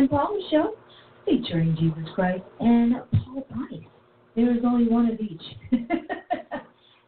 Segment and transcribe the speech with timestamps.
[0.00, 0.10] St.
[0.10, 0.74] Paul Show
[1.26, 3.84] featuring Jesus Christ and Paula Price.
[4.34, 5.42] There is only one of each.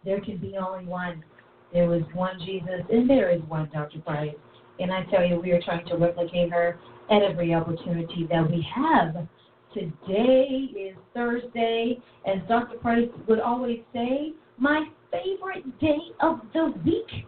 [0.04, 1.24] there can be only one.
[1.72, 3.98] There was one Jesus and there is one Dr.
[4.00, 4.34] Price.
[4.78, 6.78] And I tell you, we are trying to replicate her
[7.10, 9.26] at every opportunity that we have.
[9.72, 12.76] Today is Thursday, as Dr.
[12.76, 17.24] Price would always say, my favorite day of the week.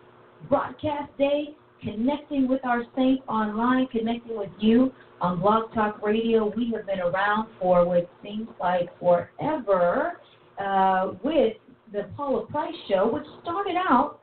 [0.51, 6.53] Broadcast day, connecting with our saints online, connecting with you on Blog Talk Radio.
[6.57, 10.21] We have been around for what seems like forever
[10.59, 11.55] uh, with
[11.93, 14.21] the Paula Price Show, which started out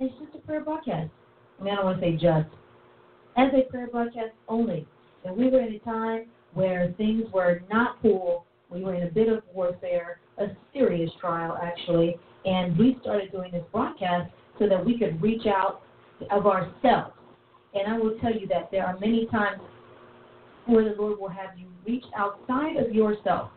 [0.00, 1.10] as just a prayer broadcast.
[1.60, 2.48] I mean, I don't want to say just,
[3.36, 4.86] as a prayer broadcast only.
[5.24, 8.44] And we were in a time where things were not cool.
[8.68, 12.16] We were in a bit of warfare, a serious trial, actually.
[12.44, 15.82] And we started doing this broadcast so that we could reach out
[16.30, 17.14] of ourselves.
[17.74, 19.60] And I will tell you that there are many times
[20.66, 23.50] where the Lord will have you reach outside of yourself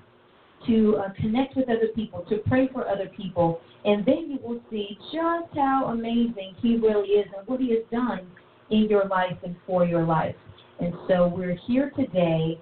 [0.68, 4.60] to uh, connect with other people, to pray for other people, and then you will
[4.72, 8.28] see just how amazing He really is and what He has done
[8.72, 10.36] in your life and for your life.
[10.80, 12.60] And so we're here today,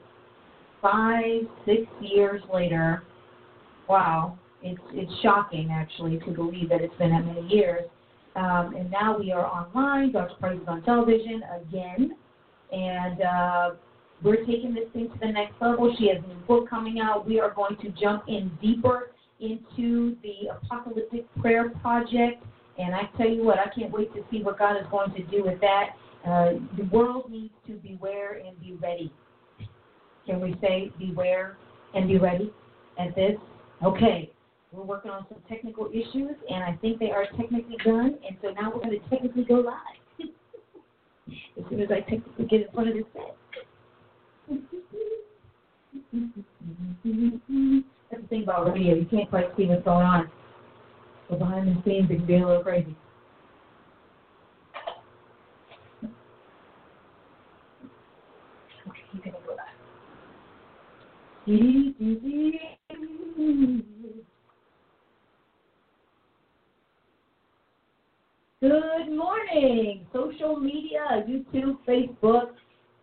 [0.81, 3.03] five, six years later.
[3.87, 7.83] Wow, it's it's shocking actually to believe that it's been that many years.
[8.35, 10.11] Um, and now we are online.
[10.11, 10.35] Dr.
[10.39, 12.15] Price is on television again,
[12.71, 13.69] and uh,
[14.23, 15.93] we're taking this thing to the next level.
[15.99, 17.27] She has a new book coming out.
[17.27, 22.43] We are going to jump in deeper into the Apocalyptic Prayer Project.
[22.79, 25.23] And I tell you what, I can't wait to see what God is going to
[25.23, 25.89] do with that.
[26.25, 29.13] Uh, the world needs to beware and be ready.
[30.25, 31.57] Can we say beware
[31.93, 32.51] and be ready
[32.97, 33.35] at this?
[33.83, 34.31] Okay.
[34.73, 38.17] We're working on some technical issues, and I think they are technically done.
[38.27, 39.75] And so now we're going to technically go live.
[41.57, 43.35] as soon as I technically get in front of this set.
[48.09, 48.95] That's the thing about radio.
[48.95, 50.29] You can't quite see what's going on.
[51.29, 52.95] But behind the scenes, it can be a little crazy.
[58.87, 59.69] Okay, you can go back.
[68.63, 72.51] Good morning, social media, YouTube, Facebook.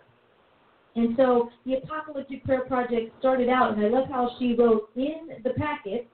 [0.95, 5.29] and so the Apocalyptic Prayer Project started out, and I love how she wrote in
[5.43, 6.07] the packet.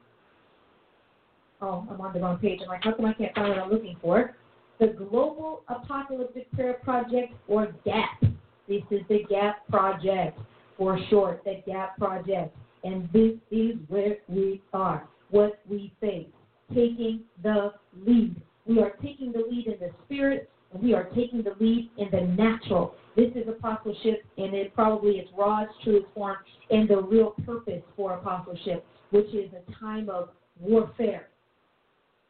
[1.61, 2.59] Oh, I'm on the wrong page.
[2.63, 4.35] I'm like, how come I can't find what I'm looking for?
[4.81, 8.31] the Global Apocalyptic Prayer Project, or GAP.
[8.67, 10.39] This is the GAP Project
[10.75, 12.57] for short, the GAP Project.
[12.83, 16.25] And this is where we are, what we face,
[16.69, 17.73] taking the
[18.05, 18.35] lead.
[18.65, 22.21] We are taking the lead in the spirit, we are taking the lead in the
[22.21, 22.95] natural.
[23.15, 26.37] This is apostleship, and it probably its rawest, truest form,
[26.69, 30.29] and the real purpose for apostleship, which is a time of
[30.59, 31.27] warfare.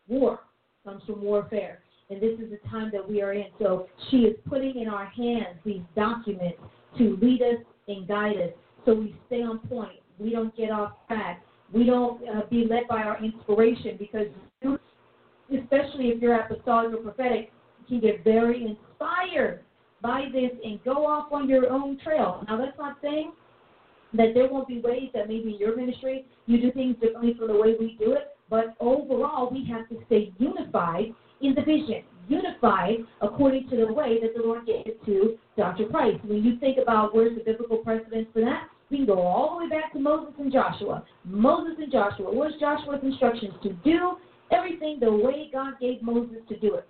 [0.08, 0.40] War
[0.84, 1.80] comes from warfare,
[2.10, 3.46] and this is the time that we are in.
[3.60, 6.58] So she is putting in our hands these documents
[6.98, 8.52] to lead us and guide us,
[8.86, 10.00] so we stay on point.
[10.18, 11.44] We don't get off track.
[11.74, 14.28] We don't uh, be led by our inspiration because,
[14.64, 17.52] especially if you're apostolic or prophetic,
[17.92, 19.62] can get very inspired
[20.02, 22.44] by this and go off on your own trail.
[22.48, 23.34] Now, that's not saying
[24.14, 27.48] that there won't be ways that maybe in your ministry you do things differently from
[27.48, 32.04] the way we do it, but overall we have to stay unified in the vision,
[32.28, 35.86] unified according to the way that the Lord gave it to Dr.
[35.86, 36.18] Price.
[36.24, 39.64] When you think about where's the biblical precedence for that, we can go all the
[39.66, 41.04] way back to Moses and Joshua.
[41.24, 42.34] Moses and Joshua.
[42.34, 43.54] What's Joshua's instructions?
[43.64, 44.18] To do
[44.52, 46.88] everything the way God gave Moses to do it.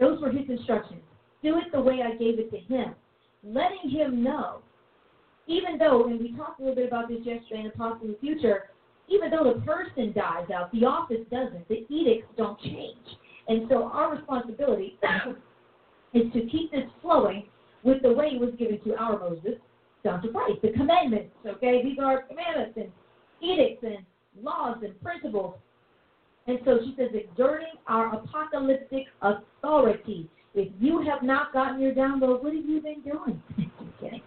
[0.00, 1.02] Those were his instructions.
[1.42, 2.94] Do it the way I gave it to him.
[3.44, 4.58] Letting him know,
[5.46, 8.18] even though, and we talked a little bit about this yesterday in Apostle in the
[8.18, 8.70] Future,
[9.08, 11.66] even though the person dies out, the office doesn't.
[11.68, 12.96] The edicts don't change.
[13.48, 14.98] And so our responsibility
[16.14, 17.44] is to keep this flowing
[17.82, 19.54] with the way it was given to our Moses,
[20.04, 20.60] down to Christ.
[20.62, 21.82] The commandments, okay?
[21.82, 22.90] These are commandments and
[23.40, 23.98] edicts and
[24.42, 25.54] laws and principles.
[26.48, 30.28] And so she says, exerting our apocalyptic authority.
[30.54, 33.42] If you have not gotten your download, what have you been doing?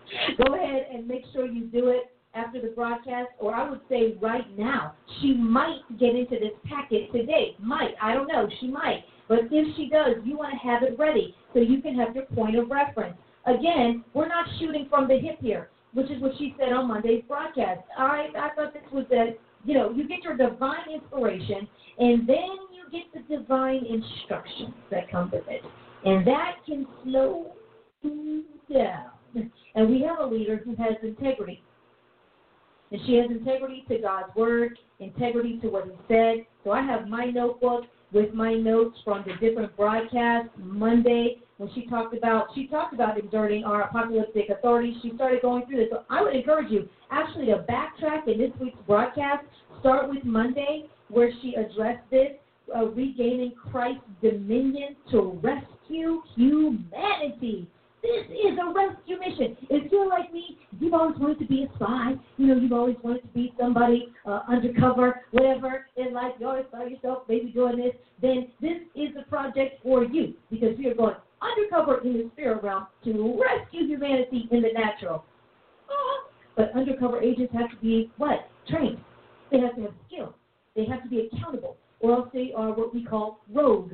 [0.46, 4.16] Go ahead and make sure you do it after the broadcast, or I would say
[4.22, 4.94] right now.
[5.20, 7.56] She might get into this packet today.
[7.60, 7.96] Might.
[8.02, 8.48] I don't know.
[8.60, 9.04] She might.
[9.28, 12.26] But if she does, you want to have it ready so you can have your
[12.26, 13.18] point of reference.
[13.46, 17.24] Again, we're not shooting from the hip here, which is what she said on Monday's
[17.28, 17.82] broadcast.
[17.98, 21.68] I, I thought this was that, you know, you get your divine inspiration,
[22.00, 25.62] and then you get the divine instructions that come with it.
[26.04, 27.54] And that can slow
[28.02, 28.44] you
[28.74, 29.12] down.
[29.76, 31.64] And we have a leader who has integrity.
[32.92, 36.46] And she has integrity to God's word, integrity to what he said.
[36.64, 40.50] So I have my notebook with my notes from the different broadcasts.
[40.58, 45.64] Monday, when she talked about she talked about exerting our apocalyptic authority, she started going
[45.68, 45.90] through this.
[45.92, 49.46] So I would encourage you actually to backtrack in this week's broadcast.
[49.80, 52.32] Start with Monday, where she addressed this,
[52.76, 57.68] uh, regaining Christ's dominion to rescue humanity.
[58.02, 59.56] This is a rescue mission.
[59.70, 62.14] If you're like me, you've always wanted to be a spy.
[62.38, 66.32] You know, you've always wanted to be somebody uh, undercover, whatever in life.
[66.40, 67.94] You always saw yourself maybe doing this.
[68.20, 72.64] Then this is a project for you because we are going undercover in the spirit
[72.64, 75.26] realm to rescue humanity in the natural.
[75.90, 78.48] Uh, but undercover agents have to be what?
[78.70, 79.00] Trained.
[79.52, 80.34] They have to have skills.
[80.76, 83.92] They have to be accountable, or else they are what we call rogue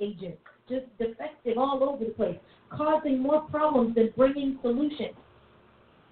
[0.00, 2.36] agents, just defective all over the place
[2.70, 5.14] causing more problems than bringing solutions.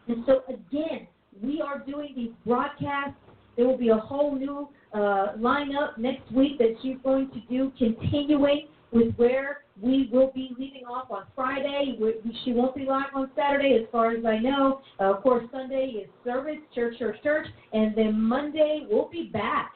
[0.08, 1.06] And so, again,
[1.42, 3.18] we are doing these broadcasts.
[3.56, 7.72] There will be a whole new uh, lineup next week that she's going to do,
[7.78, 11.98] continuing with where we will be leaving off on Friday.
[12.44, 14.80] She won't be live on Saturday, as far as I know.
[15.00, 19.72] Uh, of course, Sunday is service, church, church, church, and then Monday we'll be back.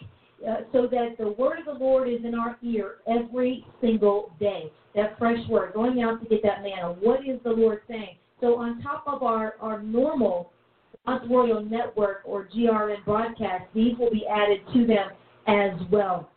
[0.49, 4.73] Uh, so that the word of the Lord is in our ear every single day
[4.95, 6.95] that fresh word, going out to get that manna.
[7.01, 8.17] What is the Lord saying?
[8.41, 10.51] So on top of our, our normal
[11.07, 15.11] God's Royal Network or GRN broadcast, these will be added to them
[15.47, 16.31] as well.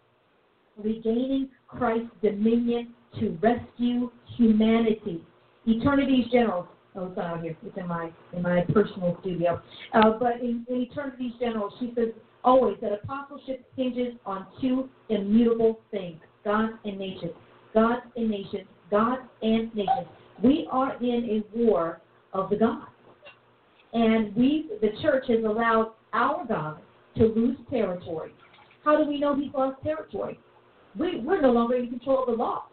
[0.77, 5.23] Regaining Christ's dominion to rescue humanity.
[5.67, 6.67] Eternity's Generals.
[6.95, 7.57] Oh, it's out here.
[7.65, 9.61] It's in my in my personal studio.
[9.93, 12.09] Uh, but in, in Eternity's Generals, she says
[12.43, 17.31] always that apostleship hinges on two immutable things: God and nation.
[17.73, 20.07] God and nations, God and nations.
[20.43, 22.01] We are in a war
[22.33, 22.85] of the gods.
[23.93, 26.79] And we, the church, has allowed our God
[27.17, 28.31] to lose territory.
[28.83, 30.39] How do we know he's lost territory?
[30.97, 32.63] We, we're no longer in control of the laws.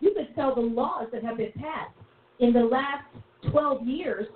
[0.00, 1.94] You could tell the laws that have been passed
[2.40, 3.04] in the last
[3.50, 4.26] 12 years,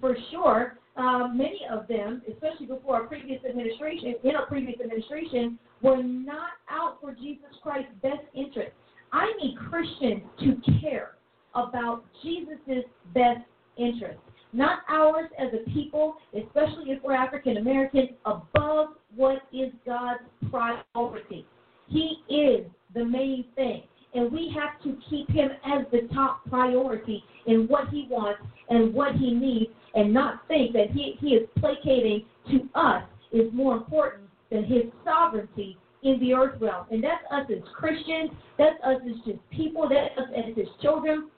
[0.00, 5.58] for sure, uh, many of them, especially before our previous administration, in our previous administration,
[5.80, 8.72] were not out for Jesus Christ's best interest.
[9.12, 11.16] I need Christians to care
[11.54, 13.40] about Jesus' best
[13.76, 14.18] interest,
[14.52, 21.46] not ours as a people, especially if we're African American, above what is God's priority.
[21.92, 23.82] He is the main thing.
[24.14, 28.92] and we have to keep him as the top priority in what he wants and
[28.92, 33.76] what he needs, and not think that he, he is placating to us is more
[33.76, 36.86] important than his sovereignty in the earth realm.
[36.90, 41.30] And that's us as Christians, that's us as just people, that's us as his children.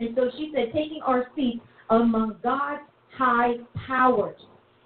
[0.00, 1.60] And so she said, taking our seats
[1.90, 2.82] among God's
[3.16, 3.54] high
[3.86, 4.40] powers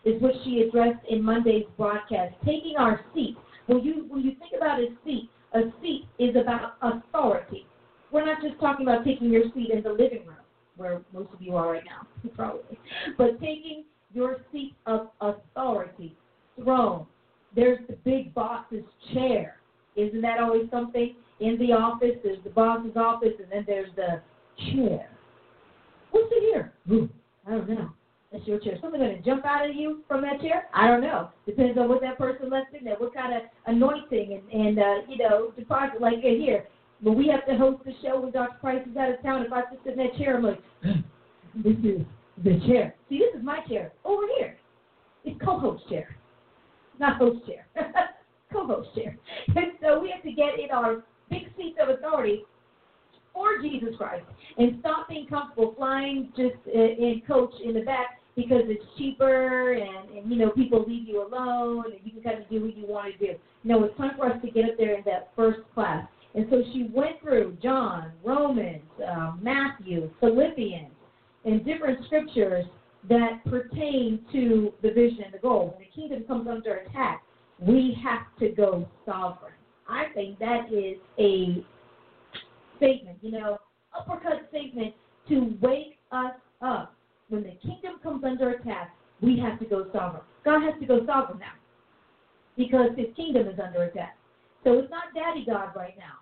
[0.04, 2.34] is what she addressed in Monday's broadcast.
[2.44, 3.36] Taking our seat.
[3.68, 7.66] When you when you think about a seat, a seat is about authority.
[8.10, 10.36] We're not just talking about taking your seat in the living room,
[10.78, 12.78] where most of you are right now, probably,
[13.18, 13.84] but taking
[14.14, 16.16] your seat of authority,
[16.56, 17.06] throne.
[17.54, 19.56] There's the big boss's chair.
[19.96, 21.14] Isn't that always something?
[21.40, 24.22] In the office, there's the boss's office, and then there's the
[24.72, 25.10] chair.
[26.10, 26.72] What's it here?
[27.46, 27.90] I don't know.
[28.32, 28.76] That's your chair.
[28.82, 30.66] Something going to jump out of you from that chair?
[30.74, 31.30] I don't know.
[31.46, 34.94] Depends on what that person left in there, what kind of anointing and, and uh,
[35.08, 36.00] you know, deposit.
[36.00, 36.66] Like here,
[37.00, 38.58] when we have to host the show when Dr.
[38.60, 40.60] Price is out of town, if I sit in that chair, I'm like,
[41.64, 42.02] this is
[42.44, 42.94] the chair.
[43.08, 44.58] See, this is my chair over here.
[45.24, 46.14] It's co-host chair,
[46.98, 47.66] not host chair.
[48.52, 49.16] co-host chair.
[49.48, 52.44] And so we have to get in our big seats of authority
[53.32, 54.24] for Jesus Christ
[54.56, 59.72] and stop being comfortable flying just uh, in coach in the back because it's cheaper
[59.72, 62.76] and, and you know people leave you alone and you can kind of do what
[62.76, 63.32] you want to do.
[63.64, 66.06] No, it's time for us to get up there in that first class.
[66.36, 70.92] And so she went through John, Romans, uh, Matthew, Philippians,
[71.44, 72.64] and different scriptures
[73.08, 75.74] that pertain to the vision and the goal.
[75.76, 77.22] When the kingdom comes under attack,
[77.58, 79.54] we have to go sovereign.
[79.88, 81.64] I think that is a
[82.76, 83.58] statement, you know,
[83.98, 84.94] uppercut statement
[85.28, 86.94] to wake us up.
[87.28, 90.22] When the kingdom comes under attack, we have to go sovereign.
[90.44, 91.52] God has to go sovereign now
[92.56, 94.16] because his kingdom is under attack.
[94.64, 96.18] So it's not Daddy God right now.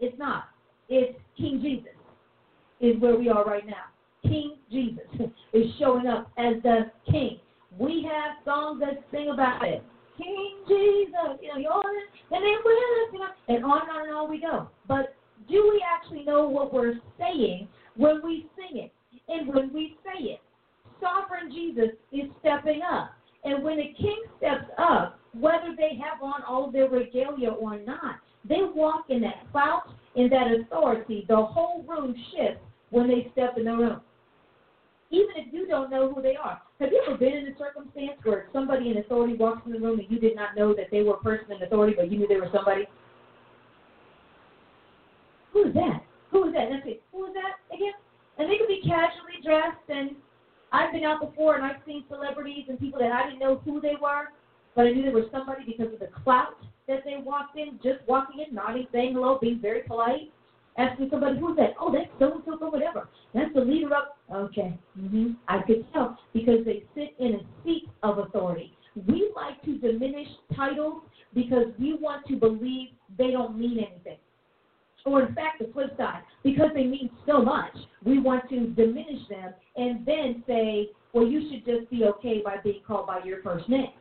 [0.00, 0.44] It's not.
[0.88, 1.92] It's King Jesus
[2.80, 3.86] is where we are right now.
[4.22, 5.04] King Jesus
[5.52, 7.38] is showing up as the king.
[7.78, 9.82] We have songs that sing about it.
[10.16, 11.82] King Jesus, you know, you're
[12.30, 14.68] and then us, you know, and on and on and on we go.
[14.86, 15.14] But
[15.48, 18.92] do we actually know what we're saying when we sing it
[19.28, 20.40] and when we say it?
[21.04, 23.10] Sovereign Jesus is stepping up.
[23.44, 28.16] And when a king steps up, whether they have on all their regalia or not,
[28.48, 29.84] they walk in that clout,
[30.16, 31.26] in that authority.
[31.28, 34.00] The whole room shifts when they step in the room.
[35.10, 36.60] Even if you don't know who they are.
[36.80, 39.98] Have you ever been in a circumstance where somebody in authority walks in the room
[40.00, 42.26] and you did not know that they were a person in authority, but you knew
[42.26, 42.86] they were somebody?
[45.52, 46.02] Who is that?
[46.32, 46.68] Who is that?
[46.70, 47.02] That's it.
[47.12, 47.92] Who is that again?
[48.38, 50.16] And they could be casually dressed, and
[50.74, 53.80] I've been out before and I've seen celebrities and people that I didn't know who
[53.80, 54.32] they were,
[54.74, 56.56] but I knew they were somebody because of the clout
[56.88, 60.32] that they walked in, just walking in, nodding, saying hello, being very polite,
[60.76, 61.74] asking somebody, who's that?
[61.80, 63.08] Oh, that's so and so from whatever.
[63.32, 64.48] That's the leader of.
[64.48, 65.32] Okay, mm-hmm.
[65.46, 68.76] I could tell because they sit in a seat of authority.
[69.06, 71.02] We like to diminish titles
[71.34, 74.18] because we want to believe they don't mean anything
[75.04, 79.28] or in fact the flip side, because they mean so much, we want to diminish
[79.28, 83.42] them and then say, well, you should just be okay by being called by your
[83.42, 83.92] first name.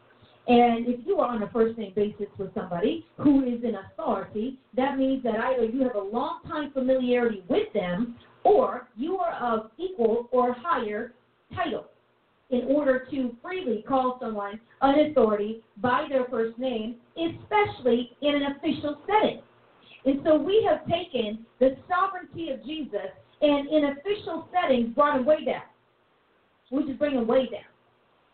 [0.48, 4.60] And if you are on a first name basis with somebody who is in authority,
[4.76, 9.34] that means that either you have a long time familiarity with them or you are
[9.36, 11.14] of equal or higher
[11.56, 11.86] title
[12.50, 18.56] in order to freely call someone an authority by their first name, especially in an
[18.58, 19.42] official setting.
[20.06, 25.26] And so we have taken the sovereignty of Jesus and in official settings brought him
[25.26, 25.64] way down.
[26.72, 27.70] We just bring him way down.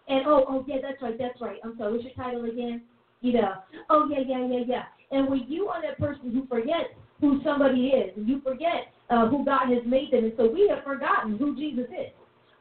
[0.07, 1.57] And oh, oh yeah, that's right, that's right.
[1.63, 2.81] I'm sorry, what's your title again?
[3.21, 3.53] You know,
[3.89, 4.83] oh yeah, yeah, yeah, yeah.
[5.11, 9.27] And when you are that person who forgets who somebody is, and you forget uh,
[9.27, 12.13] who God has made them, and so we have forgotten who Jesus is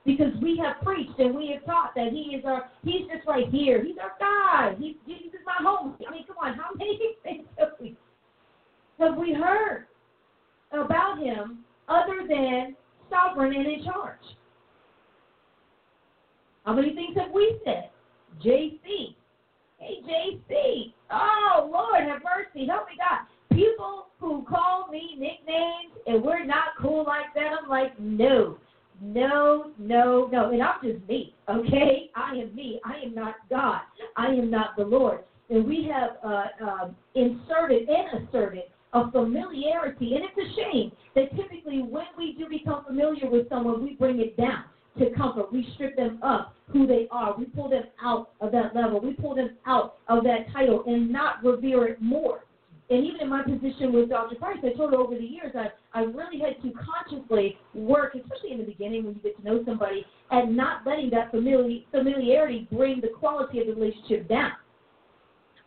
[0.05, 3.49] because we have preached and we have taught that He is our, He's just right
[3.51, 3.83] here.
[3.83, 4.77] He's our God.
[4.79, 5.97] He's Jesus is my home.
[6.07, 7.97] I mean, come on, how many things have we
[8.99, 9.87] have we heard
[10.73, 12.77] about him other than
[13.11, 14.19] sovereign and in charge?
[16.65, 17.91] How many things have we said?
[18.45, 19.15] JC.
[19.79, 20.93] Hey, JC.
[21.11, 22.67] Oh, Lord, have mercy.
[22.67, 23.27] Help me, God.
[23.57, 28.59] People who call me nicknames and we're not cool like that, I'm like, no,
[29.01, 30.51] no, no, no.
[30.51, 32.11] And I'm just me, okay?
[32.15, 32.81] I am me.
[32.85, 33.81] I am not God.
[34.17, 35.21] I am not the Lord.
[35.51, 40.15] And we have uh, uh, inserted and asserted of familiarity.
[40.15, 44.21] And it's a shame that typically when we do become familiar with someone, we bring
[44.21, 44.65] it down
[44.99, 45.53] to comfort.
[45.53, 47.35] We strip them up who they are.
[47.39, 49.01] We pull them out of that level.
[49.01, 52.45] We pull them out of that title and not revere it more.
[52.91, 54.37] and even in my position with Dr.
[54.37, 58.53] Price, I told her over the years I, I really had to consciously work, especially
[58.53, 62.67] in the beginning when you get to know somebody, and not letting that famili- familiarity
[62.73, 64.53] bring the quality of the relationship down,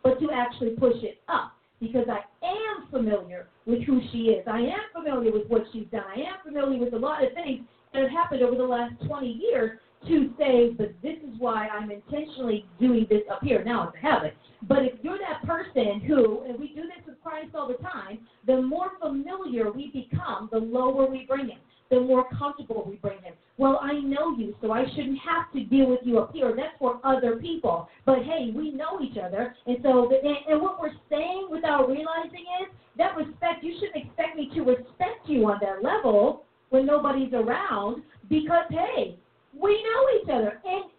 [0.02, 1.52] but to actually push it up.
[1.82, 4.46] Because I am familiar with who she is.
[4.46, 6.04] I am familiar with what she's done.
[6.16, 9.26] I am familiar with a lot of things that have happened over the last 20
[9.26, 13.64] years to say, but this is why I'm intentionally doing this up here.
[13.64, 14.36] Now it's a habit.
[14.68, 18.20] But if you're that person who, and we do this with Christ all the time,
[18.46, 21.58] the more familiar we become, the lower we bring him,
[21.92, 23.34] the more comfortable we bring him.
[23.58, 26.54] Well, I know you, so I shouldn't have to deal with you up here.
[26.56, 27.86] That's for other people.
[28.06, 32.72] But hey, we know each other, and so and, what we're saying without realizing is
[32.96, 33.62] that respect.
[33.62, 39.18] You shouldn't expect me to respect you on that level when nobody's around, because hey,
[39.52, 40.90] we know each other, and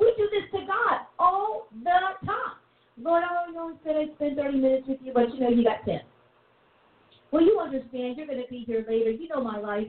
[0.00, 2.56] we do this to God all the time.
[2.98, 5.84] Lord, I only said I'd spend 30 minutes with you, but you know you got
[5.84, 6.00] 10.
[7.32, 8.16] Well, you understand.
[8.16, 9.10] You're going to be here later.
[9.10, 9.88] You know my life.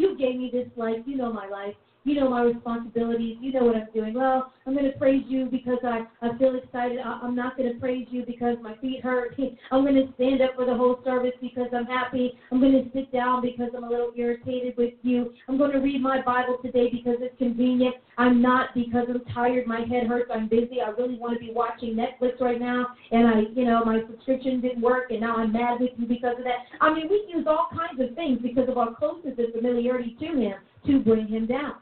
[0.00, 1.02] You gave me this life.
[1.04, 1.74] You know my life.
[2.04, 3.36] You know my responsibilities.
[3.40, 4.14] You know what I'm doing.
[4.14, 6.98] Well, I'm going to praise you because I, I feel excited.
[6.98, 9.38] I, I'm not going to praise you because my feet hurt.
[9.70, 12.32] I'm going to stand up for the whole service because I'm happy.
[12.50, 15.32] I'm going to sit down because I'm a little irritated with you.
[15.48, 17.96] I'm going to read my Bible today because it's convenient.
[18.16, 19.66] I'm not because I'm tired.
[19.66, 20.30] My head hurts.
[20.32, 20.80] I'm busy.
[20.80, 22.88] I really want to be watching Netflix right now.
[23.10, 26.36] And I, you know, my subscription didn't work and now I'm mad with you because
[26.38, 26.64] of that.
[26.80, 30.26] I mean, we use all kinds of things because of our closeness and familiarity to
[30.26, 30.54] him
[30.86, 31.74] to bring him down.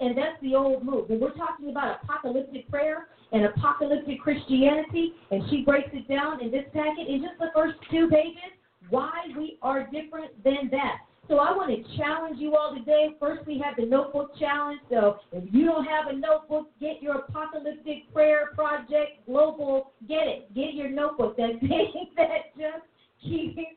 [0.00, 1.08] And that's the old move.
[1.08, 6.50] When we're talking about apocalyptic prayer and apocalyptic Christianity, and she breaks it down in
[6.50, 8.54] this packet in just the first two pages,
[8.90, 10.98] why we are different than that.
[11.28, 13.10] So I want to challenge you all today.
[13.20, 14.80] First, we have the notebook challenge.
[14.88, 19.92] So if you don't have a notebook, get your apocalyptic prayer project global.
[20.08, 20.54] Get it.
[20.54, 21.36] Get your notebook.
[21.36, 22.84] That thing that just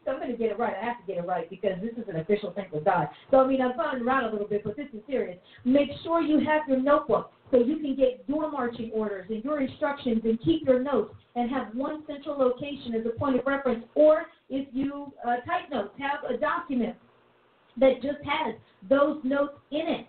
[0.07, 0.73] I'm to get it right.
[0.79, 3.07] I have to get it right because this is an official thing with God.
[3.29, 5.37] So I mean, I'm flying around a little bit, but this is serious.
[5.65, 9.61] Make sure you have your notebook so you can get your marching orders and your
[9.61, 13.85] instructions and keep your notes and have one central location as a point of reference.
[13.95, 16.95] Or if you uh, type notes, have a document
[17.77, 18.55] that just has
[18.89, 20.07] those notes in it.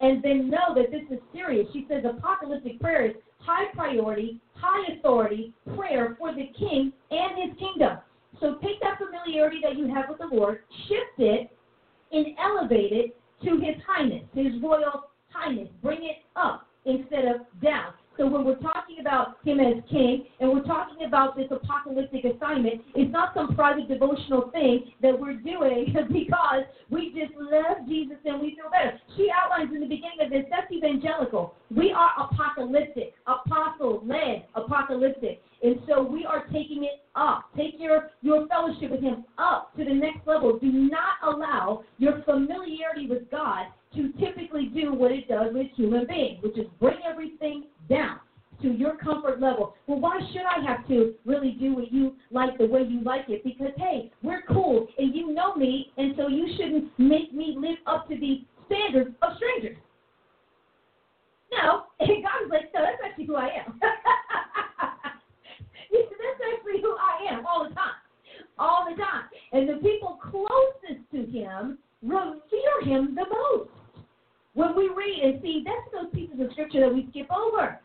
[0.00, 1.66] And then know that this is serious.
[1.72, 7.58] She says apocalyptic prayer is high priority, high authority prayer for the king and his
[7.58, 7.98] kingdom.
[8.40, 11.50] So take that familiarity that you have with the Lord, shift it,
[12.12, 15.68] and elevate it to His Highness, His Royal Highness.
[15.82, 17.92] Bring it up instead of down.
[18.16, 22.80] So when we're talking about him as king and we're talking about this apocalyptic assignment,
[22.94, 28.40] it's not some private devotional thing that we're doing because we just love Jesus and
[28.40, 28.98] we feel better.
[29.16, 31.54] She outlines in the beginning of this that's evangelical.
[31.74, 35.42] We are apocalyptic, apostle led, apocalyptic.
[35.62, 37.46] And so we are taking it up.
[37.56, 40.58] Take your, your fellowship with him up to the next level.
[40.58, 46.06] Do not allow your familiarity with God to typically do what it does with human
[46.06, 48.20] beings, which is bring everything down
[48.62, 49.74] to your comfort level.
[49.86, 53.28] Well, why should I have to really do what you like the way you like
[53.28, 53.44] it?
[53.44, 57.78] Because, hey, we're cool and you know me, and so you shouldn't make me live
[57.86, 59.76] up to the standards of strangers.
[61.52, 63.80] No, and God like, no, that's actually who I am.
[66.36, 68.00] That's actually who I am all the time.
[68.58, 69.24] All the time.
[69.52, 73.70] And the people closest to him revere him the most.
[74.56, 77.78] When we read and see, that's those pieces of scripture that we skip over.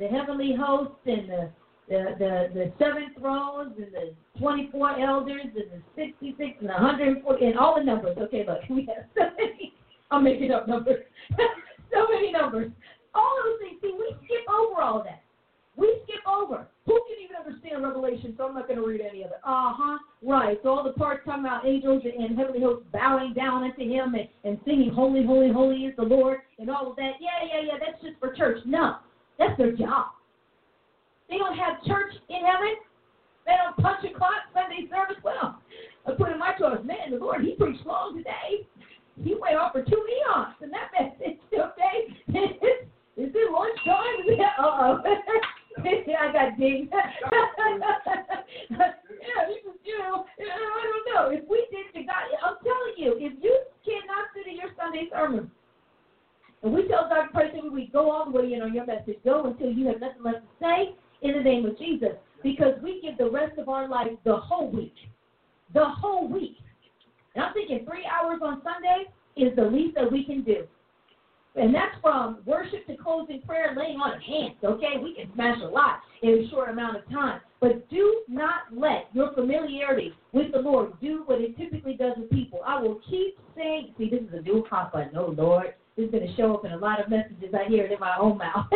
[0.00, 1.50] The heavenly hosts and the
[1.88, 7.44] the, the, the seven thrones and the 24 elders and the 66 and the 140
[7.44, 8.16] and all the numbers.
[8.18, 9.74] Okay, look, we have so many.
[10.10, 11.04] I'm making up numbers.
[11.92, 12.72] so many numbers.
[13.14, 13.80] All those things.
[13.82, 15.23] See, we skip over all that.
[15.76, 16.68] We skip over.
[16.86, 18.34] Who can even understand Revelation?
[18.36, 19.38] So I'm not going to read any of it.
[19.44, 19.98] Uh huh.
[20.22, 20.58] Right.
[20.62, 24.28] So all the parts talking about angels and heavenly hosts bowing down unto Him and,
[24.44, 27.12] and singing, "Holy, holy, holy is the Lord," and all of that.
[27.20, 27.78] Yeah, yeah, yeah.
[27.78, 28.58] That's just for church.
[28.64, 28.96] No,
[29.38, 30.14] that's their job.
[31.28, 32.76] They don't have church in heaven.
[33.46, 35.22] They don't punch a clock Sunday service.
[35.24, 35.58] Well,
[36.06, 38.66] I put in my choice, man, the Lord, He preached long today.
[39.22, 42.14] He went on for two eons in that message, okay?
[43.16, 44.38] Is it lunchtime?
[44.58, 45.02] Uh oh.
[45.78, 46.92] I got dinged.
[48.70, 48.92] yeah,
[49.48, 51.36] you, you know, I don't know.
[51.36, 55.08] If we did to God, I'm telling you, if you cannot sit in your Sunday
[55.12, 55.50] sermon,
[56.62, 59.44] and we tell God every week, go all the way in on your message, go
[59.46, 63.18] until you have nothing left to say in the name of Jesus, because we give
[63.18, 64.94] the rest of our life the whole week,
[65.74, 66.56] the whole week.
[67.34, 69.06] And I'm thinking three hours on Sunday
[69.36, 70.66] is the least that we can do.
[71.56, 74.56] And that's from worship to closing prayer, laying on of hands.
[74.64, 77.40] Okay, we can smash a lot in a short amount of time.
[77.60, 82.30] But do not let your familiarity with the Lord do what it typically does with
[82.30, 82.60] people.
[82.66, 85.10] I will keep saying, see, this is a new papa.
[85.12, 85.74] No, Lord.
[85.96, 88.00] This is going to show up in a lot of messages I hear it in
[88.00, 88.66] my own mouth.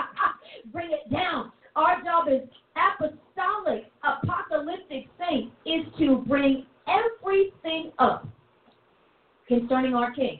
[0.72, 1.50] Bring it down.
[1.74, 2.42] Our job as
[2.76, 8.28] apostolic, apocalyptic saints is to bring everything up
[9.48, 10.38] concerning our King.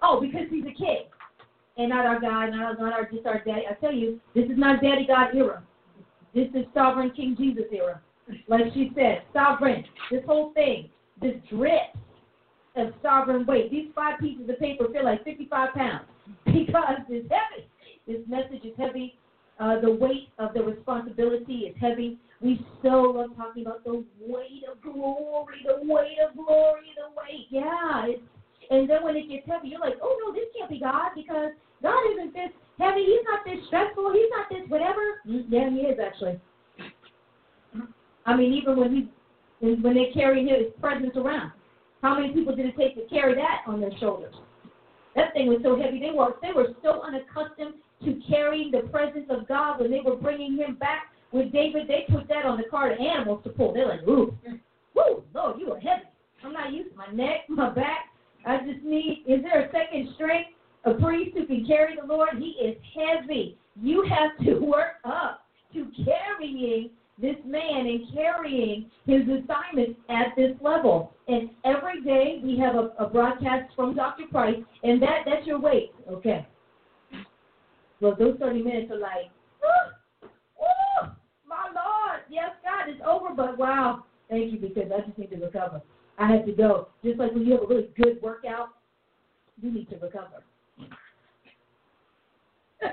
[0.00, 1.06] Oh, because he's a king
[1.76, 3.62] and not our God, not, not our just our daddy.
[3.68, 5.62] I tell you, this is not daddy God era.
[6.34, 8.00] This is sovereign King Jesus era.
[8.48, 9.84] Like she said, sovereign.
[10.10, 10.88] This whole thing,
[11.20, 11.94] this drip
[12.76, 13.70] of sovereign weight.
[13.70, 16.04] These five pieces of paper feel like 55 pounds
[16.46, 17.68] because it's heavy.
[18.06, 19.16] This message is heavy.
[19.60, 22.18] Uh, the weight of the responsibility is heavy.
[22.40, 27.46] We so love talking about the weight of glory, the weight of glory, the weight.
[27.50, 28.22] Yeah, it's
[28.70, 31.52] and then when it gets heavy, you're like, oh no, this can't be God because
[31.82, 33.04] God isn't this heavy.
[33.04, 34.12] He's not this stressful.
[34.12, 35.20] He's not this whatever.
[35.26, 36.40] Mm, yeah, he is actually.
[38.26, 39.08] I mean, even when he
[39.82, 41.52] when they carry his presence around,
[42.02, 44.34] how many people did it take to carry that on their shoulders?
[45.16, 46.00] That thing was so heavy.
[46.00, 47.74] They were they were so unaccustomed
[48.04, 51.88] to carrying the presence of God when they were bringing him back with David.
[51.88, 53.72] They put that on the cart of animals to pull.
[53.72, 54.36] They're like, ooh,
[54.94, 56.04] woo, Lord, you are heavy.
[56.44, 58.10] I'm not used to my neck, my back.
[58.46, 59.24] I just need.
[59.26, 60.50] Is there a second strength?
[60.84, 62.30] A priest who can carry the Lord.
[62.38, 63.56] He is heavy.
[63.80, 70.52] You have to work up to carrying this man and carrying his assignment at this
[70.60, 71.12] level.
[71.28, 74.24] And every day we have a, a broadcast from Dr.
[74.30, 75.92] Price, and that that's your weight.
[76.10, 76.46] Okay.
[78.00, 79.30] Well, those 30 minutes are like,
[79.64, 80.28] oh,
[80.60, 81.12] oh,
[81.46, 85.36] my Lord, yes, God, it's over, but wow, thank you because I just need to
[85.36, 85.80] recover.
[86.18, 86.88] I had to go.
[87.04, 88.68] Just like when you have a really good workout,
[89.60, 90.42] you need to recover.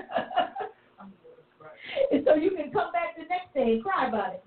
[2.10, 4.44] and so you can come back the next day and cry about it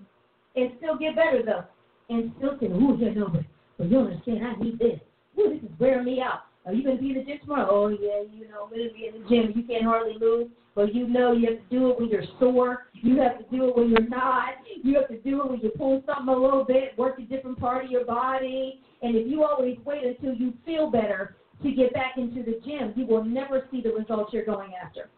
[0.56, 1.64] and still get better though.
[2.08, 3.42] And still say, ooh, yeah, no, but,
[3.78, 5.00] but you understand, I need this.
[5.38, 6.42] Ooh, this is wearing me out.
[6.66, 7.68] Are you to be in the gym tomorrow?
[7.70, 9.52] Oh, yeah, you know, I'm to be in the gym.
[9.54, 10.48] You can't hardly move.
[10.74, 12.88] But you know you have to do it when you're sore.
[12.92, 14.54] You have to do it when you're not.
[14.82, 17.58] You have to do it when you're pulling something a little bit, work a different
[17.58, 18.80] part of your body.
[19.00, 22.92] And if you always wait until you feel better to get back into the gym,
[22.94, 25.08] you will never see the results you're going after.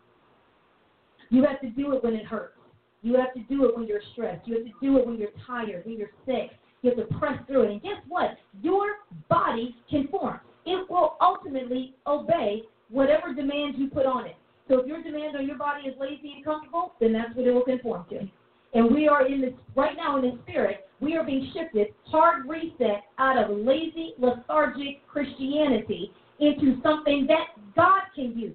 [1.31, 2.55] You have to do it when it hurts.
[3.03, 4.47] You have to do it when you're stressed.
[4.47, 6.53] You have to do it when you're tired, when you're sick.
[6.83, 7.71] You have to press through it.
[7.73, 8.37] And guess what?
[8.63, 8.87] Your
[9.29, 10.41] body can form.
[10.69, 14.37] It will ultimately obey whatever demands you put on it.
[14.69, 17.53] So if your demand on your body is lazy and comfortable, then that's what it
[17.53, 18.29] will conform to.
[18.75, 22.47] And we are in this right now in the spirit, we are being shifted, hard
[22.47, 28.55] reset out of lazy, lethargic Christianity into something that God can use.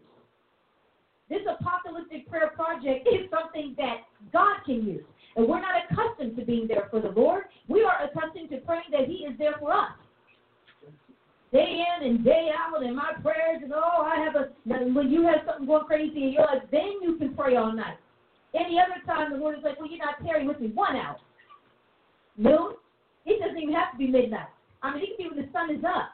[1.30, 5.04] This apocalyptic prayer project is something that God can use.
[5.36, 7.45] And we're not accustomed to being there for the Lord.
[7.67, 9.89] We are accustomed to praying that He is there for us.
[11.54, 14.50] Day in and day out, and my prayers, and oh, I have a.
[14.66, 17.98] When you have something going crazy in your life, then you can pray all night.
[18.56, 21.18] Any other time, the Lord is like, well, you're not tarrying with me one hour.
[22.38, 22.74] Noon,
[23.26, 24.48] it doesn't even have to be midnight.
[24.82, 26.10] I mean, it can be when the sun is up.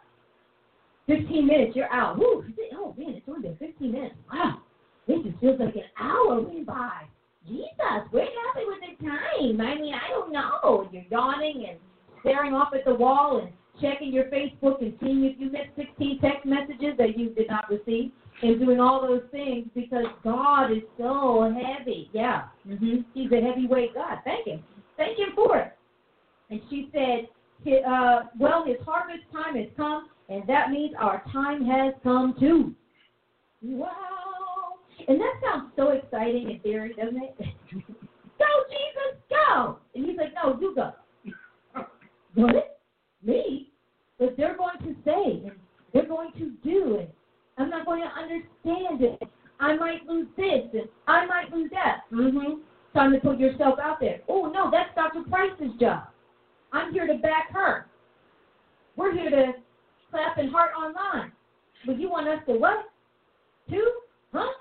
[1.08, 2.20] 15 minutes, you're out.
[2.20, 2.44] Woo,
[2.76, 4.16] oh, man, it's only been 15 minutes.
[4.32, 4.62] Wow.
[5.08, 7.02] It just feels like an hour went by.
[7.48, 7.66] Jesus,
[8.14, 9.60] we're happy with the time.
[9.60, 10.88] I mean, I don't know.
[10.92, 11.80] You're yawning and
[12.22, 16.20] staring off at the wall and checking your Facebook and seeing if you missed 16
[16.22, 18.12] text messages that you did not receive
[18.42, 22.10] and doing all those things because God is so heavy.
[22.14, 23.02] Yeah, mm-hmm.
[23.14, 24.20] He's a heavyweight God.
[24.24, 24.64] Thank Him.
[24.98, 25.74] Thank Him for it.
[26.50, 27.28] And she said,
[27.88, 32.74] uh, Well, His harvest time has come, and that means our time has come too.
[33.62, 33.90] Wow.
[35.08, 37.36] And that sounds so exciting in theory, doesn't it?
[37.72, 39.80] go, Jesus, go.
[39.96, 40.94] And he's like, No, you go.
[42.36, 42.80] what?
[43.22, 43.69] Me?
[44.20, 45.58] But they're going to say, and
[45.94, 47.08] they're going to do, and
[47.58, 49.24] I'm not going to understand it.
[49.60, 52.02] I might lose this, and I might lose that.
[52.14, 52.62] Mm-hmm.
[52.94, 54.20] Time to put yourself out there.
[54.28, 55.24] Oh, no, that's Dr.
[55.30, 56.04] Price's job.
[56.72, 57.88] I'm here to back her.
[58.96, 59.54] We're here to
[60.12, 61.32] clap and heart online.
[61.86, 62.90] But you want us to what?
[63.70, 63.92] Two?
[64.34, 64.52] Huh?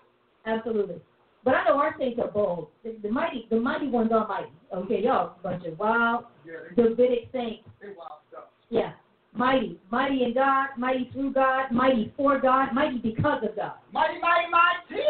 [0.47, 0.97] Absolutely.
[1.45, 2.69] But I know our saints are bold.
[2.85, 4.53] The, the mighty, the mighty ones are mighty.
[4.75, 7.69] Okay, y'all, bunch of wild, yeah, Davidic saints.
[7.81, 8.45] They wild stuff.
[8.71, 8.93] Yeah,
[9.39, 13.75] mighty, mighty in God, mighty through God, mighty for God, mighty because of God.
[13.93, 15.03] Mighty, mighty, mighty.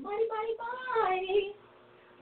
[0.00, 0.54] Mighty, mighty,
[1.02, 1.52] mighty.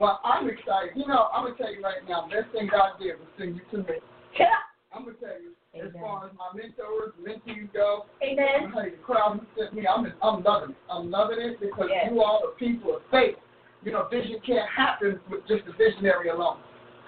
[0.01, 0.97] Well, I'm excited.
[0.97, 2.27] You know, I'm gonna tell you right now.
[2.29, 3.99] Best thing God did was send you to me.
[4.39, 4.47] Yeah.
[4.93, 5.53] I'm gonna tell you.
[5.77, 8.07] as far as my mentors, mentees go.
[8.23, 8.73] Amen.
[8.75, 10.77] Hey, the crowd who sent me, I'm, I'm loving it.
[10.91, 12.09] I'm loving it because Yes.
[12.11, 13.37] you all are people of faith.
[13.85, 16.59] You know, vision can't happen with just a visionary alone.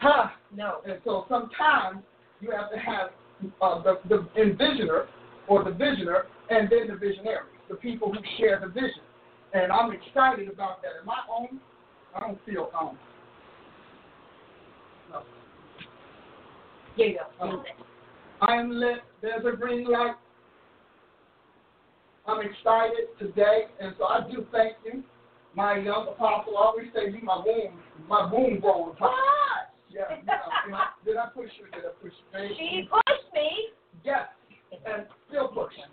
[0.00, 0.28] Huh?
[0.54, 0.80] No.
[0.86, 2.02] And so sometimes
[2.40, 3.10] you have to have
[3.60, 5.06] uh, the, the envisioner
[5.46, 9.02] or the visioner and then the visionary, the people who share the vision.
[9.52, 10.90] And I'm excited about that.
[11.00, 11.60] In my own,
[12.14, 12.98] I don't feel um.
[15.10, 15.22] No.
[16.96, 17.62] Here you go.
[17.62, 17.64] Oh.
[18.40, 18.98] I am lit.
[19.22, 20.14] There's a green light.
[22.26, 25.02] I'm excited today, and so I do thank you,
[25.54, 26.58] my young apostle.
[26.58, 28.94] I always say you my womb, my womb grown.
[28.98, 29.67] What?
[29.90, 30.02] Yeah.
[30.24, 30.34] Know,
[31.04, 31.64] did, I, push you?
[31.72, 32.48] Did I push you?
[32.58, 33.72] She pushed me.
[34.04, 34.28] Yes,
[34.84, 35.84] and still pushing.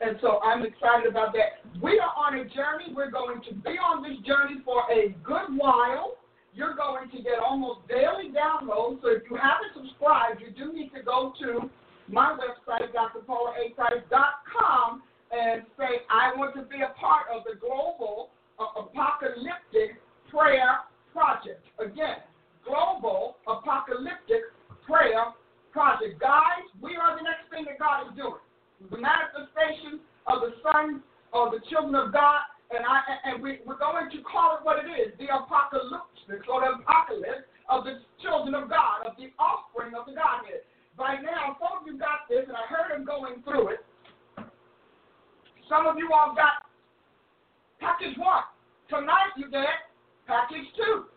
[0.00, 1.60] And so I'm excited about that.
[1.82, 2.94] We are on a journey.
[2.94, 6.16] We're going to be on this journey for a good while.
[6.54, 9.02] You're going to get almost daily downloads.
[9.02, 11.68] So if you haven't subscribed, you do need to go to
[12.08, 18.80] my website, drpaulaaprice.com, and say, I want to be a part of the global uh,
[18.80, 20.80] apocalyptic prayer
[21.12, 21.64] project.
[21.78, 22.16] Again,
[22.64, 24.52] global apocalyptic
[24.86, 25.32] prayer
[25.72, 26.20] project.
[26.20, 28.42] Guys, we are the next thing that God is doing.
[28.90, 33.78] The manifestation of the sons of the children of God, and I and we, we're
[33.78, 36.10] going to call it what it is, the apocalypse,
[36.48, 40.66] or the apocalypse of the children of God, of the offspring of the Godhead.
[40.96, 43.82] By now, some of you got this, and I heard them going through it.
[45.68, 46.66] Some of you all got
[47.78, 48.42] package one.
[48.90, 49.86] Tonight you get
[50.26, 51.09] package two.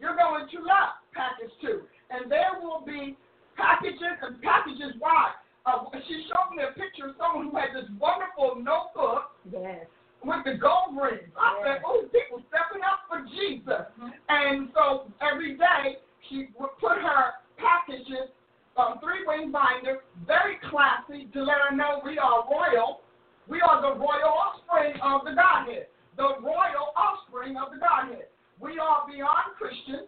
[0.00, 1.82] You're going to love package two.
[2.10, 3.16] And there will be
[3.56, 5.36] packages and packages wide.
[5.66, 9.84] Uh, she showed me a picture of someone who had this wonderful notebook Yes.
[10.24, 11.28] with the gold rings.
[11.36, 13.84] I said, oh, people stepping up for Jesus.
[14.32, 18.32] And so every day she would put her packages,
[18.80, 23.04] um, three-ring binder, very classy, to let her know we are royal.
[23.46, 25.92] We are the royal offspring of the Godhead.
[26.16, 28.29] The royal offspring of the Godhead.
[28.60, 30.06] We are beyond Christian.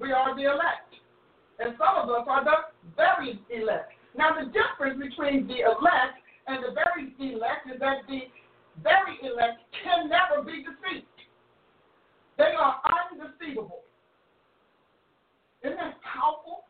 [0.00, 0.90] We are the elect.
[1.60, 3.92] And some of us are the very elect.
[4.16, 8.26] Now, the difference between the elect and the very elect is that the
[8.82, 11.06] very elect can never be deceived.
[12.38, 13.84] They are undeceivable.
[15.62, 16.64] Isn't that powerful?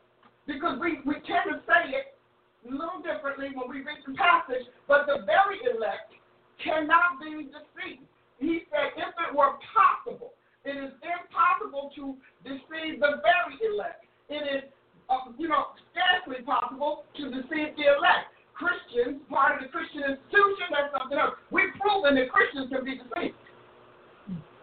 [0.46, 2.18] Because we, we tend to say it
[2.66, 6.12] a little differently when we read the passage, but the very elect
[6.58, 8.04] cannot be deceived.
[8.42, 10.34] He said, if it were possible,
[10.64, 14.04] it is impossible to deceive the very elect.
[14.28, 14.64] It is,
[15.08, 18.28] uh, you know, scarcely possible to deceive the elect.
[18.52, 21.32] Christians, part of the Christian institution, that's something else.
[21.48, 23.40] We've proven that Christians can be deceived.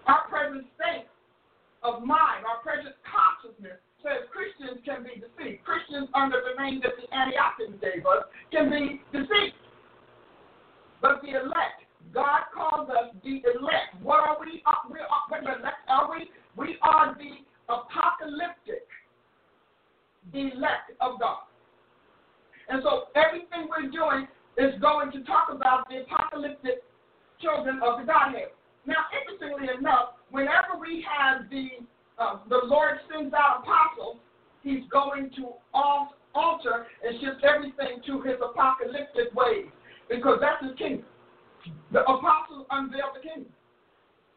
[0.06, 1.10] Our present state
[1.82, 5.66] of mind, our present consciousness says Christians can be deceived.
[5.66, 9.58] Christians under the name that the Antiochians gave us can be deceived.
[11.02, 14.02] But the elect, God calls us the elect.
[14.02, 14.64] What are we?
[14.66, 16.30] Uh, we are, elect are we?
[16.56, 18.88] We are the apocalyptic
[20.34, 21.48] elect of God.
[22.70, 26.84] And so everything we're doing is going to talk about the apocalyptic
[27.42, 28.52] children of the Godhead.
[28.86, 31.86] Now, interestingly enough, whenever we have the
[32.20, 34.18] uh, the Lord sends out apostles,
[34.64, 39.70] He's going to alter and shift everything to His apocalyptic ways
[40.10, 41.06] because that's His kingdom.
[41.92, 43.52] The apostles unveiled the kingdom.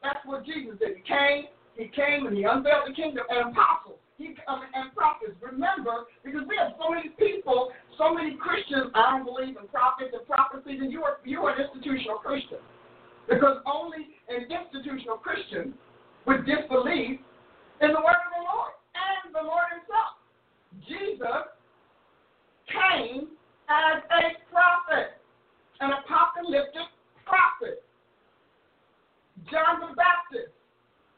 [0.02, 0.96] That's what Jesus did.
[0.96, 3.24] He came, He came, and He unveiled the kingdom.
[3.28, 5.36] And apostles, He um, and prophets.
[5.42, 8.92] Remember, because we have so many people, so many Christians.
[8.94, 12.62] I don't believe in prophets and prophecies, and you are you are an institutional Christian.
[13.28, 15.74] Because only an institutional Christian
[16.26, 17.20] would disbelieve
[17.80, 20.18] in the word of the Lord and the Lord Himself.
[20.88, 21.44] Jesus
[22.70, 23.28] came
[23.68, 25.18] as a prophet,
[25.80, 26.90] an apocalyptic
[27.30, 27.86] prophet.
[29.46, 30.50] John the Baptist,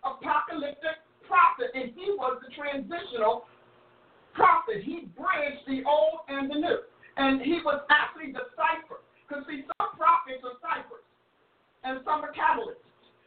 [0.05, 3.48] apocalyptic prophet, and he was the transitional
[4.37, 4.85] prophet.
[4.85, 6.81] He bridged the old and the new.
[7.16, 9.01] And he was actually the cipher.
[9.25, 11.05] Because, see, some prophets are ciphers,
[11.85, 12.85] and some are catalysts.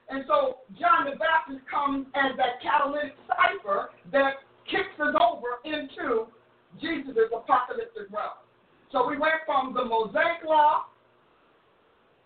[0.10, 6.30] And so John the Baptist comes as that catalytic cipher that kicks us over into
[6.78, 8.38] Jesus' apocalyptic realm.
[8.92, 10.86] So we went from the Mosaic law,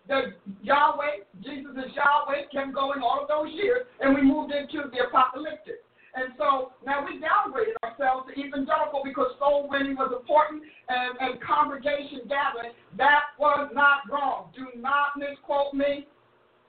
[0.09, 0.33] the
[0.65, 5.05] Yahweh, Jesus is Yahweh, kept going all of those years, and we moved into the
[5.05, 5.85] apocalyptic.
[6.17, 11.37] And so now we downgraded ourselves to evangelical because soul winning was important and, and
[11.45, 12.73] congregation gathering.
[12.97, 14.49] That was not wrong.
[14.57, 16.09] Do not misquote me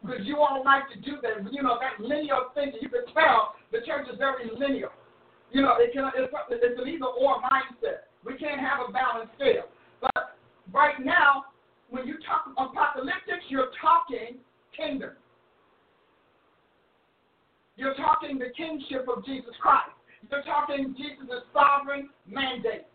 [0.05, 1.41] because you all like to do that.
[1.51, 4.93] You know, that linear thinking, you can tell the church is very linear.
[5.51, 8.13] You know, it can, it's, it's an either or mindset.
[8.21, 9.73] We can't have a balanced scale.
[10.05, 10.37] But
[10.71, 11.50] right now,
[11.91, 14.39] when you talk apocalyptics, you're talking
[14.77, 15.11] kingdom.
[17.77, 19.91] You're talking the kingship of Jesus Christ.
[20.31, 22.87] You're talking Jesus' sovereign mandate.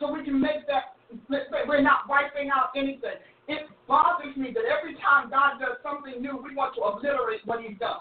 [0.00, 0.96] So we can make that,
[1.28, 3.20] we're not wiping out anything.
[3.48, 7.60] It bothers me that every time God does something new, we want to obliterate what
[7.62, 8.00] He's done.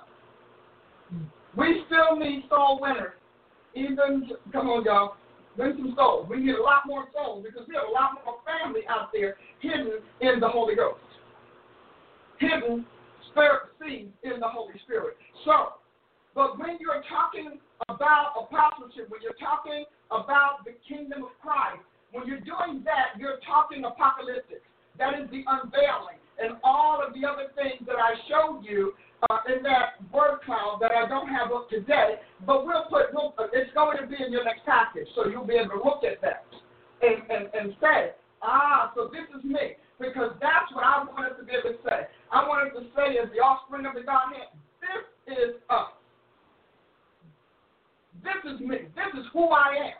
[1.55, 3.13] We still need soul winners.
[3.75, 5.15] Even, come on, y'all,
[5.57, 6.27] win some souls.
[6.29, 9.37] We need a lot more souls because we have a lot more family out there
[9.59, 10.99] hidden in the Holy Ghost,
[12.39, 12.85] hidden
[13.31, 15.17] spirit seeds in the Holy Spirit.
[15.43, 15.79] So,
[16.33, 22.27] but when you're talking about apostleship, when you're talking about the kingdom of Christ, when
[22.27, 24.63] you're doing that, you're talking apocalyptic.
[24.99, 26.19] That is the unveiling.
[26.39, 28.95] And all of the other things that I showed you
[29.29, 33.33] uh, in that word cloud that I don't have up today, but we'll put, we'll,
[33.53, 36.21] it's going to be in your next package, so you'll be able to look at
[36.21, 36.45] that
[37.01, 38.11] and, and, and say,
[38.41, 39.77] ah, so this is me.
[39.97, 42.03] Because that's what I want us to be able to say.
[42.27, 44.51] I want us to say, as the offspring of the Godhead,
[44.83, 45.95] this is us.
[48.19, 48.91] This is me.
[48.91, 49.99] This is who I am.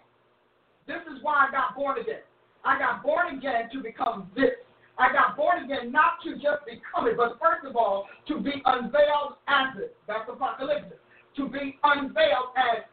[0.86, 2.28] This is why I got born again.
[2.66, 4.60] I got born again to become this.
[4.98, 8.62] I got born again not to just become it, but first of all, to be
[8.64, 9.96] unveiled as it.
[10.08, 11.00] That's apocalyptic.
[11.38, 12.84] To be unveiled as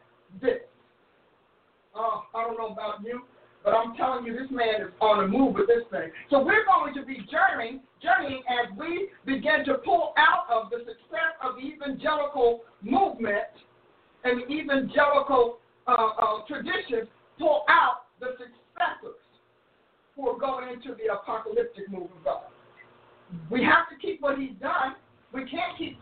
[0.41, 0.59] this.
[1.95, 3.21] Oh, I don't know about you,
[3.63, 6.11] but I'm telling you, this man is on the move with this thing.
[6.29, 10.79] So we're going to be journeying, journeying as we begin to pull out of the
[10.79, 13.47] success of the evangelical movement
[14.25, 17.07] and the evangelical uh, uh, traditions,
[17.39, 19.22] pull out the successors
[20.15, 22.43] who are going into the apocalyptic move of God.
[23.49, 24.95] We have to keep what he's done.
[25.33, 25.97] We can't keep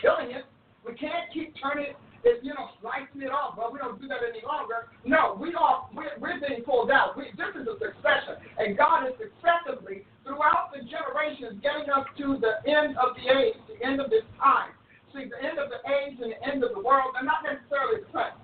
[0.00, 0.44] killing it.
[0.84, 1.94] We can't keep turning
[2.26, 3.54] it, you know, slicing it off.
[3.54, 4.90] But we don't do that any longer.
[5.06, 7.14] No, we are we're, we're being pulled out.
[7.16, 12.38] We, this is a succession, and God is successively throughout the generations getting us to
[12.42, 14.74] the end of the age, the end of this time.
[15.14, 18.02] See, the end of the age and the end of the world, they're not necessarily
[18.02, 18.38] the same.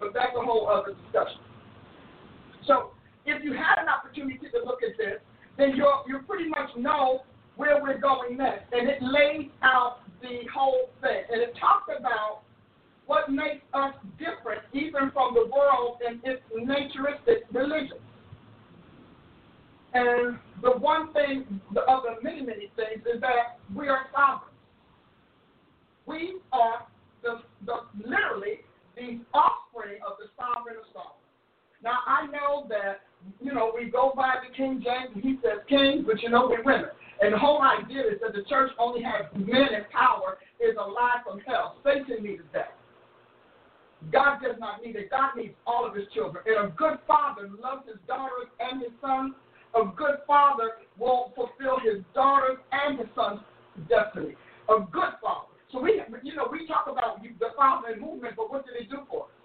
[0.00, 1.38] But that's a whole other discussion.
[2.66, 2.95] So
[3.26, 5.20] if you had an opportunity to look at this,
[5.58, 7.22] then you you pretty much know
[7.56, 8.72] where we're going next.
[8.72, 11.22] And it lays out the whole thing.
[11.30, 12.42] And it talks about
[13.06, 17.98] what makes us different even from the world and its naturistic religion.
[19.94, 21.82] And the one thing, the
[22.22, 24.52] many, many things, is that we are sovereign.
[26.06, 26.86] We are
[27.22, 28.60] the, the literally
[28.96, 31.15] the offspring of the sovereign of sovereign.
[31.86, 33.06] Now I know that
[33.40, 36.48] you know, we go by the King James and he says king, but you know
[36.48, 36.90] we're women.
[37.20, 40.82] And the whole idea is that the church only has men in power is a
[40.82, 41.76] lie from hell.
[41.82, 42.76] Satan needs that.
[44.12, 45.10] God does not need it.
[45.10, 46.44] God needs all of his children.
[46.46, 49.34] And a good father loves his daughters and his sons.
[49.74, 53.40] A good father will fulfill his daughters and his sons'
[53.88, 54.34] destiny.
[54.68, 55.54] A good father.
[55.72, 59.02] So we, you know, we talk about the father movement, but what did he do
[59.08, 59.35] for us?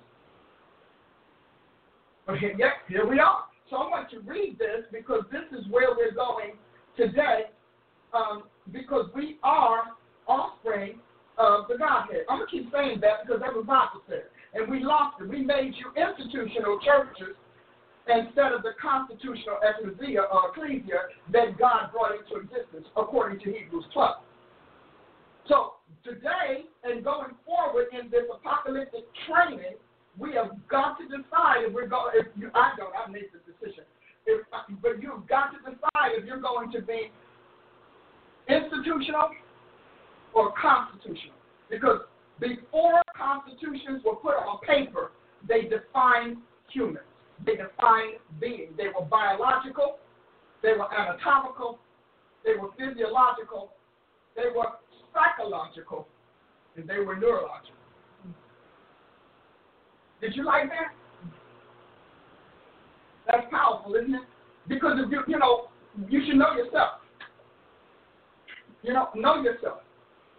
[2.39, 3.45] Here, yeah, here we are.
[3.69, 6.53] So I want to read this because this is where we're going
[6.95, 7.51] today,
[8.13, 9.83] um, because we are
[10.27, 10.99] offspring
[11.37, 12.27] of the Godhead.
[12.29, 14.31] I'm going to keep saying that because that was opposite.
[14.53, 15.27] And we lost it.
[15.29, 17.35] We made you institutional churches
[18.07, 23.85] instead of the constitutional ecclesia or ecclesia that God brought into existence, according to Hebrews
[23.93, 24.15] 12.
[25.47, 29.79] So today and going forward in this apocalyptic training,
[30.17, 32.11] we have got to decide if we're going.
[32.15, 33.83] If you, I don't, I've made the decision.
[34.25, 34.45] If,
[34.81, 37.11] but you've got to decide if you're going to be
[38.47, 39.29] institutional
[40.33, 41.35] or constitutional.
[41.69, 42.01] Because
[42.39, 45.11] before constitutions were put on paper,
[45.47, 46.37] they defined
[46.71, 47.05] humans.
[47.45, 48.73] They defined beings.
[48.77, 49.97] They were biological,
[50.61, 51.79] they were anatomical,
[52.45, 53.71] they were physiological,
[54.35, 54.77] they were
[55.13, 56.07] psychological,
[56.75, 57.80] and they were neurological.
[60.21, 60.93] Did you like that?
[63.27, 64.21] That's powerful, isn't it?
[64.67, 65.67] Because if you, you know,
[66.09, 67.01] you should know yourself.
[68.83, 69.79] You know, know yourself.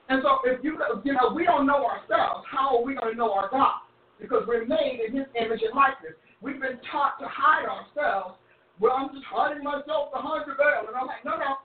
[0.09, 3.19] And so if you, you know, we don't know ourselves, how are we going to
[3.19, 3.83] know our God?
[4.21, 6.15] Because we're made in His image and likeness.
[6.41, 8.39] We've been taught to hide ourselves.
[8.81, 11.59] Well, I'm just hiding myself behind the veil, and I'm like, no, no.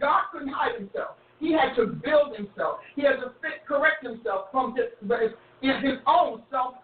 [0.00, 1.18] God couldn't hide Himself.
[1.38, 2.78] He had to build Himself.
[2.94, 5.30] He had to fit, correct Himself from his,
[5.62, 6.74] his own self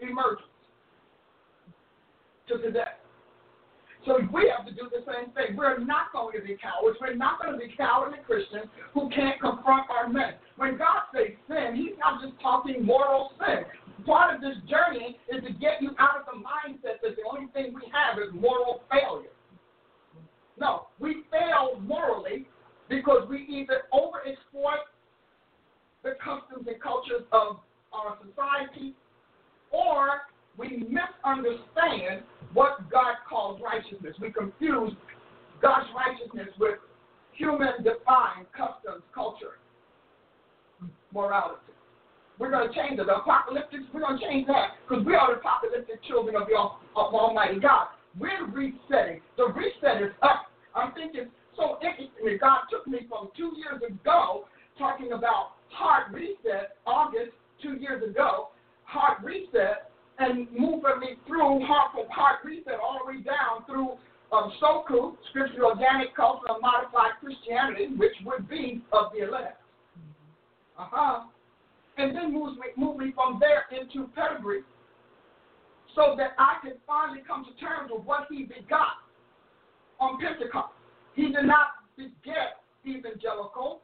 [0.00, 0.44] emerges
[2.48, 2.96] to today.
[4.06, 5.56] So we have to do the same thing.
[5.56, 6.96] We're not going to be cowards.
[7.00, 10.38] We're not going to be cowardly Christians who can't confront our men.
[10.56, 13.66] When God says sin, He's not just talking moral sin.
[14.06, 17.50] Part of this journey is to get you out of the mindset that the only
[17.50, 19.34] thing we have is moral failure.
[20.58, 22.46] No, we fail morally
[22.88, 24.86] because we either overexploit
[26.04, 27.58] the customs and cultures of
[27.92, 28.94] our society
[29.70, 30.22] or
[30.56, 34.14] we misunderstand what God calls righteousness.
[34.20, 34.92] We confuse
[35.60, 36.78] God's righteousness with
[37.32, 39.60] human defined customs, culture,
[41.12, 41.60] morality.
[42.38, 43.06] We're going to change it.
[43.06, 46.56] The apocalyptic, we're going to change that because we are the apocalyptic children of the
[46.56, 47.88] of Almighty God.
[48.18, 49.20] We're resetting.
[49.36, 50.52] The reset is up.
[50.74, 54.44] I'm thinking so interestingly, God took me from two years ago
[54.78, 58.48] talking about heart reset, August two years ago,
[58.96, 64.00] heart reset, and moving me through heart from heart reset all the way down through
[64.32, 69.60] um, SOCU, Scriptural Organic Culture and Modified Christianity, which would be of the elect.
[70.78, 71.24] Uh huh.
[71.98, 74.62] And then moves me, move me from there into pedigree
[75.94, 79.00] so that I can finally come to terms with what he begot
[79.98, 80.74] on Pentecost.
[81.14, 83.80] He did not beget evangelical.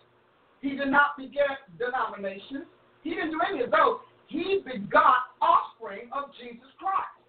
[0.61, 2.69] He did not beget denominations.
[3.03, 4.05] He didn't do any of those.
[4.29, 7.23] He begot offspring of Jesus Christ.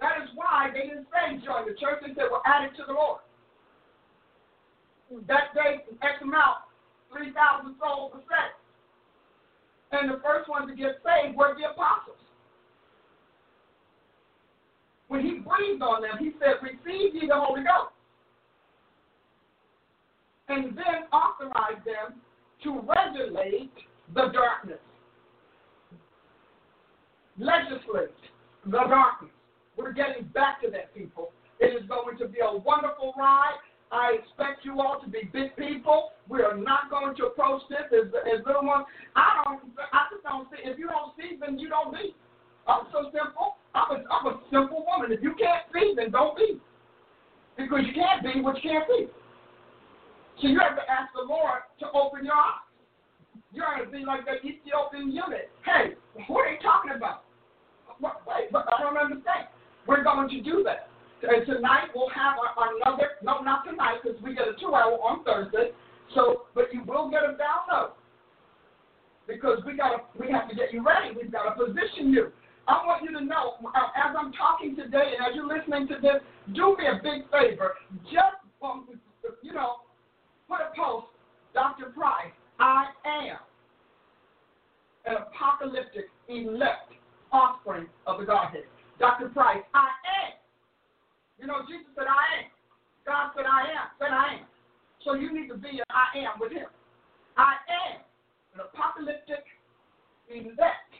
[0.00, 2.02] That is why they didn't say join the church.
[2.02, 3.20] They said, well, added to the Lord.
[5.28, 6.66] That day, X amount,
[7.12, 8.58] 3,000 souls were saved.
[9.92, 12.16] And the first ones to get saved were the apostles.
[15.08, 17.92] When he breathed on them, he said, Receive ye the Holy Ghost.
[20.48, 22.18] And then authorized them
[22.64, 23.72] to regulate
[24.14, 24.80] the darkness,
[27.42, 28.14] legislate
[28.64, 29.30] the darkness.
[29.76, 31.32] We're getting back to that, people.
[31.58, 33.58] It is going to be a wonderful ride.
[33.90, 36.10] I expect you all to be big people.
[36.28, 38.86] We are not going to approach this as, as little ones.
[39.14, 39.60] I don't.
[39.92, 40.64] I just don't see.
[40.64, 42.14] If you don't see, then you don't be.
[42.66, 43.60] I'm so simple.
[43.74, 45.12] I'm a, I'm a simple woman.
[45.12, 46.60] If you can't see, then don't be.
[47.56, 49.08] Because you can't be what you can't be.
[50.40, 52.64] So you have to ask the Lord to open your eyes.
[53.52, 55.52] You're going to be like that Ethiopian eunuch.
[55.64, 55.92] Hey,
[56.28, 57.24] what are you talking about?
[58.02, 59.46] Wait, but I don't understand.
[59.86, 60.88] We're going to do that.
[61.22, 65.22] And tonight we'll have another, no, not tonight, because we get a two hour on
[65.24, 65.70] Thursday.
[66.14, 67.92] So, but you will get a download
[69.28, 71.14] because we got to, we have to get you ready.
[71.14, 72.32] We've got to position you.
[72.66, 75.94] I want you to know, uh, as I'm talking today and as you're listening to
[76.02, 76.22] this,
[76.54, 77.74] do me a big favor.
[78.04, 78.88] Just, um,
[79.42, 79.76] you know,
[80.48, 81.06] put a post,
[81.54, 81.86] Dr.
[81.90, 83.38] Price, I am
[85.06, 86.92] an apocalyptic elect
[87.32, 88.64] offspring of the Godhead.
[88.98, 89.28] Dr.
[89.30, 89.88] Price, I
[90.22, 90.32] am
[91.42, 92.48] you know, Jesus said, I am.
[93.02, 93.90] God said, I am.
[93.98, 94.46] Said, I am.
[95.02, 96.70] So you need to be an I am with him.
[97.34, 97.98] I am
[98.54, 99.42] an apocalyptic
[100.30, 100.94] elect.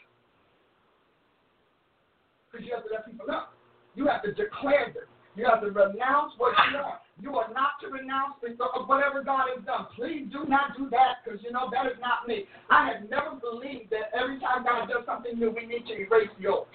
[2.51, 3.47] Because you have to let people know.
[3.95, 5.07] You have to declare this.
[5.35, 6.99] You have to renounce what you are.
[7.21, 9.87] You are not to renounce of whatever God has done.
[9.95, 12.45] Please do not do that because, you know, that is not me.
[12.69, 16.29] I have never believed that every time God does something new, we need to erase
[16.39, 16.67] the old.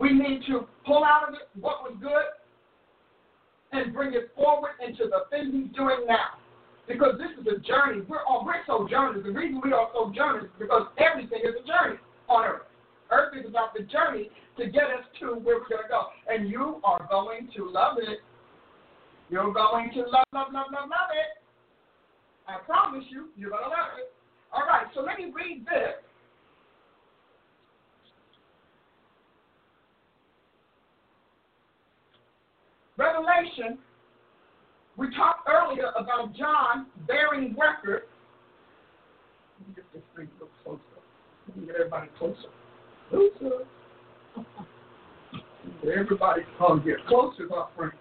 [0.00, 2.34] We need to pull out of it what was good
[3.72, 6.38] and bring it forward into the thing he's doing now.
[6.86, 8.02] Because this is a journey.
[8.06, 9.24] We're on we're sojourners.
[9.24, 11.98] The reason we are sojourners is because everything is a journey
[12.28, 12.68] on earth.
[13.10, 16.06] Earth is about the journey to get us to where we're gonna go.
[16.28, 18.18] And you are going to love it.
[19.30, 21.42] You're going to love, love, love, love, love it.
[22.46, 24.12] I promise you, you're gonna love it.
[24.52, 26.04] All right, so let me read this
[32.96, 33.78] Revelation,
[34.96, 38.02] we talked earlier about John bearing record.
[39.58, 41.02] Let me get this thing a little closer.
[41.48, 42.50] Let me get everybody closer.
[43.10, 43.66] Closer.
[45.82, 47.92] Everybody come get closer, my friend.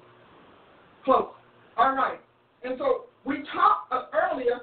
[1.03, 1.29] Close.
[1.77, 2.19] All right.
[2.63, 4.61] And so we talked uh, earlier,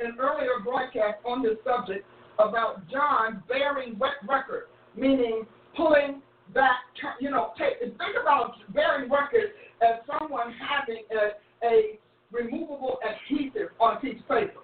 [0.00, 2.06] in earlier broadcast on this subject
[2.38, 4.64] about John bearing wet record,
[4.96, 5.46] meaning
[5.76, 6.22] pulling
[6.54, 6.78] back,
[7.20, 9.50] you know, take, think about bearing record
[9.82, 11.98] as someone having a, a
[12.32, 14.60] removable adhesive on a piece of paper.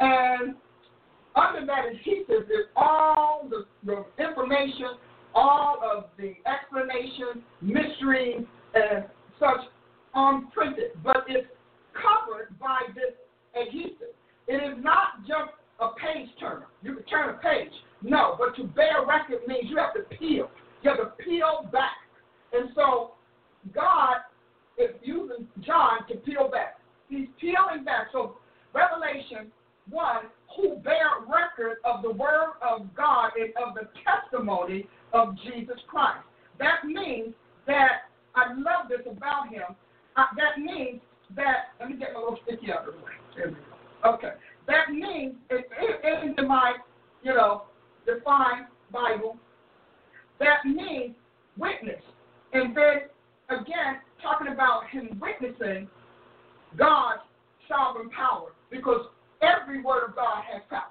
[0.00, 0.54] And
[1.34, 4.96] under that adhesive is all the, the information,
[5.34, 9.04] all of the explanation, mystery, and
[9.38, 9.60] such
[10.14, 10.92] unprinted.
[11.02, 11.48] But it's
[11.92, 13.14] covered by this
[13.60, 14.14] adhesive.
[14.46, 16.66] It is not just a page turner.
[16.82, 17.72] You can turn a page.
[18.02, 20.50] No, but to bear record means you have to peel.
[20.82, 21.96] You have to peel back.
[22.52, 23.12] And so
[23.74, 24.18] God
[24.78, 26.78] is using John to peel back.
[27.08, 28.08] He's peeling back.
[28.12, 28.36] So
[28.74, 29.50] Revelation
[29.90, 30.16] 1,
[30.56, 36.24] who bear record of the word of God and of the testimony of Jesus Christ.
[36.58, 37.34] That means
[37.66, 39.74] that I love this about him.
[40.16, 41.00] Uh, that means
[41.36, 43.56] that, let me get my little sticky out of the way.
[44.06, 44.32] Okay.
[44.66, 46.74] That means, it, it, into my,
[47.22, 47.62] you know,
[48.06, 49.36] defined Bible,
[50.38, 51.14] that means
[51.58, 52.02] witness.
[52.52, 53.08] And then,
[53.50, 55.88] again, talking about him witnessing
[56.76, 57.22] God's
[57.68, 59.06] sovereign power, because
[59.44, 60.90] every word of God has power.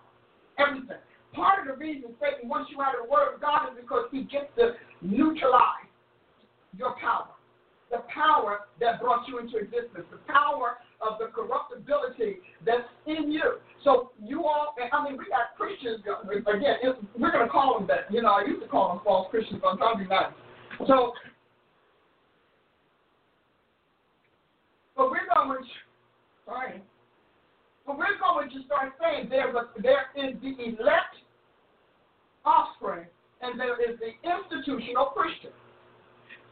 [0.60, 0.97] Everything.
[1.34, 4.06] Part of the reason Satan wants you out of the word of God is because
[4.12, 5.89] he gets to neutralize
[6.78, 7.28] your power.
[7.89, 13.58] The power that brought you into existence, the power of the corruptibility that's in you.
[13.84, 17.88] So you all, and I mean, we got Christians, again, we're going to call them
[17.88, 18.12] that.
[18.14, 20.34] You know, I used to call them false Christians, but I'm trying to be nice.
[20.88, 21.14] So,
[24.95, 25.70] but we're going to,
[26.45, 26.82] sorry,
[27.86, 31.20] but we're going to start saying there, there is the elect
[32.46, 33.06] offspring
[33.42, 35.52] and there is the institutional Christian.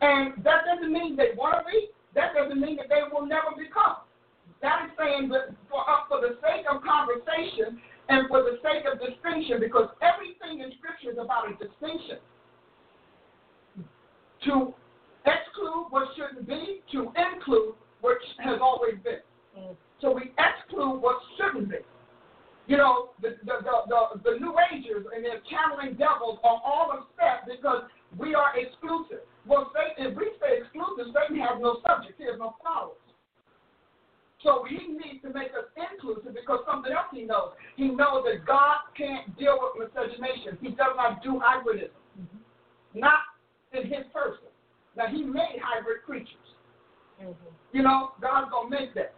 [0.01, 1.89] And that doesn't mean they want to be.
[2.15, 4.03] That doesn't mean that they will never become.
[4.61, 7.79] That is saying that for, uh, for the sake of conversation
[8.09, 12.19] and for the sake of distinction, because everything in Scripture is about a distinction.
[14.51, 14.73] To
[15.23, 19.21] exclude what shouldn't be, to include what has always been.
[19.57, 19.75] Mm.
[20.01, 21.77] So we exclude what shouldn't be.
[22.67, 26.91] You know, the, the, the, the, the New Agers and their channeling devils are all
[26.93, 27.85] upset because
[28.17, 29.25] we are exclusive.
[29.45, 32.97] Well, Satan, if we say exclusive, Satan has no subject, he has no followers.
[34.43, 37.53] So he needs to make us inclusive because something else he knows.
[37.77, 40.57] He knows that God can't deal with miscegenation.
[40.61, 41.93] He does not do hybridism.
[42.17, 42.99] Mm-hmm.
[42.99, 43.21] Not
[43.73, 44.49] in his person.
[44.97, 46.49] Now, he made hybrid creatures.
[47.21, 47.53] Mm-hmm.
[47.71, 49.13] You know, God's going to make that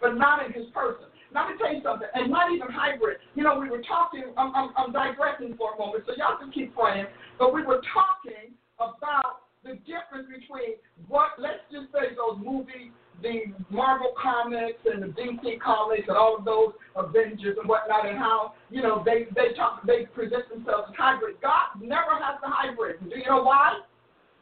[0.00, 1.08] but not in his person.
[1.32, 3.18] Now, let me tell you something, and not even hybrid.
[3.34, 6.52] You know, we were talking, I'm, I'm, I'm digressing for a moment, so y'all can
[6.52, 7.06] keep praying,
[7.38, 10.78] but we were talking about the difference between
[11.08, 16.36] what, let's just say those movies, the Marvel comics and the DC comics and all
[16.38, 20.88] of those Avengers and whatnot, and how you know they they talk they present themselves
[20.90, 21.36] as hybrid.
[21.40, 23.00] God never has the hybrid.
[23.00, 23.80] Do you know why?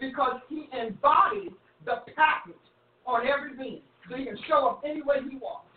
[0.01, 1.53] Because He embodies
[1.85, 2.59] the patent
[3.07, 5.69] on every being so he can show up any way he wants.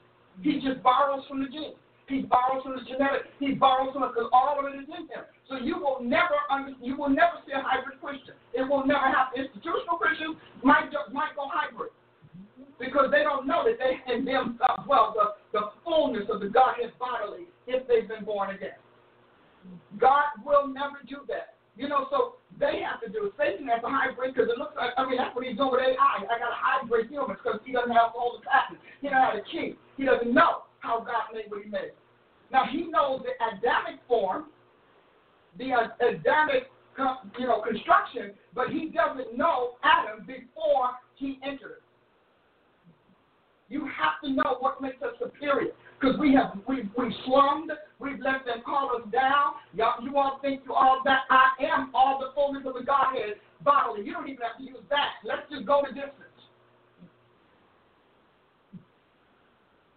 [0.41, 1.75] He just borrows from the genes.
[2.07, 3.28] He borrows from the genetic.
[3.39, 5.28] He borrows from it because all of it is in him.
[5.49, 8.36] So you will never under, you will never see a hybrid Christian.
[8.53, 9.43] It will never happen.
[9.43, 11.91] Institutional Christians might might go hybrid
[12.80, 16.47] because they don't know that they in them uh, well the the fullness of the
[16.47, 18.80] Godhead bodily if they've been born again.
[19.99, 21.57] God will never do that.
[21.78, 23.34] You know, so they have to do it.
[23.38, 25.86] Satan has a hybrid because it looks like, I mean, that's what he's doing with
[25.86, 26.25] AI.
[26.25, 28.82] I got a hybrid humans because he doesn't have all the patents.
[28.99, 29.78] He doesn't have the key.
[29.95, 31.93] He doesn't know how God made what he made.
[32.51, 34.49] Now, he knows the Adamic form,
[35.57, 35.69] the
[36.01, 36.73] Adamic,
[37.38, 41.86] you know, construction, but he doesn't know Adam before he entered.
[43.69, 45.73] You have to know what makes us superior.
[46.00, 49.58] Because we have we we slummed, we've let them call us down.
[49.74, 53.41] Y'all, you all think you all that I am all the fullness of the Godhead
[53.64, 54.06] bodily.
[54.06, 55.18] You don't even have to use that.
[55.24, 56.38] Let's just go the distance.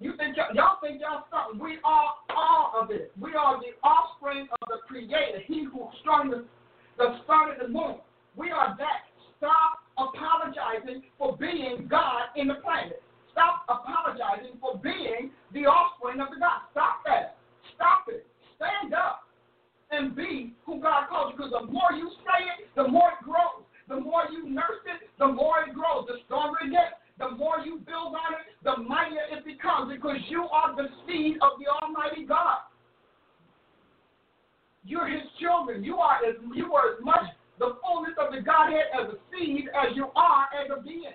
[0.01, 1.61] You think y'all, y'all think y'all something?
[1.61, 3.13] We are all of it.
[3.21, 5.45] We are the offspring of the Creator.
[5.47, 6.49] He who started
[6.97, 7.97] the started the moon.
[8.37, 9.13] We are that.
[9.37, 13.03] Stop apologizing for being God in the planet.
[13.33, 16.67] Stop apologizing for being the offspring of the God.
[16.71, 17.37] Stop that.
[17.75, 18.27] Stop it.
[18.57, 19.27] Stand up
[19.91, 21.37] and be who God calls you.
[21.37, 23.67] Because the more you say it, the more it grows.
[23.89, 26.07] The more you nurse it, the more it grows.
[26.07, 26.95] The stronger it gets.
[27.19, 29.93] The more you build on it, the mightier it becomes.
[29.93, 32.71] Because you are the seed of the Almighty God.
[34.85, 35.85] You're His children.
[35.85, 37.27] You are as you are as much
[37.59, 41.13] the fullness of the Godhead as a seed as you are as a being.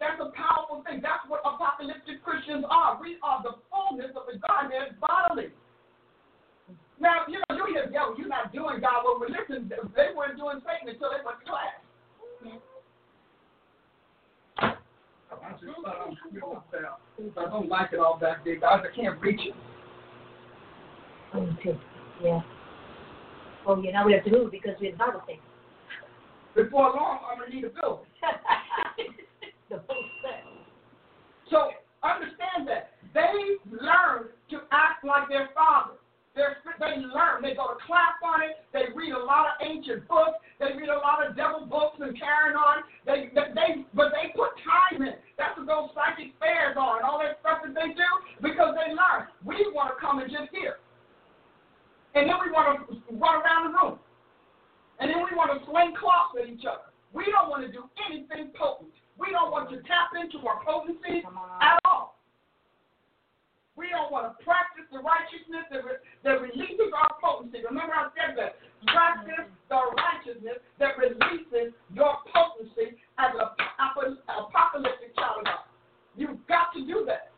[0.00, 1.00] That's a powerful thing.
[1.00, 2.98] That's what apocalyptic Christians are.
[3.00, 5.54] We are the fullness of the Godhead bodily.
[7.00, 9.68] Now, you know, you hear, yo, you're not doing God what we listen.
[9.68, 11.78] They weren't doing Satan until they went to class.
[15.44, 18.62] I just thought I don't like it all that big.
[18.62, 19.54] I can't reach it.
[21.38, 21.76] Me too.
[22.22, 22.40] Yeah.
[23.66, 25.40] Oh, well, you know we have to move because we're Bible things.
[26.54, 28.06] Before long, I'm gonna need a building.
[29.74, 30.46] the whole set.
[31.50, 31.74] So
[32.06, 32.94] understand that.
[33.10, 35.98] They learn to act like their father.
[36.34, 37.46] They're, they learn.
[37.46, 38.58] They go to class on it.
[38.74, 40.42] They read a lot of ancient books.
[40.58, 42.82] They read a lot of devil books and carrying on.
[43.06, 45.14] They, they, they, but they put time in.
[45.38, 48.10] That's what those psychic fairs are and all that stuff that they do
[48.42, 49.30] because they learn.
[49.46, 50.82] We want to come and just hear,
[52.18, 53.98] and then we want to run around the room,
[54.98, 56.90] and then we want to sling cloths at each other.
[57.14, 58.94] We don't want to do anything potent.
[59.18, 61.22] We don't want to tap into our potency
[61.62, 62.18] at all.
[63.74, 67.58] We don't want to practice the righteousness that, re- that releases our potency.
[67.66, 68.54] Remember, I said that.
[68.86, 73.50] Practice the righteousness that releases your potency as an
[73.82, 75.66] ap- apocalyptic child of God.
[76.14, 77.34] You've got to do that.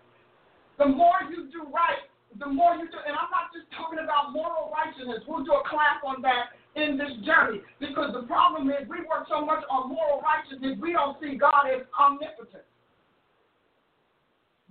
[0.76, 2.04] The more you do right,
[2.36, 5.24] the more you do, and I'm not just talking about moral righteousness.
[5.24, 9.26] We'll do a class on that in this journey because the problem is we work
[9.28, 12.64] so much on moral righteousness, we don't see God as omnipotent.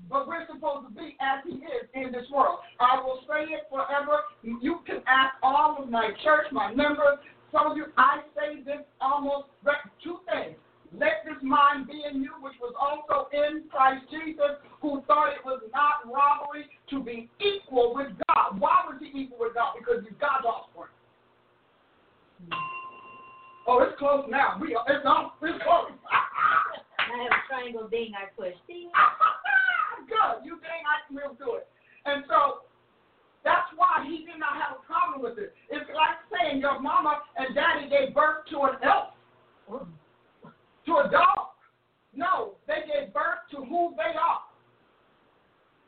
[0.09, 2.59] But we're supposed to be as He is in this world.
[2.79, 4.21] I will say it forever.
[4.43, 7.17] You can ask all of my church, my members,
[7.51, 9.47] some of you, I say this almost
[10.03, 10.57] two things.
[10.93, 15.43] Let this mind be in you, which was also in Christ Jesus, who thought it
[15.43, 18.59] was not robbery to be equal with God.
[18.59, 19.75] Why was he equal with God?
[19.79, 20.94] Because he's God's offspring.
[23.67, 24.57] Oh, it's close now.
[24.61, 25.31] We are, it's on.
[25.41, 25.89] It's close.
[26.11, 28.53] I have a triangle ding I push.
[28.67, 28.89] Ding.
[30.09, 30.45] Good.
[30.45, 31.67] You think I can real do it.
[32.05, 32.69] And so
[33.43, 35.53] that's why he did not have a problem with it.
[35.69, 39.13] It's like saying your mama and daddy gave birth to an elf,
[39.69, 41.53] to a dog.
[42.15, 44.45] No, they gave birth to who they are.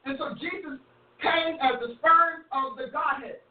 [0.06, 0.80] And so Jesus
[1.22, 3.42] came as the sperm of the Godhead.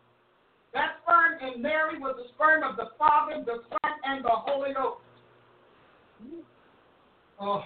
[0.74, 4.74] That sperm in Mary was the sperm of the Father, the Son, and the Holy
[4.74, 5.00] Ghost.
[7.40, 7.62] Oh,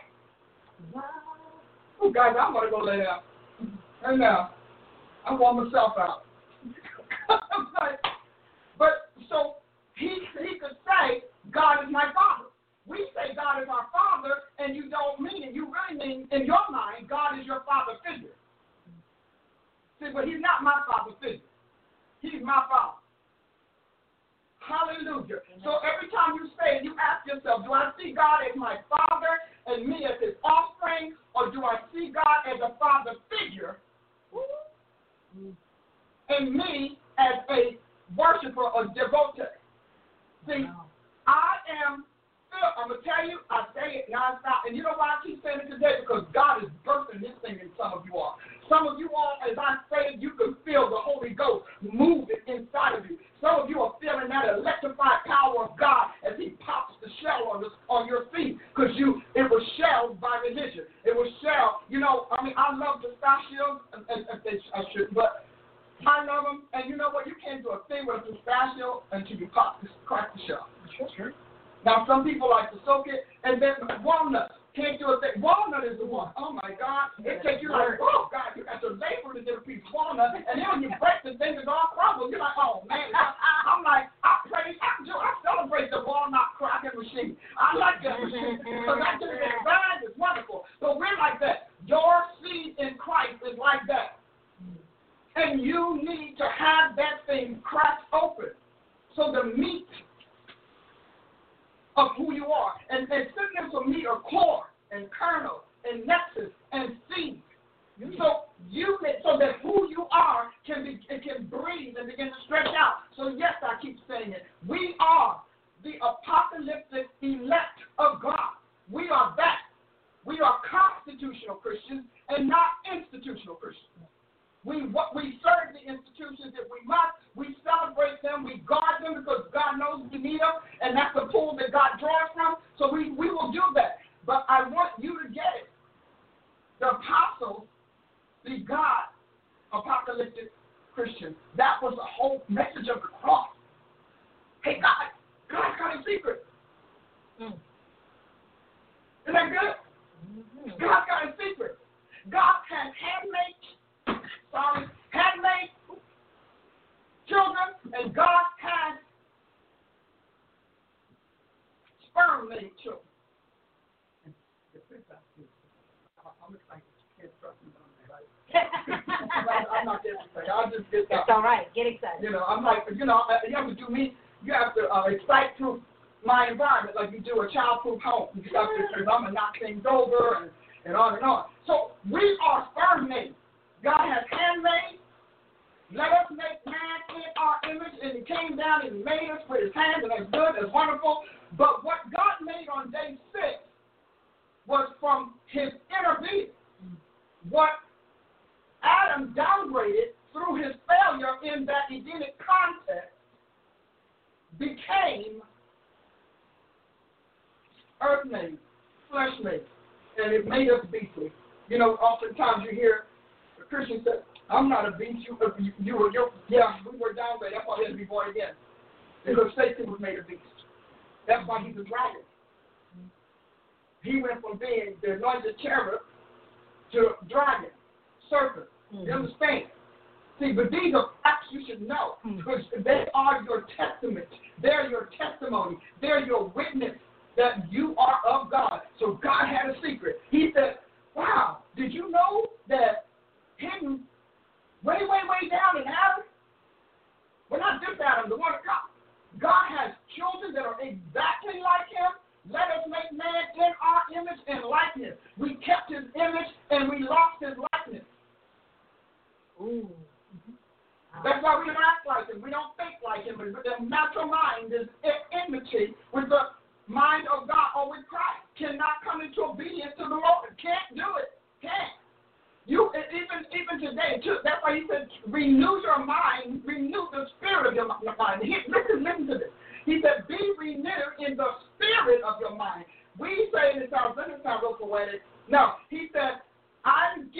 [2.00, 3.20] oh guys, I'm going to go lay down.
[4.04, 4.50] And now,
[5.26, 6.24] I want myself out.
[7.28, 8.00] but,
[8.78, 8.88] but
[9.28, 9.56] so
[9.96, 10.08] he
[10.40, 11.22] he could say
[11.52, 12.48] God is my father.
[12.86, 15.54] We say God is our father, and you don't mean it.
[15.54, 18.34] You really mean in your mind God is your father figure.
[20.00, 21.49] See, but he's not my father figure.
[22.20, 23.00] He's my father.
[24.60, 25.40] Hallelujah.
[25.64, 28.76] So every time you say it, you ask yourself, do I see God as my
[28.88, 33.78] father and me as his offspring, or do I see God as a father figure
[36.28, 37.76] and me as a
[38.14, 39.48] worshiper or devotee?
[40.46, 40.68] See,
[41.26, 41.50] I
[41.84, 42.04] am
[42.50, 44.66] I'm going to tell you, I say it nonstop.
[44.66, 46.02] And you know why I keep saying it today?
[46.02, 48.38] Because God is birthing this thing in some of you all.
[48.68, 51.59] Some of you all, as I say it, you can feel the Holy Ghost
[51.92, 52.29] moving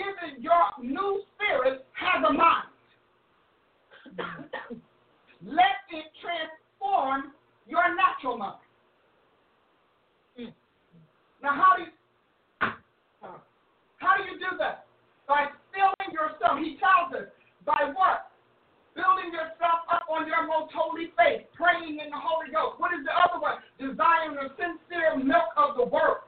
[0.00, 2.68] I'm your new spirit has a mind.
[5.44, 7.32] Let it transform
[7.66, 8.56] your natural mind.
[11.42, 11.90] Now, how do you
[13.96, 14.86] how do you do that?
[15.28, 16.58] By filling yourself.
[16.58, 17.28] He tells us
[17.64, 18.32] by what?
[18.96, 22.80] Building yourself up on your most holy faith, praying in the Holy Ghost.
[22.80, 23.62] What is the other one?
[23.78, 26.26] Desiring the sincere milk of the Word.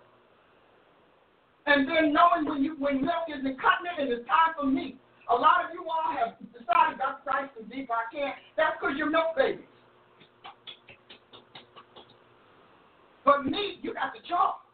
[1.66, 4.98] And then knowing when you when milk isn't cutting it and it's time for meat.
[5.30, 8.34] A lot of you all have decided that's Christ is deep, I can't.
[8.56, 9.64] That's because you're milk babies.
[13.24, 14.66] But meat, you got to chop.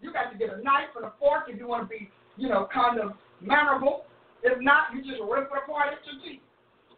[0.00, 2.48] You got to get a knife and a fork if you want to be, you
[2.48, 4.04] know, kind of mannerable.
[4.42, 6.42] If not, you just rip it apart at your teeth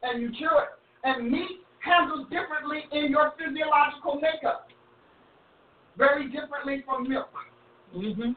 [0.03, 0.73] and you chew it.
[1.05, 4.69] And meat handles differently in your physiological makeup,
[5.99, 7.29] very differently from milk.
[7.95, 8.33] Mm-hmm.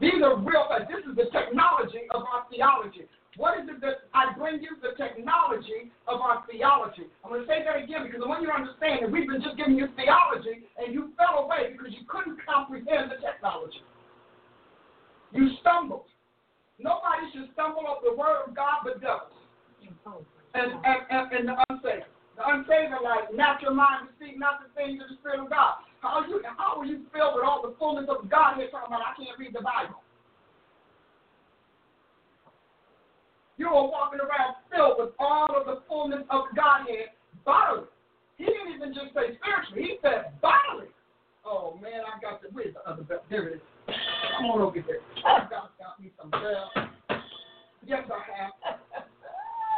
[0.00, 0.88] These are real facts.
[0.88, 3.06] This is the technology of our theology.
[3.36, 4.76] What is it that I bring you?
[4.84, 7.08] The technology of our theology.
[7.24, 9.40] I'm going to say that again because I want you to understand that we've been
[9.40, 13.80] just giving you theology and you fell away because you couldn't comprehend the technology.
[15.32, 16.12] You stumbled.
[16.76, 19.32] Nobody should stumble up the word of God but devils.
[20.52, 22.04] And, and, and, and the unsaved.
[22.36, 25.80] The unsaved are like natural mind receive not the things of the Spirit of God.
[26.02, 28.90] How are you how are you filled with all the fullness of God here talking
[28.90, 30.02] about I can't read the Bible?
[33.54, 37.14] You are walking around filled with all of the fullness of Godhead
[37.46, 37.86] bodily.
[38.34, 40.90] He didn't even just say spiritually, he said bodily.
[41.46, 43.22] Oh man, I got the where's the other belt?
[43.30, 43.64] There it is.
[43.86, 44.98] Come on over here.
[45.22, 46.66] I got, got me some bell.
[47.86, 48.54] Yes, I have.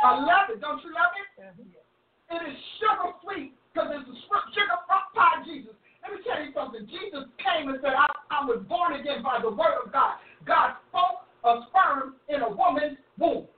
[0.00, 0.60] I love it.
[0.64, 1.28] Don't you love it?
[1.36, 4.16] It is sugar sweet because it's a
[4.56, 5.76] sugar pie Jesus.
[6.14, 6.86] Me tell you something.
[6.86, 10.22] Jesus came and said, I, I was born again by the word of God.
[10.46, 13.50] God spoke a sperm in a woman's womb.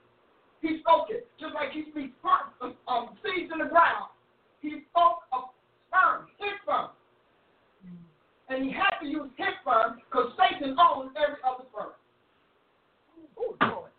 [0.61, 1.29] He spoke it.
[1.39, 4.09] Just like he speaks um, um, seeds in the ground.
[4.61, 5.53] He spoke a
[5.85, 6.89] sperm, his sperm.
[8.49, 11.93] And he had to use his sperm because Satan owns every other sperm.
[13.37, 13.91] Ooh, Lord.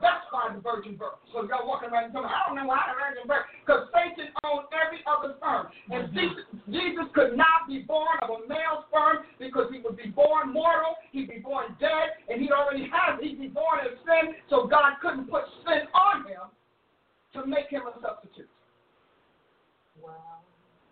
[0.00, 1.18] That's why the virgin birth.
[1.32, 3.46] So y'all walking around and saying, I don't know why the virgin birth.
[3.62, 5.70] Because Satan owns every other sperm.
[5.90, 6.18] And mm-hmm.
[6.18, 10.52] Jesus, Jesus could not be born of a male sperm because he would be born
[10.52, 14.66] mortal, he'd be born dead, and he already has, he'd be born in sin, so
[14.66, 16.50] God couldn't put sin on him
[17.34, 18.50] to make him a substitute.
[19.98, 20.42] Wow.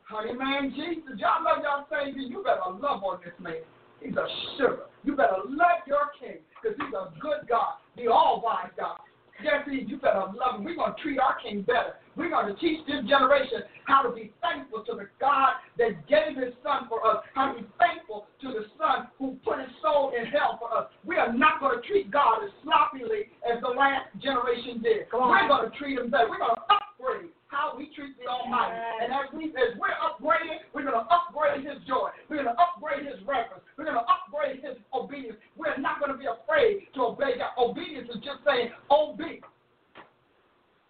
[0.05, 2.23] Honey, man, Jesus, y'all love y'all Savior.
[2.23, 3.65] You better love on this man.
[4.03, 4.27] He's a
[4.59, 4.91] sugar.
[5.05, 8.99] You better love your king because he's a good God, the all wise God.
[9.43, 10.65] Yes, you better love him.
[10.65, 11.99] We're going to treat our king better.
[12.15, 16.37] We're going to teach this generation how to be thankful to the God that gave
[16.37, 20.13] his son for us, how to be thankful to the son who put his soul
[20.17, 20.87] in hell for us.
[21.05, 25.11] We are not going to treat God as sloppily as the last generation did.
[25.13, 26.31] We're going to treat him better.
[26.31, 28.81] We're going to upgrade how we treat the Almighty.
[29.05, 32.09] And as we as we're upgrading, we're going to upgrade His joy.
[32.33, 33.61] We're going to upgrade His reverence.
[33.77, 35.37] We're going to upgrade His obedience.
[35.61, 37.53] We're not going to be afraid to obey God.
[37.61, 39.45] Obedience is just saying, "Oh, be,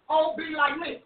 [0.09, 1.03] oh, be like me."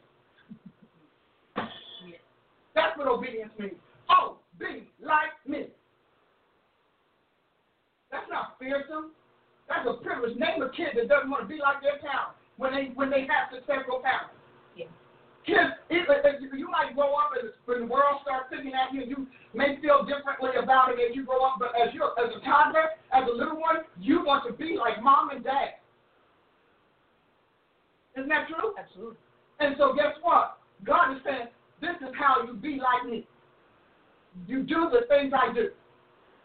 [2.77, 3.81] That's what obedience means.
[4.13, 5.73] Oh, be like me.
[8.11, 9.11] That's not fearsome.
[9.67, 10.37] That's a privilege.
[10.37, 13.25] Name a kid that doesn't want to be like their parents when they when they
[13.25, 14.36] have successful parents.
[15.47, 19.79] Kids, you might grow up and when the world starts picking at you, you may
[19.81, 21.55] feel differently about it as you grow up.
[21.57, 25.01] But as you as a toddler, as a little one, you want to be like
[25.01, 25.79] mom and dad.
[28.17, 28.75] Isn't that true?
[28.77, 29.17] Absolutely.
[29.59, 30.59] And so guess what?
[30.83, 31.47] God is saying,
[31.81, 33.25] this is how you be like me.
[34.45, 35.69] You do the things I do.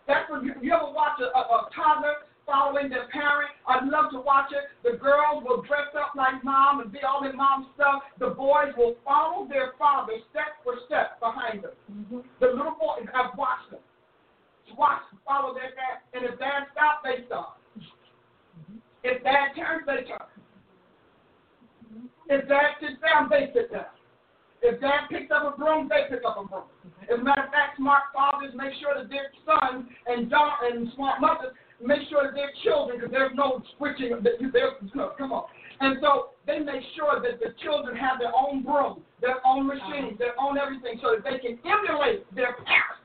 [0.06, 3.50] That's what you, you ever watch a, a, a toddler following their parent.
[3.66, 4.70] I'd love to watch it.
[4.82, 8.02] The girls will dress up like mom and be all in mom stuff.
[8.18, 11.76] The boys will follow their father step for step behind them.
[11.90, 12.26] Mm-hmm.
[12.40, 13.80] The little boys, I've watched them.
[14.76, 16.00] Watch, follow their dad.
[16.14, 17.60] And if dad stops, they stop.
[17.78, 18.78] Mm-hmm.
[19.04, 20.28] If dad turns, they turn.
[21.86, 22.06] Mm-hmm.
[22.30, 23.92] If dad sits down, they sit down.
[24.62, 26.70] If dad picks up a broom, they pick up a broom.
[27.10, 31.20] As a matter of fact, smart fathers make sure that their sons and, and smart
[31.20, 31.50] mothers
[31.82, 34.74] make sure that their children, because there's no switching, there's,
[35.18, 35.44] come on.
[35.80, 40.14] And so they make sure that the children have their own broom, their own machines,
[40.14, 40.22] uh-huh.
[40.22, 43.02] their own everything, so that they can emulate their parents.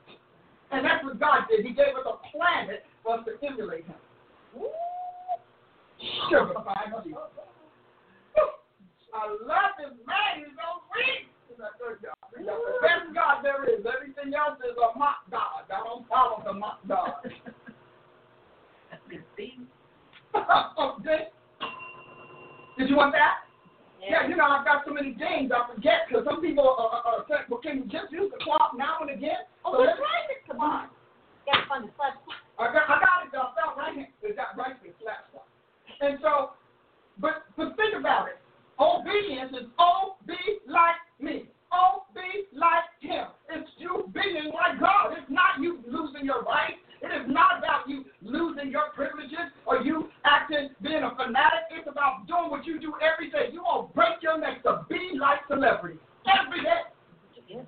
[0.72, 1.66] And that's what God did.
[1.66, 3.98] He gave us a planet for us to emulate Him.
[6.30, 6.54] Sugar
[9.18, 10.46] I love this man.
[10.46, 11.26] He's so sweet.
[11.50, 12.30] He's a good God.
[12.38, 13.82] He's the best God there is.
[13.82, 15.66] Everything else is a mock God.
[15.74, 17.26] I don't follow the mock God.
[20.80, 21.32] okay.
[22.78, 23.48] Did you want that?
[23.98, 24.22] Yeah.
[24.22, 27.04] yeah, you know, I've got so many things I forget because some people are, are,
[27.04, 29.50] are saying, well, can you just use the clock now and again?
[29.66, 30.38] Oh, so that's right.
[30.46, 30.94] Come on.
[31.50, 31.92] Got fun to
[32.60, 33.50] I got, I got it, though.
[33.50, 34.10] I felt right here.
[34.22, 35.48] It got right here, flat spot.
[36.02, 36.58] And so,
[37.18, 38.38] but, but think about it.
[38.78, 40.38] Obedience is oh, be
[40.68, 41.50] like me.
[41.74, 43.34] Oh, be like him.
[43.50, 45.18] It's you being like God.
[45.18, 46.82] It's not you losing your rights.
[47.02, 51.70] It is not about you losing your privileges or you acting, being a fanatic.
[51.72, 53.54] It's about doing what you do every day.
[53.54, 56.90] You won't break your neck to be like celebrities every day.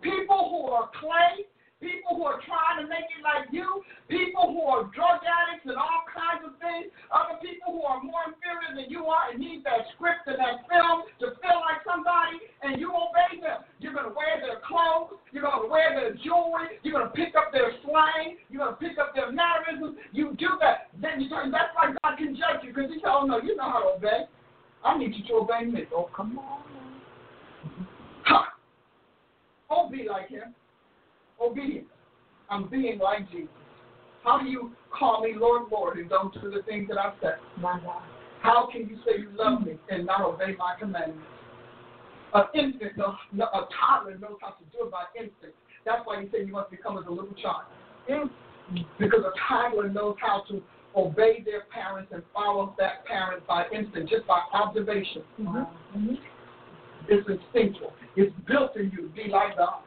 [0.01, 1.45] People who are clay,
[1.79, 5.79] people who are trying to make it like you, people who are drug addicts and
[5.79, 9.63] all kinds of things, other people who are more inferior than you are and need
[9.63, 13.63] that script and that film to feel like somebody, and you obey them.
[13.79, 17.15] You're going to wear their clothes, you're going to wear their jewelry, you're going to
[17.15, 19.95] pick up their slang, you're going to pick up their mannerisms.
[20.11, 20.91] You do that.
[20.99, 23.55] Then you turn, that's why God can judge you because He said, oh, no, you
[23.55, 24.27] know how to obey.
[24.83, 25.87] I need you to obey me.
[25.95, 26.63] Oh, come on.
[28.23, 28.43] Huh.
[29.69, 30.55] Don't be like him
[31.41, 31.87] obedience.
[32.49, 33.49] I'm being like Jesus.
[34.23, 37.35] How do you call me Lord, Lord, and don't do the things that I've said?
[37.57, 38.01] My God.
[38.41, 41.23] How can you say you love me and not obey my commandments?
[42.33, 45.55] An infant, a toddler knows how to do it by instinct.
[45.85, 47.63] That's why you say you must become as a little child.
[48.99, 50.61] Because a toddler knows how to
[50.95, 55.23] obey their parents and follow that parent by instinct, just by observation.
[55.41, 56.13] Mm-hmm.
[57.07, 57.93] It's instinctual.
[58.15, 59.81] It's built in you to be like God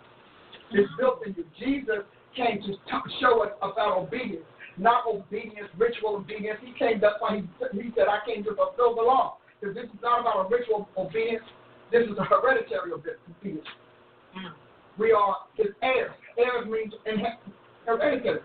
[0.75, 1.45] is built in you.
[1.59, 2.05] Jesus
[2.37, 4.45] came to t- show us about obedience,
[4.79, 6.59] not obedience, ritual obedience.
[6.65, 7.43] He came, that's why he,
[7.83, 9.39] he said, I came to fulfill the law.
[9.61, 11.45] Because this is not about a ritual obedience,
[11.93, 13.69] this is a hereditary obedience.
[14.35, 14.53] Mm.
[14.99, 16.13] We are his heirs.
[16.39, 16.93] Heirs means
[17.87, 18.41] hereditary.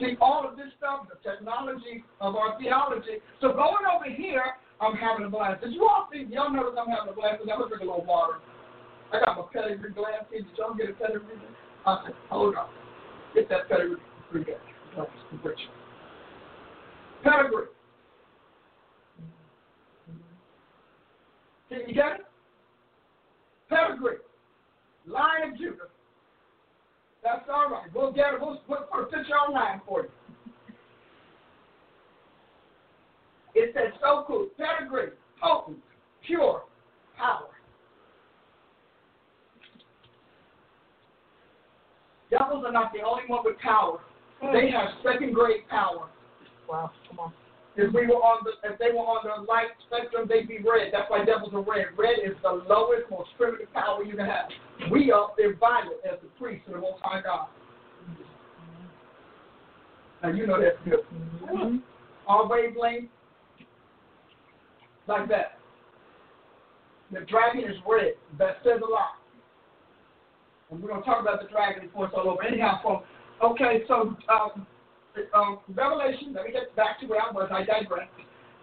[0.00, 3.22] See, all of this stuff, the technology of our theology.
[3.40, 5.62] So going over here, I'm having a blast.
[5.62, 6.26] Did you all see?
[6.30, 8.42] Y'all notice I'm having a blast because I'm going to drink a little water.
[9.12, 10.42] I got my pedigree glass here.
[10.42, 11.36] Did y'all get a pedigree?
[11.84, 12.68] I said, hold on.
[13.34, 13.98] Get that pedigree
[14.32, 14.56] glass.
[17.22, 17.66] Pedigree.
[21.68, 22.26] Can you get it?
[23.68, 24.16] Pedigree.
[25.06, 25.76] Lion of Judah.
[27.22, 27.88] That's all right.
[27.94, 28.40] We'll get it.
[28.40, 30.08] We'll put, put a picture online for you.
[33.54, 34.48] It says so cool.
[34.56, 35.10] Pedigree.
[35.40, 35.78] Potent.
[36.26, 36.62] Pure.
[37.16, 37.48] Power.
[42.32, 44.00] Devils are not the only one with power.
[44.42, 44.52] Mm.
[44.56, 46.08] They have second grade power.
[46.66, 47.32] Wow, come on.
[47.76, 50.92] If we were on the, if they were on the light spectrum, they'd be red.
[50.92, 51.92] That's why devils are red.
[51.96, 54.48] Red is the lowest, most primitive power you can have.
[54.90, 57.48] We are they're violet as the priest of the Most High God.
[60.22, 61.04] Now you know that's good.
[61.50, 61.76] Mm-hmm.
[62.28, 63.08] Our wavelength,
[65.08, 65.58] like that.
[67.10, 68.14] The dragon is red.
[68.38, 69.20] That says a lot.
[70.72, 72.42] And we're going to talk about the dragon it's all over.
[72.42, 73.04] Anyhow, from,
[73.44, 74.66] okay, so um,
[75.36, 78.08] um, Revelation, let me get back to where I was, I digress.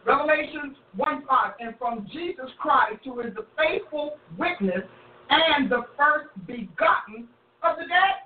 [0.05, 4.81] Revelation 1 5, and from Jesus Christ, who is the faithful witness
[5.29, 7.29] and the first begotten
[7.61, 8.25] of the dead.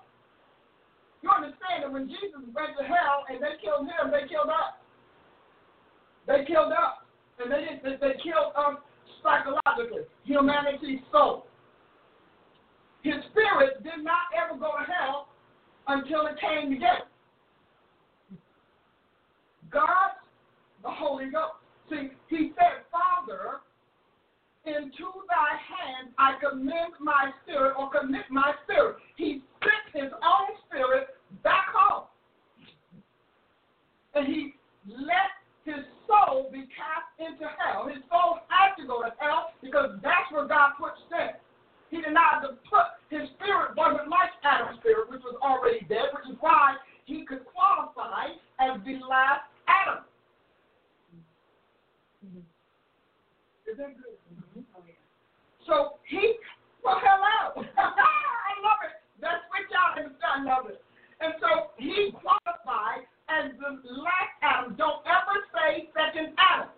[1.19, 4.79] You understand that when Jesus went to hell and they killed him, they killed us.
[6.27, 7.03] They killed us.
[7.36, 8.79] And they, they, they killed us
[9.19, 11.47] psychologically, humanity's soul.
[13.04, 15.28] His spirit did not ever go to hell
[15.88, 17.12] until it came together.
[19.72, 20.16] God,
[20.82, 21.60] the Holy Ghost.
[21.89, 23.60] See, he said, Father,
[24.66, 28.95] into thy hands I commend my spirit or commit my spirit.
[29.18, 31.08] He sent his own spirit
[31.43, 32.06] back home.
[34.16, 34.54] And he
[34.88, 35.36] let
[35.66, 37.88] his soul be cast into hell.
[37.88, 41.36] His soul had to go to hell because that's where God put sin.
[41.94, 42.58] He denied the
[43.14, 46.74] his spirit wasn't like Adam's spirit, which was already dead, which is why
[47.06, 50.02] he could qualify as the last Adam.
[52.26, 52.41] Mm-hmm.
[53.70, 54.18] Is that good?
[54.26, 54.66] Mm-hmm.
[54.74, 54.98] Oh, yeah.
[55.70, 56.41] So he,
[56.82, 57.62] well, hello.
[57.78, 58.98] I love it.
[59.22, 60.50] That's what y'all understand.
[60.50, 60.82] I love it.
[61.22, 64.74] And so he qualified as the last Adam.
[64.82, 66.74] Don't ever say second Adam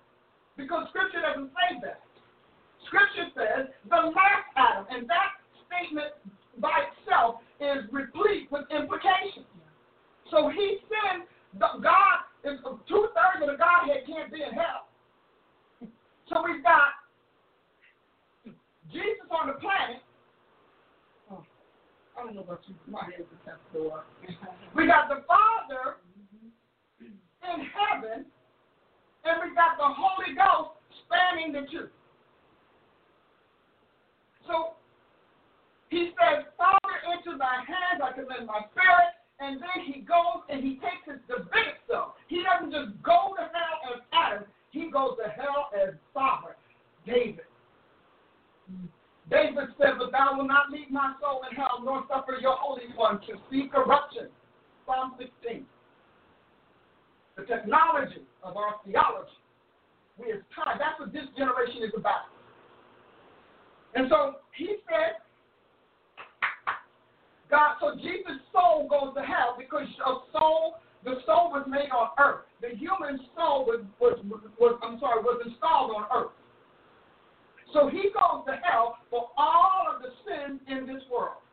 [0.60, 2.04] because Scripture doesn't say that.
[2.88, 6.14] Scripture says the last Adam, and that statement
[6.60, 9.48] by itself is replete with implications.
[10.32, 11.28] So he said
[11.60, 14.88] God is two thirds of the Godhead can't be in hell.
[16.30, 17.00] So we've got
[18.92, 20.02] Jesus on the planet.
[21.32, 21.44] Oh,
[22.18, 22.76] I don't know about you.
[22.88, 24.06] My head is have to go up.
[24.76, 25.98] We got the Father
[27.44, 28.26] in heaven,
[29.26, 30.76] and we got the Holy Ghost
[31.06, 31.90] spanning the two.
[34.48, 34.78] So
[35.90, 39.16] he says, Father, into thy hands I commend my spirit.
[39.40, 42.16] And then he goes and he takes his Davidic self.
[42.28, 46.56] He doesn't just go to hell as Adam, he goes to hell as sovereign,
[47.06, 47.44] David.
[49.30, 52.88] David said, But thou wilt not leave my soul in hell, nor suffer your Holy
[52.96, 54.30] One to see corruption.
[54.86, 55.66] Psalm 16.
[57.36, 59.36] The technology of our theology.
[60.18, 60.80] We have time.
[60.80, 62.32] That's what this generation is about.
[63.96, 65.24] And so he said,
[67.50, 72.10] God, so Jesus' soul goes to hell because a soul, the soul was made on
[72.20, 72.44] earth.
[72.62, 74.20] The human soul was, was,
[74.60, 76.36] was I'm sorry, was installed on earth.
[77.74, 81.44] So he goes to hell for all of the sins in this world.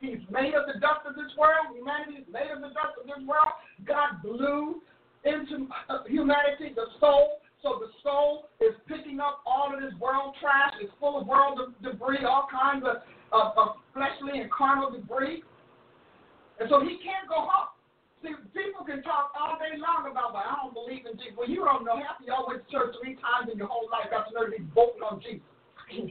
[0.00, 1.74] He's made of the dust of this world.
[1.74, 3.54] Humanity is made of the dust of this world.
[3.86, 4.82] God blew
[5.24, 7.40] into uh, humanity the soul.
[7.64, 10.76] So the soul is picking up all of this world trash.
[10.84, 13.00] It's full of world debris, all kinds of,
[13.32, 15.40] of, of fleshly and carnal debris.
[16.60, 17.72] And so he can't go home.
[18.20, 21.32] See, people can talk all day long about, well, I don't believe in Jesus.
[21.40, 21.96] Well, you don't know.
[21.96, 24.44] Half of y'all went to church three times in your whole life, got to know
[24.44, 25.48] to be voting on Jesus.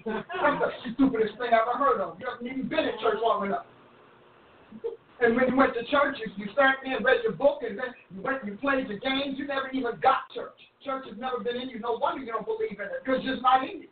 [0.10, 2.18] That's the stupidest thing I've ever heard of.
[2.18, 3.70] You haven't even been in church long enough.
[5.22, 7.78] And when you went to church, you, you sat there and read your book, and
[7.78, 9.38] then you went you played your games.
[9.38, 10.58] You never even got church.
[10.84, 11.79] Church has never been in you.
[11.79, 13.91] No wonder you don't believe in it, because it's not in you.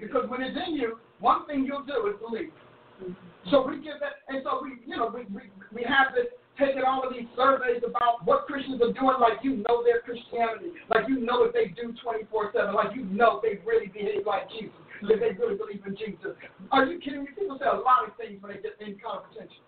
[0.00, 2.50] Because when it's in you, one thing you'll do is believe.
[2.98, 3.50] Mm-hmm.
[3.50, 6.82] So we give that, and so we, you know, we, we, we have this taking
[6.84, 11.08] all of these surveys about what Christians are doing, like you know their Christianity, like
[11.08, 14.76] you know if they do 24 7, like you know they really behave like Jesus,
[15.08, 16.36] that they really believe in Jesus.
[16.70, 17.32] Are you kidding me?
[17.34, 19.64] People say a lot of things when they get kind of attention.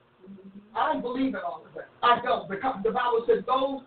[0.75, 1.89] I don't believe in all of that.
[2.03, 2.49] I don't.
[2.49, 3.83] Because the Bible says those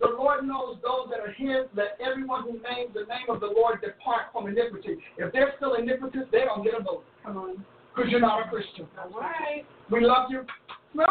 [0.00, 3.52] the Lord knows those that are his, let everyone who names the name of the
[3.52, 4.96] Lord depart from iniquity.
[5.18, 7.04] If they're still iniquitous, they don't get a vote.
[7.22, 7.64] Come on.
[7.94, 8.88] Because you're not a Christian.
[8.96, 9.66] All right.
[9.90, 10.44] We love you.
[10.92, 11.06] Smooch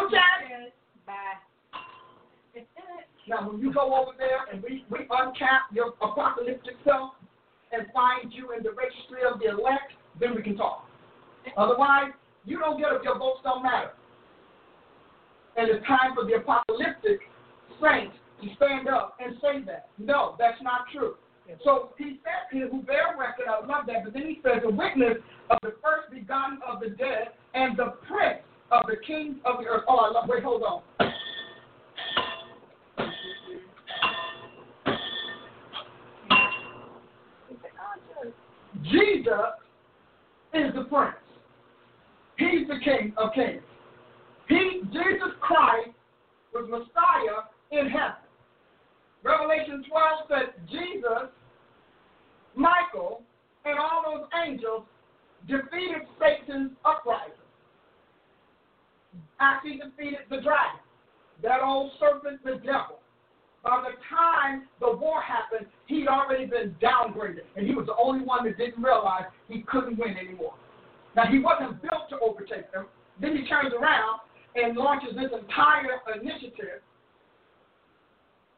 [1.06, 1.38] Bye.
[3.28, 7.12] Now, when you go over there and we, we uncap your apocalyptic self
[7.70, 10.84] and find you in the registry of the elect, then we can talk.
[11.56, 12.10] Otherwise,
[12.44, 13.90] you don't get it, your votes don't matter.
[15.56, 17.20] And it's time for the apocalyptic
[17.80, 19.88] saints to stand up and say that.
[19.98, 21.14] No, that's not true.
[21.64, 24.70] So he said here, who bear record, I love that, but then he says, a
[24.70, 25.18] witness
[25.50, 29.66] of the first begotten of the dead and the prince of the kings of the
[29.66, 29.84] earth.
[29.88, 30.82] Oh, I love, wait, hold on.
[38.84, 39.58] Jesus
[40.54, 41.16] is the prince.
[42.36, 43.62] He's the king of kings.
[44.48, 45.90] He, Jesus Christ,
[46.54, 48.29] was Messiah in heaven.
[49.22, 51.28] Revelation 12 said Jesus,
[52.54, 53.22] Michael,
[53.64, 54.84] and all those angels
[55.46, 57.34] defeated Satan's uprising.
[59.40, 60.80] Actually defeated the dragon,
[61.42, 63.00] that old serpent, the devil.
[63.62, 68.24] By the time the war happened, he'd already been downgraded, and he was the only
[68.24, 70.54] one that didn't realize he couldn't win anymore.
[71.14, 72.86] Now, he wasn't built to overtake them.
[73.20, 74.20] Then he turns around
[74.54, 76.80] and launches this entire initiative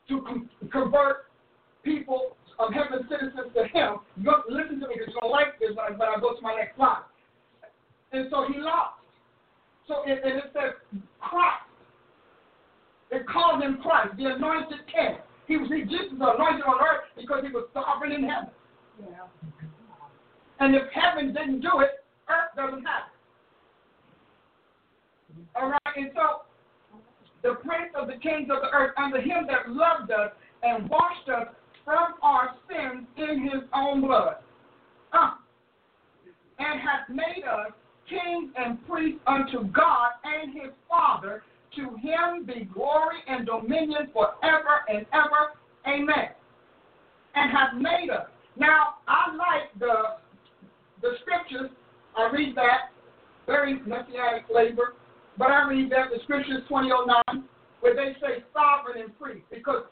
[0.08, 1.30] to com- convert
[1.82, 3.98] people of heaven citizens to him.
[4.16, 6.08] You have to listen to me because you're going to like this when I, when
[6.08, 7.02] I go to my next slide.
[8.12, 9.00] And so he lost.
[9.88, 10.72] So it, and it says
[11.20, 11.66] Christ.
[13.10, 15.18] It called him Christ, the anointed king.
[15.46, 18.50] He was he, Jesus anointed on earth because he was sovereign in heaven.
[19.00, 19.28] Yeah.
[20.60, 23.12] And if heaven didn't do it, earth doesn't happen.
[25.56, 26.42] All right, and so
[27.42, 30.32] the prince of the kings of the earth, under him that loved us
[30.62, 31.48] and washed us
[31.84, 34.36] from our sins in his own blood,
[35.12, 35.32] uh,
[36.58, 37.72] and hath made us
[38.08, 41.42] kings and priests unto God and his Father.
[41.76, 45.56] To him be glory and dominion forever and ever.
[45.86, 46.28] Amen.
[47.34, 48.26] And hath made us.
[48.56, 50.20] Now, I like the
[51.00, 51.70] the scriptures.
[52.16, 52.92] I read that
[53.46, 54.94] very messianic flavor,
[55.38, 57.44] but I read that the scriptures 2009
[57.80, 59.84] where they say sovereign and free because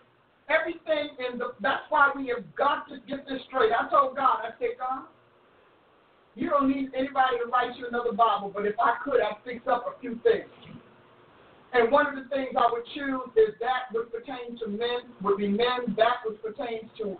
[0.49, 3.72] everything in the that's why we have got to get this straight.
[3.72, 5.07] I told God, I said, God,
[6.34, 9.66] you don't need anybody to write you another Bible, but if I could, I'd fix
[9.66, 10.49] up a few things.
[11.72, 15.38] And one of the things I would choose is that which pertains to men would
[15.38, 17.16] be men, that which pertains to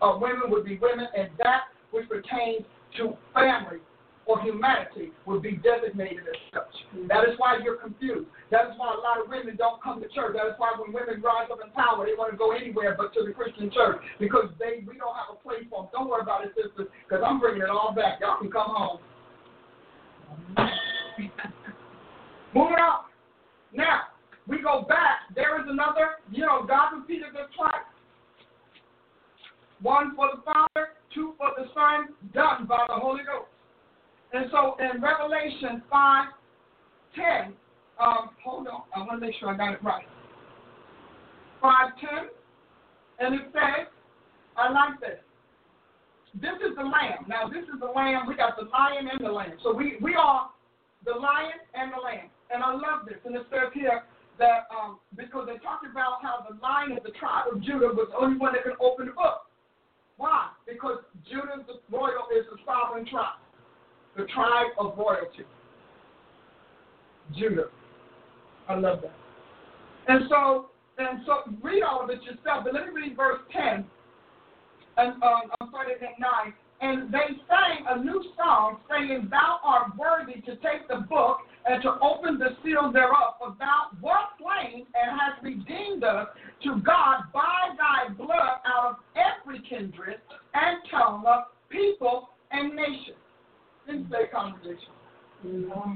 [0.00, 2.66] uh, women would be women, and that which pertains
[2.98, 3.78] to family
[4.26, 6.74] or humanity would be designated as such.
[7.08, 8.28] That is why you're confused.
[8.50, 10.36] That is why a lot of women don't come to church.
[10.38, 13.12] That is why when women rise up in power, they want to go anywhere but
[13.14, 15.90] to the Christian church because they we don't have a place for them.
[15.92, 18.20] Don't worry about it, sisters, because I'm bringing it all back.
[18.20, 18.98] Y'all can come home.
[22.54, 23.10] Moving on.
[23.72, 24.12] Now,
[24.46, 25.32] we go back.
[25.34, 27.88] There is another, you know, God repeated this twice.
[29.80, 33.51] One for the Father, two for the Son, done by the Holy Ghost.
[34.32, 36.28] And so in Revelation 5
[37.14, 37.52] 10,
[38.00, 40.06] um, hold on, I want to make sure I got it right.
[41.60, 42.08] 5 10,
[43.20, 43.86] and it says,
[44.56, 45.20] I like this.
[46.40, 47.28] This is the lamb.
[47.28, 48.26] Now, this is the lamb.
[48.26, 49.58] We got the lion and the lamb.
[49.62, 50.48] So we, we are
[51.04, 52.32] the lion and the lamb.
[52.48, 53.20] And I love this.
[53.24, 54.02] And it says here
[54.38, 58.08] that um, because they talked about how the lion of the tribe of Judah was
[58.08, 59.44] the only one that could open the book.
[60.16, 60.48] Why?
[60.64, 63.41] Because Judah, the royal, is the sovereign tribe,
[64.16, 65.44] the tribe of royalty.
[67.36, 67.66] Judah.
[68.68, 69.14] I love that.
[70.08, 70.66] And so,
[70.98, 72.64] and so, read all of it yourself.
[72.64, 73.84] But let me read verse ten.
[74.96, 76.52] And um, I'm sorry, at nine.
[76.80, 81.80] And they sang a new song, saying, Thou art worthy to take the book and
[81.82, 86.26] to open the seal thereof, for thou wast slain and hast redeemed us
[86.64, 90.16] to God by thy blood out of every kindred
[90.54, 91.24] and tongue,
[91.70, 93.14] people, and nation.
[93.86, 94.92] Didn't say congregation.
[95.46, 95.92] Mm-hmm.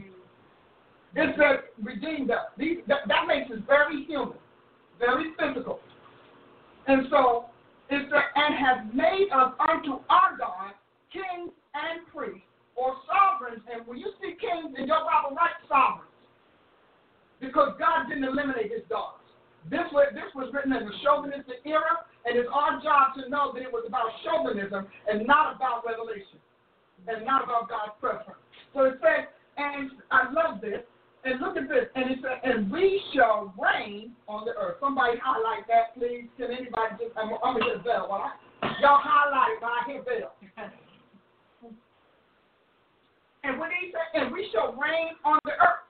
[1.16, 2.52] It says redeemed us.
[2.58, 4.36] These, that, that makes us very human,
[4.98, 5.80] very physical.
[6.86, 7.46] And so
[7.88, 10.74] it said, and has made us unto our God
[11.12, 12.44] kings and priests,
[12.76, 13.64] or sovereigns.
[13.72, 16.12] And when you see kings in your Bible, write sovereigns.
[17.40, 19.24] Because God didn't eliminate his daughters.
[19.68, 23.50] This was, this was written in the chauvinistic era, and it's our job to know
[23.52, 26.38] that it was about chauvinism and not about revelation,
[27.08, 28.40] and not about God's preference.
[28.74, 29.26] So it says,
[29.56, 30.84] and I love this,
[31.24, 34.76] and look at this, and it says, and we shall reign on the earth.
[34.80, 36.28] Somebody highlight that, please.
[36.36, 38.08] Can anybody just, I'm, I'm going to hit bell.
[38.10, 38.36] All right?
[38.80, 40.70] Y'all highlight it when I hit bell.
[43.46, 45.86] And when he said, and we shall reign on the earth.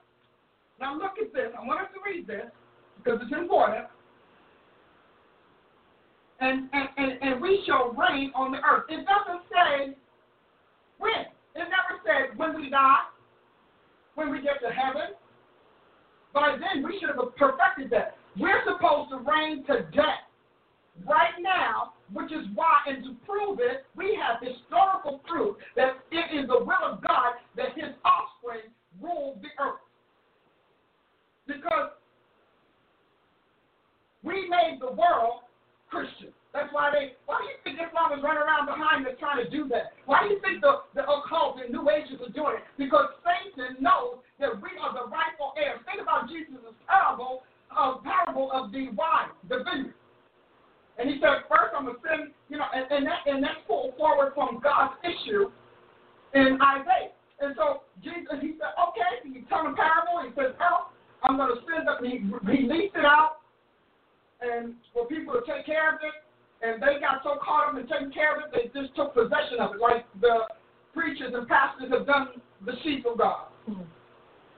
[0.79, 1.49] Now look at this.
[1.57, 2.45] I want us to read this
[2.97, 3.87] because it's important.
[6.39, 8.83] And, and, and, and we shall reign on the earth.
[8.89, 9.97] It doesn't say
[10.99, 11.25] when.
[11.55, 13.05] It never said when we die,
[14.15, 15.15] when we get to heaven.
[16.33, 18.15] By then, we should have perfected that.
[18.37, 20.27] We're supposed to reign to death
[21.05, 26.35] right now which is why, and to prove it, we have historical proof that it
[26.35, 28.71] is the will of God that his offspring
[29.01, 29.81] rule the earth.
[31.45, 31.91] Because
[34.23, 35.41] we made the world
[35.89, 36.33] Christian.
[36.53, 39.49] That's why they, why do you think Islam is running around behind us trying to
[39.51, 39.93] do that?
[40.07, 42.65] Why do you think the, the occult and New Ages are doing it?
[42.79, 45.83] Because Satan knows that we are the rightful heirs.
[45.85, 49.93] Think about Jesus' parable, uh, parable of the wine, the vineyard.
[50.97, 53.93] And he said, first I'm to send, you know, and, and, that, and that's pulled
[53.97, 55.53] forward from God's issue
[56.33, 57.13] in Isaiah.
[57.37, 60.25] And so Jesus, he said, okay, he tell him parable.
[60.25, 60.89] He says, oh,
[61.21, 63.45] I'm going to send up, and he released it out
[64.41, 66.13] and for people to take care of it.
[66.61, 69.61] And they got so caught up in taking care of it, they just took possession
[69.61, 70.49] of it, like the
[70.93, 73.53] preachers and pastors have done the sheep of God.
[73.69, 73.85] Mm-hmm.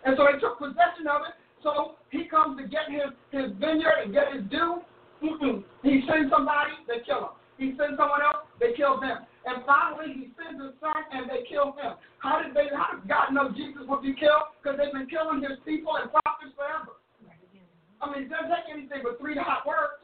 [0.05, 1.35] And so they took possession of it.
[1.59, 4.79] So he comes to get his, his vineyard and get his due.
[5.19, 5.67] Mm-mm.
[5.83, 7.35] He sends somebody, they kill him.
[7.59, 9.27] He sends someone else, they kill them.
[9.43, 11.99] And finally, he sends his son, and they kill him.
[12.19, 12.71] How did they?
[12.71, 14.55] How did God know Jesus would be killed?
[14.59, 16.99] Because they've been killing his people and prophets forever.
[17.99, 19.99] I mean, it doesn't take anything but three hot words.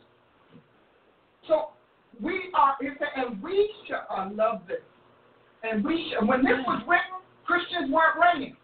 [1.47, 1.74] So
[2.21, 2.75] we are,
[3.15, 4.81] and we should, I love this.
[5.63, 8.55] And we should, when this was written, Christians weren't reigning.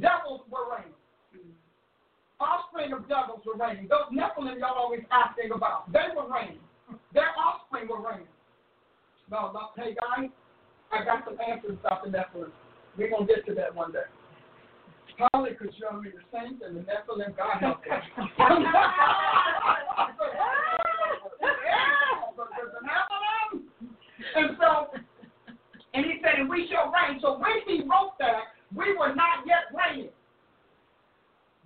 [0.00, 0.94] Devils were reigning.
[2.40, 3.88] Offspring of devils were reigning.
[3.88, 6.60] Those Nephilim y'all always asking about, they were reigning.
[7.12, 8.28] Their offspring were reigning.
[9.30, 10.30] No, hey guys,
[10.90, 12.50] I got some answers about the Nephilim.
[12.96, 14.06] We're going to get to that one day.
[15.18, 18.00] Probably because you know me, the saints and the Nephilim, God help them.
[24.36, 24.88] and so,
[25.94, 27.18] and he said, and we shall reign.
[27.20, 30.14] So when he wrote that, we were not yet reigning.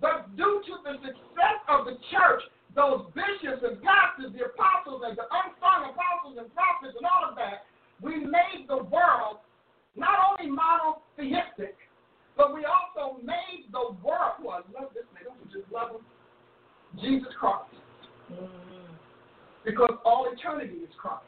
[0.01, 2.41] But due to the success of the church,
[2.75, 7.35] those bishops and pastors, the apostles and the unsung apostles and prophets and all of
[7.37, 7.63] that,
[8.01, 9.39] we made the world
[9.95, 11.77] not only monotheistic,
[12.35, 14.43] but we also made the world.
[14.43, 15.23] Well, I love this man.
[15.31, 16.03] Don't you just love him?
[16.99, 17.71] Jesus Christ.
[18.31, 18.93] Mm-hmm.
[19.63, 21.23] Because all eternity is Christ.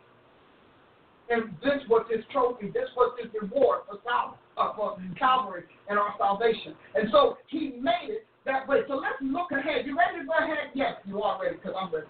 [1.30, 2.68] And this was his trophy.
[2.72, 6.74] This was his reward for, sal- uh, for Calvary and our salvation.
[6.96, 8.82] And so he made it that way.
[8.88, 9.86] So let's look ahead.
[9.86, 10.72] You ready to go ahead?
[10.74, 12.08] Yes, you are ready because I'm ready.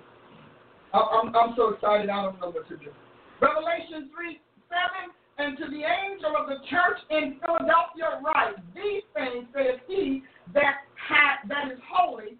[0.93, 2.09] I'm, I'm so excited.
[2.09, 2.93] I don't know what to do.
[3.41, 4.39] Revelation 3
[4.69, 10.23] 7 and to the angel of the church in Philadelphia write, These things says he
[10.53, 12.37] that had, that is holy,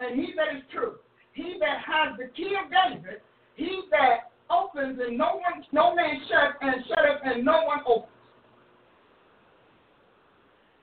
[0.00, 0.96] and he that is true,
[1.34, 3.20] he that has the key of David,
[3.56, 8.12] he that opens and no one no man shuts and shutteth and no one opens.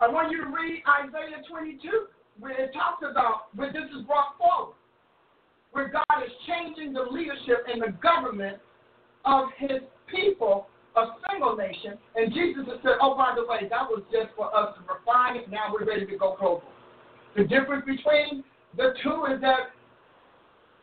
[0.01, 2.07] I want you to read Isaiah 22,
[2.39, 4.75] where it talks about where this is brought forward,
[5.71, 8.57] where God is changing the leadership and the government
[9.25, 11.99] of his people, a single nation.
[12.15, 15.35] And Jesus has said, oh, by the way, that was just for us to refine
[15.35, 15.51] it.
[15.51, 16.63] Now we're ready to go global.
[17.35, 18.43] The difference between
[18.77, 19.75] the two is that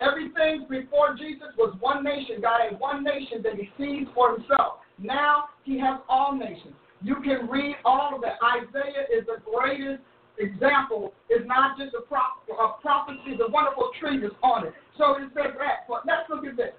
[0.01, 2.41] everything before Jesus was one nation.
[2.41, 4.79] God had one nation that he sees for himself.
[4.99, 6.75] Now he has all nations.
[7.03, 8.39] You can read all of that.
[8.43, 10.03] Isaiah is the greatest
[10.39, 11.13] example.
[11.29, 14.73] It's not just a, prop- a prophecy, the wonderful treatise on it.
[14.99, 15.87] So it says that.
[15.89, 16.73] But let's look at this.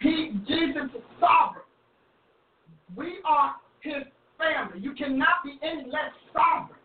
[0.00, 1.64] He, Jesus is sovereign.
[2.96, 4.02] We are his
[4.36, 4.80] family.
[4.80, 6.78] You cannot be any less sovereign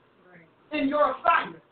[0.71, 1.63] in your assignment.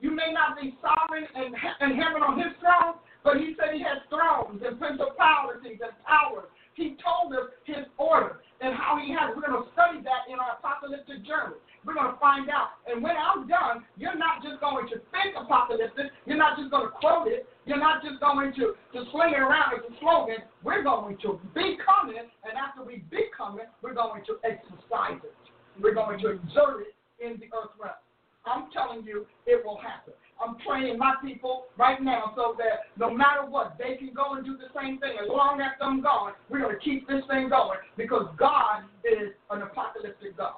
[0.00, 3.84] You may not be sovereign and, and heaven on his throne, but he said he
[3.84, 6.48] has thrones and principalities and powers.
[6.72, 9.36] He told us his order and how he has.
[9.36, 11.60] We're going to study that in our apocalyptic journey.
[11.84, 12.80] We're going to find out.
[12.88, 16.12] And when I'm done, you're not just going to think apocalyptic.
[16.24, 17.44] You're not just going to quote it.
[17.68, 20.40] You're not just going to, to sling it around as a slogan.
[20.64, 22.28] We're going to become it.
[22.48, 25.36] And after we become it, we're going to exercise it.
[25.76, 28.00] We're going to exert it in the earth realm.
[28.46, 30.14] I'm telling you, it will happen.
[30.42, 34.44] I'm training my people right now so that no matter what, they can go and
[34.44, 35.12] do the same thing.
[35.22, 39.32] As long as I'm gone, we're going to keep this thing going because God is
[39.50, 40.54] an apocalyptic God.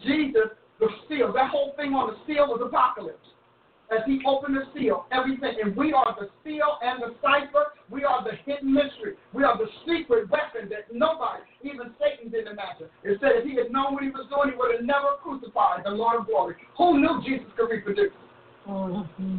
[0.00, 0.50] Jesus,
[0.80, 3.31] the seal, that whole thing on the seal was apocalypse.
[3.92, 7.76] As he opened the seal, everything, and we are the seal and the cipher.
[7.90, 9.20] We are the hidden mystery.
[9.34, 12.88] We are the secret weapon that nobody, even Satan, didn't imagine.
[13.04, 15.84] It said if he had known what he was doing, he would have never crucified
[15.84, 16.56] the Lord of glory.
[16.78, 18.16] Who knew Jesus could reproduce?
[18.66, 19.38] Mm-hmm.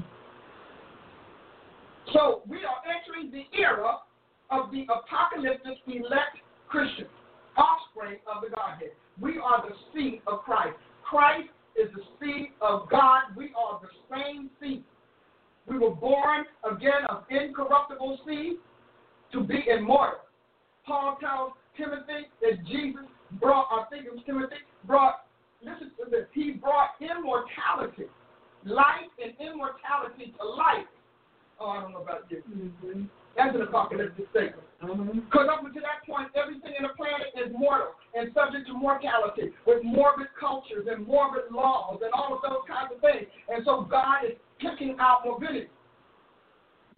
[2.13, 3.97] So we are entering the era
[4.51, 6.37] of the apocalyptic elect
[6.69, 7.07] Christian,
[7.57, 8.93] offspring of the Godhead.
[9.19, 10.77] We are the seed of Christ.
[11.01, 13.23] Christ is the seed of God.
[13.35, 14.83] We are the same seed.
[15.67, 18.57] We were born again of incorruptible seed
[19.31, 20.19] to be immortal.
[20.85, 23.05] Paul tells Timothy that Jesus
[23.39, 24.55] brought, I think it was Timothy,
[24.85, 25.25] brought,
[25.63, 28.11] listen to this, he brought immortality,
[28.65, 30.87] life and immortality to life.
[31.59, 32.43] Oh, I don't know about you.
[32.49, 33.03] Mm-hmm.
[33.35, 34.63] That's an apocalyptic statement.
[34.83, 35.25] Mm-hmm.
[35.25, 39.49] Because up until that point, everything in the planet is mortal and subject to mortality
[39.65, 43.25] with morbid cultures and morbid laws and all of those kinds of things.
[43.49, 45.71] And so God is picking out morbidity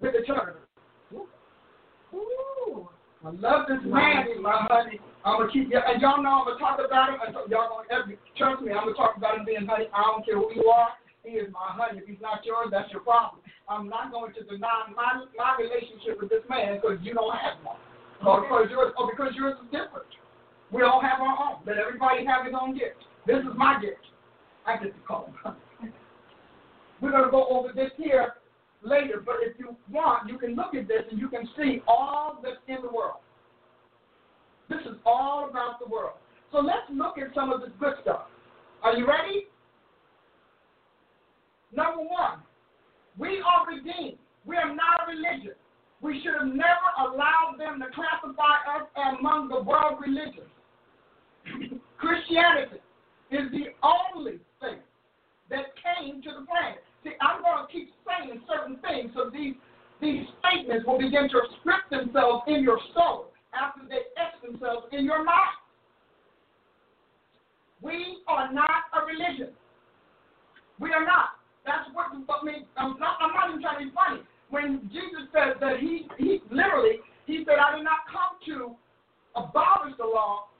[0.01, 0.57] with the church.
[2.13, 2.89] Ooh.
[3.25, 4.99] I love this man, my honey.
[5.25, 7.17] I'm gonna keep and y'all know I'm gonna talk about him.
[7.49, 8.69] Y'all gonna trust me.
[8.69, 9.89] I'm gonna talk about him being honey.
[9.89, 10.89] I don't care who you are.
[11.25, 12.01] He is my honey.
[12.01, 13.41] If he's not yours, that's your problem.
[13.67, 17.57] I'm not going to deny my my relationship with this man because you don't have
[17.63, 17.77] one,
[18.25, 20.07] or because yours, or because yours is different.
[20.71, 21.61] We all have our own.
[21.65, 23.01] Let everybody have his own gift.
[23.25, 24.05] This is my gift.
[24.65, 25.33] I get to call.
[27.01, 28.35] We're gonna go over this here.
[28.85, 32.39] later, but if you want, you can look at this and you can see all
[32.43, 33.19] that's in the world.
[34.69, 36.17] This is all about the world.
[36.51, 38.27] So let's look at some of the good stuff.
[38.83, 39.47] Are you ready?
[41.75, 42.44] Number one,
[43.17, 44.17] we are redeemed.
[44.45, 45.53] We are not a religion.
[46.01, 48.87] We should have never allowed them to classify us
[49.17, 50.51] among the world religions.
[51.97, 52.81] Christianity
[53.31, 54.79] is the only thing
[55.49, 56.83] that came to the planet.
[57.03, 59.55] See, I'm going to keep saying certain things so these
[60.01, 65.05] these statements will begin to script themselves in your soul after they etch themselves in
[65.05, 65.55] your mind.
[67.81, 69.53] We are not a religion.
[70.79, 71.34] We are not.
[71.65, 72.05] That's what
[72.45, 72.65] mean.
[72.77, 74.21] I'm not, I'm not even trying to be funny.
[74.53, 78.77] When Jesus said that he, he literally, he said, I did not come to
[79.33, 80.53] abolish the law.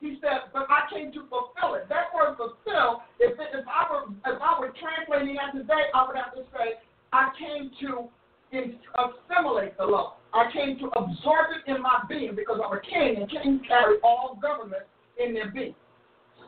[0.00, 1.88] He said, but I came to fulfill it.
[1.88, 6.06] That word fulfill, if, it, if I were if I were translating that today, I
[6.06, 8.10] would have to say, I came to
[8.52, 10.16] assimilate the law.
[10.34, 13.96] I came to absorb it in my being because I'm a king, and kings carry
[14.02, 14.82] all government
[15.22, 15.74] in their being.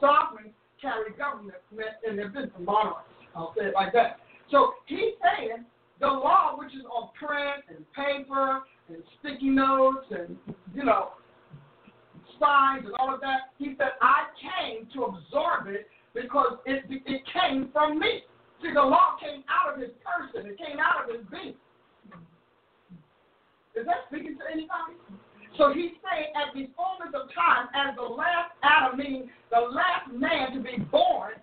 [0.01, 0.52] Sovereigns
[0.82, 1.56] carry government
[2.06, 2.51] in their being.
[2.59, 4.19] Monarchs, I'll say it like that.
[4.51, 5.65] So he's saying
[6.01, 10.36] the law, which is on print and paper and sticky notes and
[10.74, 11.11] you know
[12.39, 17.23] signs and all of that, he said I came to absorb it because it it
[17.32, 18.23] came from me.
[18.62, 20.51] See, the law came out of his person.
[20.51, 21.55] It came out of his being.
[23.74, 24.94] Is that speaking to anybody?
[25.59, 30.11] So he's saying at the fullness of time, as the last Adam, meaning the last
[30.11, 31.35] man to be born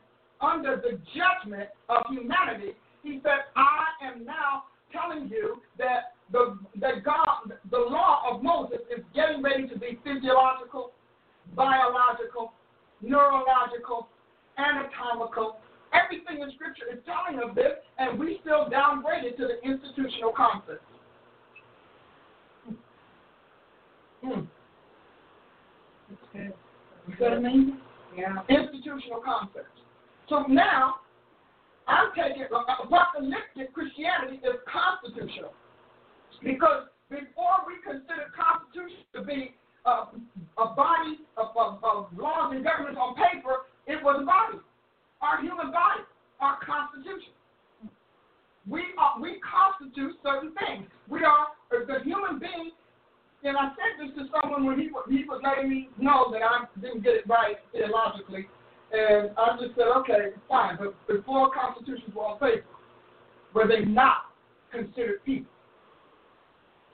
[0.41, 2.73] under the judgment of humanity,
[3.03, 8.79] he said, I am now telling you that the that God, the law of Moses
[8.95, 10.91] is getting ready to be physiological,
[11.55, 12.53] biological,
[13.01, 14.07] neurological,
[14.57, 15.57] anatomical.
[15.93, 20.31] Everything in Scripture is telling us this, and we still downgrade it to the institutional
[20.31, 20.83] concept.
[24.23, 24.41] Hmm.
[26.33, 26.53] That's
[27.07, 27.77] You see what I mean?
[28.15, 28.35] Yeah.
[28.47, 29.81] Institutional concepts.
[30.31, 31.03] So now,
[31.91, 35.51] I'm taking apocalyptic Christianity is constitutional.
[36.39, 39.51] Because before we considered Constitution to be
[39.83, 40.07] uh,
[40.55, 44.63] a body of, of, of laws and governments on paper, it was a body.
[45.19, 46.07] Our human body,
[46.39, 47.35] our Constitution.
[48.71, 50.87] We are we constitute certain things.
[51.11, 52.71] We are the human being
[53.43, 56.71] and I said this to someone when he he was letting me know that I
[56.79, 58.47] didn't get it right theologically,
[58.93, 60.77] and I just said, okay, fine.
[60.77, 62.65] But before constitutions were on paper,
[63.53, 64.31] were they not
[64.71, 65.51] considered people?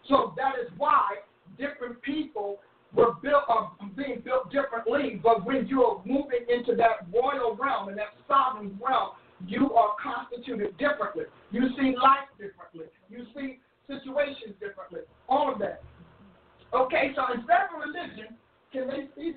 [0.07, 1.17] So that is why
[1.57, 2.59] different people
[2.93, 5.19] were built are being built differently.
[5.21, 9.11] But when you're moving into that royal realm and that sovereign realm,
[9.45, 11.25] you are constituted differently.
[11.51, 12.91] You see life differently.
[13.09, 15.01] You see situations differently.
[15.29, 15.83] All of that.
[16.73, 18.35] Okay, so instead of religion,
[18.71, 19.33] can they see?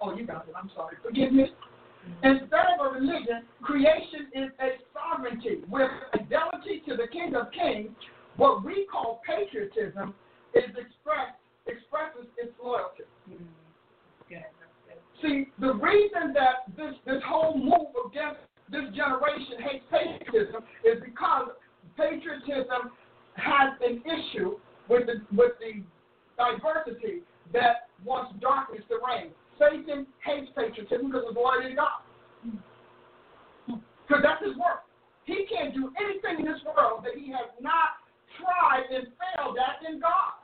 [0.00, 0.54] Oh, you got it.
[0.56, 0.96] I'm sorry.
[1.02, 1.46] Forgive me.
[2.22, 7.90] Instead of a religion, creation is a sovereignty with fidelity to the King of Kings.
[8.36, 10.14] What we call patriotism
[10.54, 13.04] is expressed expresses its loyalty.
[15.22, 18.40] See, the reason that this this whole move against
[18.72, 21.50] this generation hates patriotism is because
[21.96, 22.92] patriotism
[23.34, 24.56] has an issue
[24.88, 25.82] with the with the
[26.38, 27.20] diversity
[27.52, 29.30] that wants darkness to reign.
[29.60, 32.00] Satan hates patriotism because it's loyalty to God.
[34.08, 34.88] Because that's his work.
[35.28, 38.00] He can't do anything in this world that he has not
[38.40, 40.40] tried and failed at in God.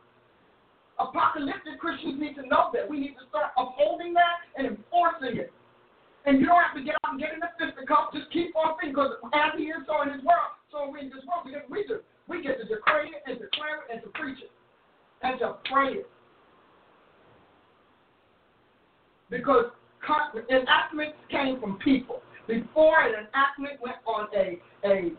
[1.00, 2.84] Apocalyptic Christians need to know that.
[2.84, 5.52] We need to start upholding that and enforcing it.
[6.28, 8.12] And you don't have to get out and get in the fisticuffs.
[8.12, 11.08] Just keep on thinking because as he is so in his world, so we in
[11.08, 11.46] this world.
[11.46, 12.00] We get, we do.
[12.28, 14.50] We get to declare it and declare it and to preach it
[15.22, 16.08] and to pray it.
[19.30, 19.66] Because
[20.50, 22.22] enactments came from people.
[22.46, 25.10] Before an enactment went on a, a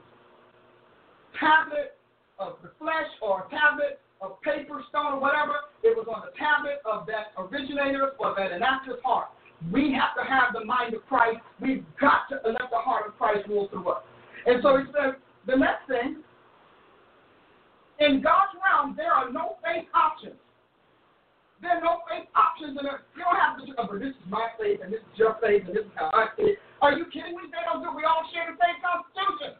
[1.39, 1.97] tablet
[2.39, 5.53] of the flesh or a tablet of paper, stone, or whatever,
[5.83, 9.27] it was on the tablet of that originator or that enactor's heart.
[9.71, 11.39] We have to have the mind of Christ.
[11.59, 14.03] We've got to let the heart of Christ rule through us.
[14.45, 15.15] And so he says,
[15.45, 16.23] the next thing
[17.99, 20.35] in God's realm, there are no faith options.
[21.61, 23.01] There are no faith options in it.
[23.17, 25.41] You don't have to say, oh, but this is my faith and this is your
[25.41, 26.61] faith and this is how I see it.
[26.85, 27.49] Are you kidding me?
[27.49, 27.89] They don't do.
[27.97, 29.57] We all share the same constitution.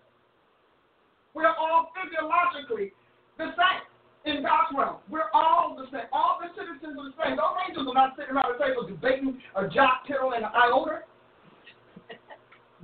[1.34, 2.94] We're all physiologically
[3.38, 3.84] the same
[4.30, 4.98] in God's realm.
[5.10, 6.06] We're all the same.
[6.14, 7.34] All the citizens are the same.
[7.38, 11.02] Those angels are not sitting around the table debating a jot, tittle, and an iota.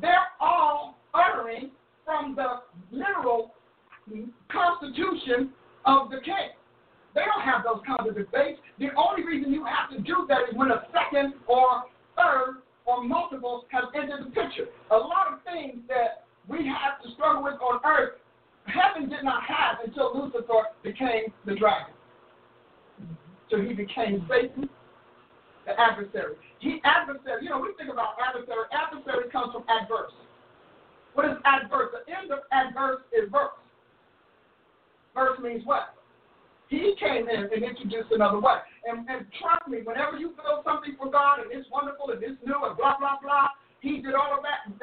[0.02, 1.70] They're all uttering
[2.06, 3.54] from the literal
[4.50, 5.54] constitution
[5.86, 6.58] of the king.
[7.16, 8.60] They don't have those kinds of debates.
[8.80, 11.86] The only reason you have to do that is when a second or
[12.18, 14.68] third or multiple have entered the picture.
[14.92, 18.20] A lot of things that we have to struggle with on earth,
[18.66, 21.94] heaven did not have until Lucifer became the dragon.
[23.50, 24.70] So he became Satan,
[25.66, 26.36] the adversary.
[26.60, 28.66] He adversary, you know, we think about adversary.
[28.74, 30.12] Adversary comes from adverse.
[31.14, 31.94] What is adverse?
[31.94, 33.54] The end of adverse is verse.
[35.14, 35.94] Verse means what?
[36.74, 38.58] He came in and introduced another way.
[38.90, 42.42] And, and trust me, whenever you feel something for God and it's wonderful and it's
[42.44, 44.74] new and blah, blah, blah, he did all of that.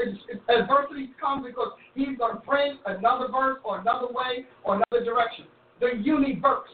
[0.47, 5.47] Adversity comes because he's going to bring another verse or another way or another direction.
[5.81, 6.71] The universe,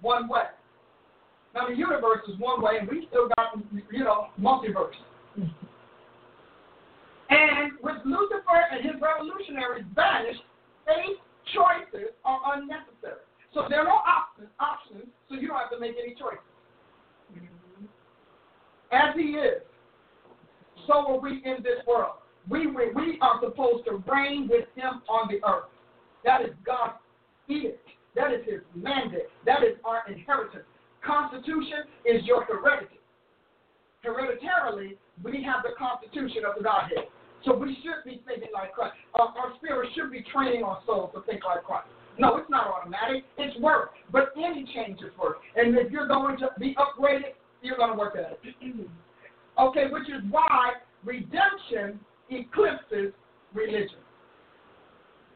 [0.00, 0.48] one way.
[1.54, 3.52] Now, the universe is one way, and we still got,
[3.92, 4.96] you know, multiverse.
[7.28, 10.40] And with Lucifer and his revolutionaries vanished,
[10.86, 11.20] faith
[11.52, 13.20] choices are unnecessary.
[13.54, 16.40] So there are no options, options, so you don't have to make any choices.
[17.32, 17.84] Mm-hmm.
[18.92, 19.62] As he is,
[20.86, 22.16] so are we in this world.
[22.48, 25.70] We, we, we are supposed to reign with him on the earth.
[26.24, 26.94] That is God's
[27.48, 27.86] edict.
[28.14, 29.28] That is his mandate.
[29.46, 30.64] That is our inheritance.
[31.04, 33.00] Constitution is your heredity.
[34.02, 37.06] Hereditarily, we have the constitution of the Godhead.
[37.44, 38.94] So we should be thinking like Christ.
[39.14, 41.88] Our, our spirit should be training our souls to think like Christ.
[42.18, 43.24] No, it's not automatic.
[43.38, 43.92] It's work.
[44.10, 45.38] But any change is work.
[45.56, 48.54] And if you're going to be upgraded, you're going to work at it.
[49.60, 50.72] okay, which is why
[51.04, 51.98] redemption
[52.30, 53.12] eclipses
[53.54, 54.00] religion.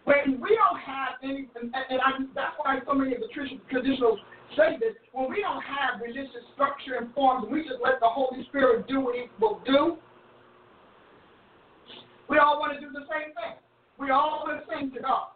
[0.05, 3.29] When we don't have any, and, and I, that's why so many of the
[3.73, 4.19] traditionals
[4.57, 8.45] say this, when we don't have religious structure and forms, we just let the Holy
[8.45, 9.97] Spirit do what He will do,
[12.29, 13.55] we all want to do the same thing.
[13.99, 15.36] We all want to sing to God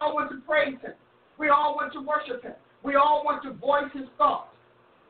[0.00, 0.94] all want to praise Him.
[1.38, 2.54] We all want to worship Him.
[2.82, 4.48] We all want to voice His thoughts.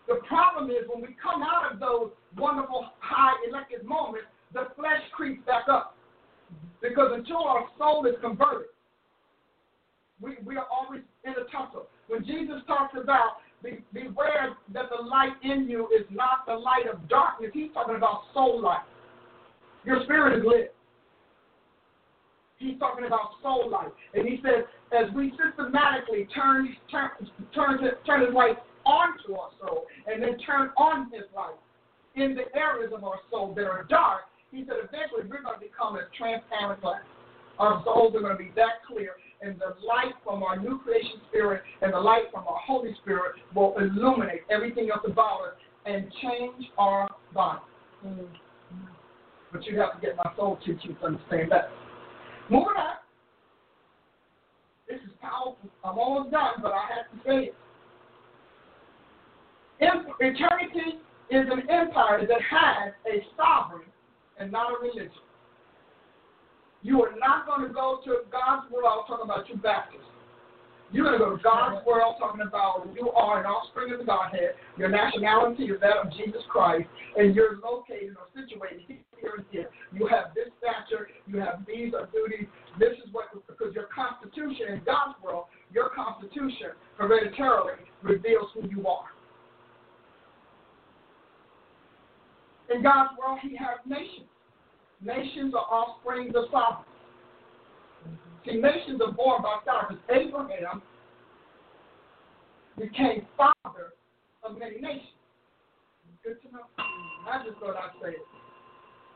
[0.09, 5.03] The problem is when we come out of those wonderful high elected moments, the flesh
[5.13, 5.95] creeps back up.
[6.83, 8.69] Because until our soul is converted,
[10.21, 11.87] we, we are always in a tussle.
[12.09, 16.87] When Jesus talks about be, beware that the light in you is not the light
[16.93, 18.83] of darkness, he's talking about soul light.
[19.85, 20.75] Your spirit is lit.
[22.61, 23.89] He's talking about soul life.
[24.13, 27.11] And he says, as we systematically turn turn
[27.55, 31.57] turn, turn his light onto our soul and then turn on his light
[32.17, 35.65] in the areas of our soul that are dark, he said eventually we're going to
[35.65, 37.01] become as transparent glass.
[37.59, 41.21] Our souls are going to be that clear, and the light from our new creation
[41.29, 45.55] spirit and the light from our Holy Spirit will illuminate everything else about us
[45.87, 47.61] and change our body.
[48.05, 48.25] Mm-hmm.
[49.53, 51.71] But you have to get my soul teaching to understand that.
[52.51, 52.67] On.
[54.89, 55.57] This is powerful.
[55.85, 57.55] I'm almost done, but I have to say it.
[60.21, 60.99] Eternity
[61.31, 63.87] is an empire that has a sovereign
[64.39, 65.13] and not a religion.
[66.83, 69.05] You are not going to go to God's world.
[69.07, 70.05] Talking about you Baptists.
[70.93, 74.05] You're going to go to God's world talking about you are an offspring of the
[74.05, 74.59] Godhead.
[74.77, 79.71] Your nationality is that of Jesus Christ, and you're located or situated here and here.
[79.93, 81.09] You have this stature.
[81.29, 82.47] You have these duties.
[82.79, 88.87] This is what, because your constitution in God's world, your constitution hereditarily reveals who you
[88.89, 89.15] are.
[92.75, 94.27] In God's world, He has nations.
[95.03, 96.90] Nations are offsprings of sovereignty.
[98.45, 99.97] See, nations are born by stars.
[100.09, 100.83] Abraham
[102.79, 103.93] became father
[104.43, 105.13] of many nations.
[106.25, 106.65] Good to know.
[106.79, 108.27] I just thought I'd say it.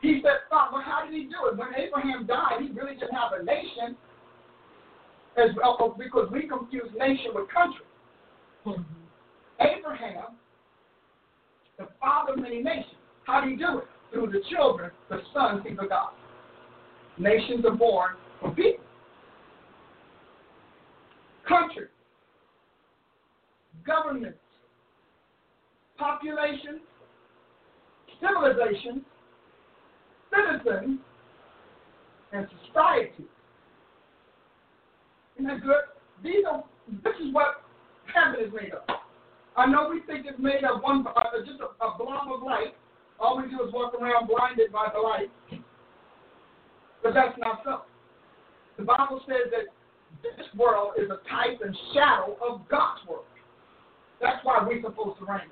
[0.01, 1.57] He said, Well, how did he do it?
[1.57, 3.97] When Abraham died, he really didn't have a nation
[5.37, 7.85] as well oh, because we confuse nation with country.
[8.65, 8.81] Mm-hmm.
[9.59, 10.35] Abraham,
[11.77, 12.95] the father of many nations,
[13.25, 13.85] how did he do it?
[14.11, 16.13] Through the children, the sons he begot.
[17.17, 18.84] Nations are born from people
[21.47, 21.87] country,
[23.85, 24.35] government,
[25.97, 26.81] population,
[28.19, 29.05] civilization,
[30.31, 30.99] citizens,
[32.33, 33.25] and society.
[35.37, 35.85] Isn't that good?
[36.23, 36.63] These are,
[37.03, 37.63] this is what
[38.13, 38.95] heaven is made of.
[39.57, 42.75] I know we think it's made of one, uh, just a, a blob of light.
[43.19, 45.31] All we do is walk around blinded by the light.
[47.01, 47.81] But that's not so.
[48.77, 49.71] The Bible says that
[50.23, 53.25] this world is a type and shadow of God's world.
[54.21, 55.49] That's why we're supposed to reign.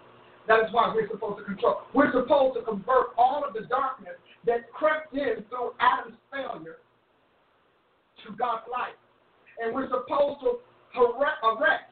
[0.48, 1.82] That is why we're supposed to control.
[1.94, 4.16] We're supposed to convert all of the darkness
[4.46, 6.78] that crept in through Adam's failure
[8.26, 8.96] to God's light.
[9.62, 10.60] and we're supposed to
[11.00, 11.84] arrest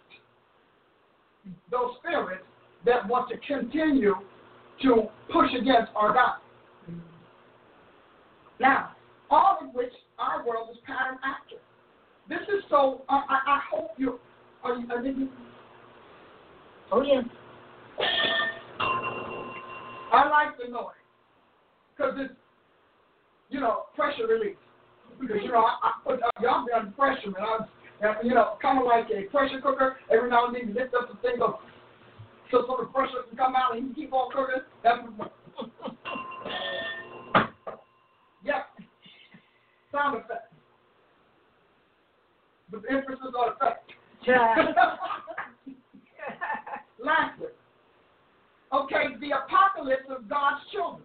[1.69, 2.43] those spirits
[2.85, 4.15] that want to continue
[4.81, 6.37] to push against our God.
[8.59, 8.91] Now,
[9.29, 11.55] all of which our world is patterned after.
[12.31, 13.01] This is so.
[13.09, 14.17] I, I, I hope you.
[14.63, 14.89] Are you?
[14.89, 15.27] Are you
[16.93, 17.21] Oh, yeah.
[20.13, 20.95] I like the noise
[21.95, 22.33] because it's,
[23.49, 24.55] you know, pressure release.
[25.19, 27.43] Because you know, I, I put uh, y'all be under pressure, man.
[27.43, 27.67] I, was,
[28.23, 29.97] you know, kind of like a pressure cooker.
[30.09, 31.59] Every now and then you lift up the thing, go,
[32.49, 34.63] so so the pressure can come out and you keep on cooking.
[34.83, 34.99] That's
[38.45, 38.67] yep.
[39.91, 40.50] Sound effect.
[42.71, 43.91] With emphasis on effect.
[47.03, 47.47] Lastly,
[48.71, 51.03] okay, the apocalypse of God's children.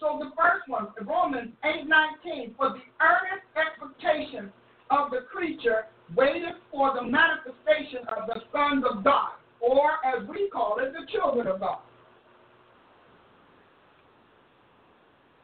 [0.00, 4.52] So the first one, Romans 8:19, for the earnest expectation
[4.90, 5.86] of the creature
[6.16, 11.06] waited for the manifestation of the sons of God, or as we call it, the
[11.12, 11.78] children of God.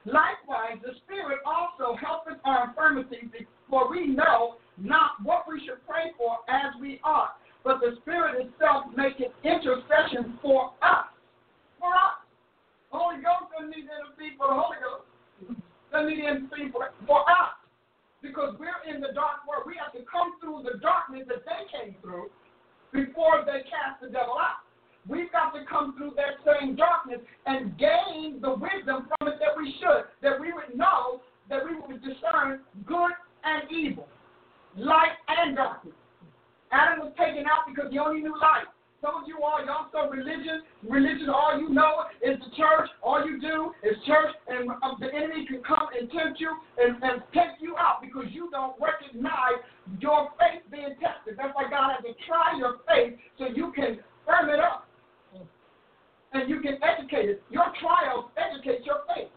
[0.09, 3.29] Likewise, the Spirit also helpeth our infirmities,
[3.69, 8.41] for we know not what we should pray for as we ought, but the Spirit
[8.41, 11.13] itself maketh intercession for us.
[11.77, 12.25] For us.
[12.89, 15.05] The Holy Ghost doesn't need to intercede for the Holy Ghost.
[15.93, 17.53] Doesn't need to intercede for, for us.
[18.25, 19.69] Because we're in the dark world.
[19.69, 22.33] We have to come through the darkness that they came through
[22.97, 24.65] before they cast the devil out.
[25.09, 29.57] We've got to come through that same darkness and gain the wisdom from it that
[29.57, 33.13] we should, that we would know, that we would discern good
[33.43, 34.07] and evil,
[34.77, 35.95] light and darkness.
[36.71, 38.69] Adam was taken out because he only knew light.
[39.01, 42.91] Some of you all, y'all so religion, religion, all you know is the church.
[43.01, 46.99] All you do is church, and um, the enemy can come and tempt you and,
[47.01, 49.63] and take you out because you don't recognize
[50.03, 51.39] your faith being tested.
[51.39, 54.88] That's why God has to try your faith so you can firm it up
[56.33, 57.43] and you can educate it.
[57.51, 59.33] Your trials educate your faith.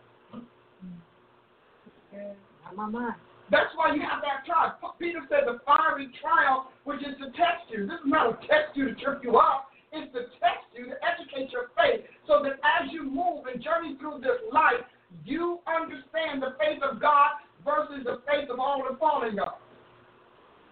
[3.51, 4.75] That's why you have that trial.
[4.99, 7.85] Peter said the fiery trial, which is to test you.
[7.87, 9.67] This is not a test you to trip you up.
[9.91, 13.97] It's to test you, to educate your faith, so that as you move and journey
[13.99, 14.79] through this life,
[15.25, 19.59] you understand the faith of God versus the faith of all the fallen gods.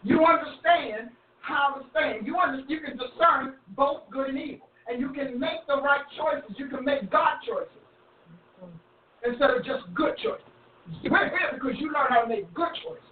[0.03, 2.25] You understand how to stand.
[2.25, 6.01] You, understand, you can discern both good and evil and you can make the right
[6.17, 6.55] choices.
[6.57, 7.69] You can make God choices
[9.23, 10.45] instead of just good choices.
[11.03, 13.03] We're here because you learn how to make good choices,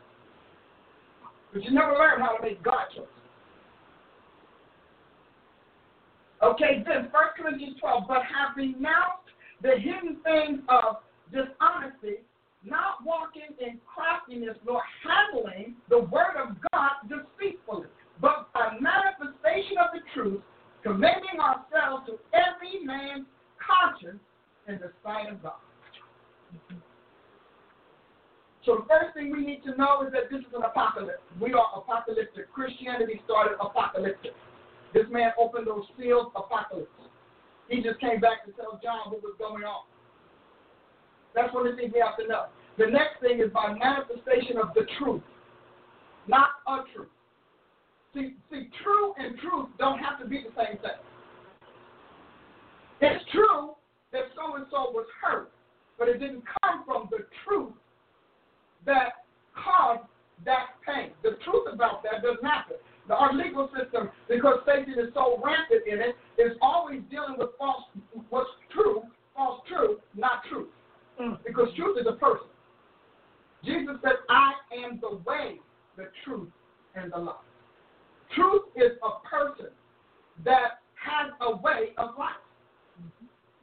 [1.53, 3.09] but you never learn how to make God choices.
[6.43, 9.29] Okay, then 1 Corinthians 12, but have renounced
[9.61, 10.97] the hidden things of
[11.31, 12.21] dishonesty,
[12.63, 17.87] not walking in craftiness, nor handling the word of God deceitfully,
[18.21, 20.41] but by manifestation of the truth,
[20.83, 23.25] commending ourselves to every man's
[23.57, 24.21] conscience
[24.67, 25.59] in the sight of God.
[28.65, 31.23] So the first thing we need to know is that this is an apocalypse.
[31.39, 32.51] We are apocalyptic.
[32.51, 34.35] Christianity started apocalyptic.
[34.93, 36.91] This man opened those seals, apocalypse.
[37.69, 39.83] He just came back to tell John what was going on.
[41.33, 42.45] That's one of the things we have to know.
[42.77, 45.23] The next thing is by manifestation of the truth,
[46.27, 47.07] not a truth.
[48.17, 50.97] See, see, true and truth don't have to be the same thing.
[52.99, 53.75] It's true
[54.11, 55.51] that so and so was hurt,
[55.99, 57.73] but it didn't come from the truth
[58.87, 59.21] that
[59.53, 60.09] caused
[60.45, 61.11] that pain.
[61.21, 62.77] The truth about that doesn't happen.
[63.07, 67.83] Our legal system, because Satan is so rampant in it, is always dealing with false,
[68.29, 69.03] what's true,
[69.35, 70.67] false truth, not truth.
[71.21, 71.37] Mm.
[71.45, 72.47] Because truth is a person.
[73.63, 74.53] Jesus said, I
[74.83, 75.59] am the way,
[75.95, 76.49] the truth,
[76.95, 77.46] and the life.
[78.35, 79.71] Truth is a person
[80.45, 82.35] that has a way of life.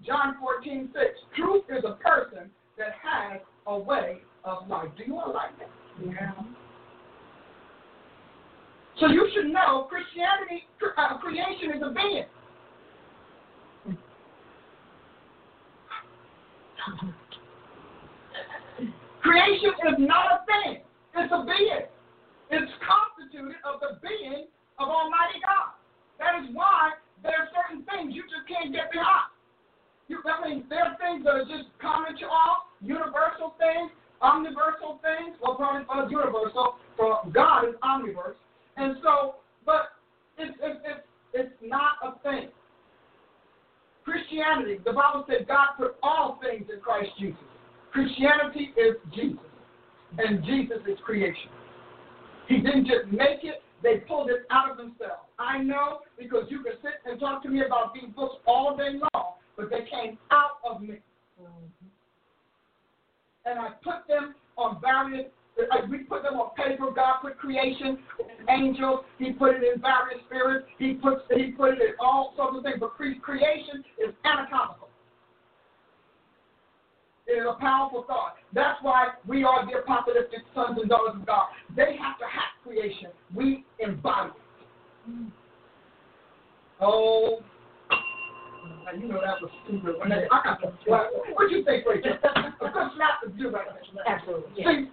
[0.05, 1.05] John 14, 6.
[1.37, 4.89] Truth is a person that has a way of life.
[4.97, 5.71] Do you want to like that?
[6.05, 6.33] Yeah.
[9.01, 10.67] So you should know Christianity,
[10.97, 12.25] uh, creation is a being.
[19.21, 20.83] Creation is not a thing.
[21.17, 21.87] It's a being.
[22.51, 24.47] It's constituted of the being
[24.79, 25.75] of Almighty God.
[26.19, 29.31] That is why there are certain things you just can't get behind.
[30.09, 33.91] You, I mean, there are things that are just common to all, universal things,
[34.21, 35.37] omniversal things.
[35.41, 38.37] Well, probably uh, universal, for God is omniverse.
[38.77, 39.97] And so, but
[40.37, 42.49] it's, it's, it's, it's not a thing.
[44.05, 47.41] Christianity, the Bible says God put all things in Christ Jesus.
[47.93, 49.49] Christianity is Jesus,
[50.19, 51.49] and Jesus is creation.
[52.49, 55.29] He didn't just make it, they pulled it out of themselves.
[55.39, 58.99] I know because you can sit and talk to me about these books all day
[58.99, 61.01] long, but they came out of me.
[61.41, 61.87] Mm-hmm.
[63.47, 65.27] And I put them on various,
[65.71, 66.91] like we put them on paper.
[66.95, 67.99] God put creation
[68.39, 69.05] and angels.
[69.19, 70.67] He put it in various spirits.
[70.79, 72.77] He puts, He put it in all sorts of things.
[72.81, 74.89] But creation is anatomical.
[77.27, 78.35] It is a powerful thought.
[78.53, 81.47] That's why we are the apocalyptic sons and daughters of God.
[81.75, 83.11] They have to hack creation.
[83.35, 85.33] We embody it.
[86.81, 87.41] Oh,
[88.85, 89.95] now you know that was stupid.
[90.03, 92.13] I got the what, do you think, Rachel?
[92.21, 94.03] Right now.
[94.07, 94.53] Absolutely.
[94.57, 94.71] Yeah.
[94.71, 94.91] See,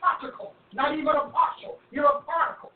[0.00, 1.78] particle, not even a partial.
[1.90, 2.72] You're a particle.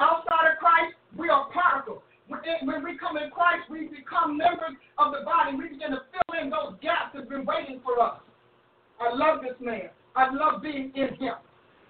[0.00, 2.02] Outside of Christ, we are particles.
[2.28, 5.56] When we come in Christ, we become members of the body.
[5.56, 8.20] We begin to fill in those gaps that have been waiting for us.
[9.00, 9.90] I love this man.
[10.14, 11.34] I love being in him.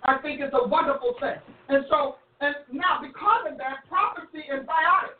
[0.04, 1.36] I think it's a wonderful thing.
[1.68, 5.18] And so, and now because of that, prophecy is biotic.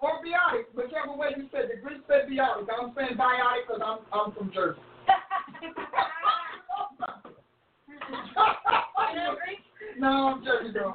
[0.00, 1.66] Or biotic, whichever way you say.
[1.74, 2.68] The Greek said biotic.
[2.70, 4.80] I'm saying biotic because I'm, I'm from Jersey.
[9.98, 10.94] no, I'm Jersey girl.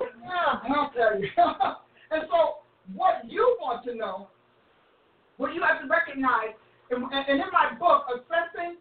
[0.70, 1.28] I'll tell you.
[2.12, 2.58] and so,
[2.94, 4.28] what you want to know,
[5.38, 6.54] what you have to recognize,
[6.92, 8.78] and, and in my book, Assessing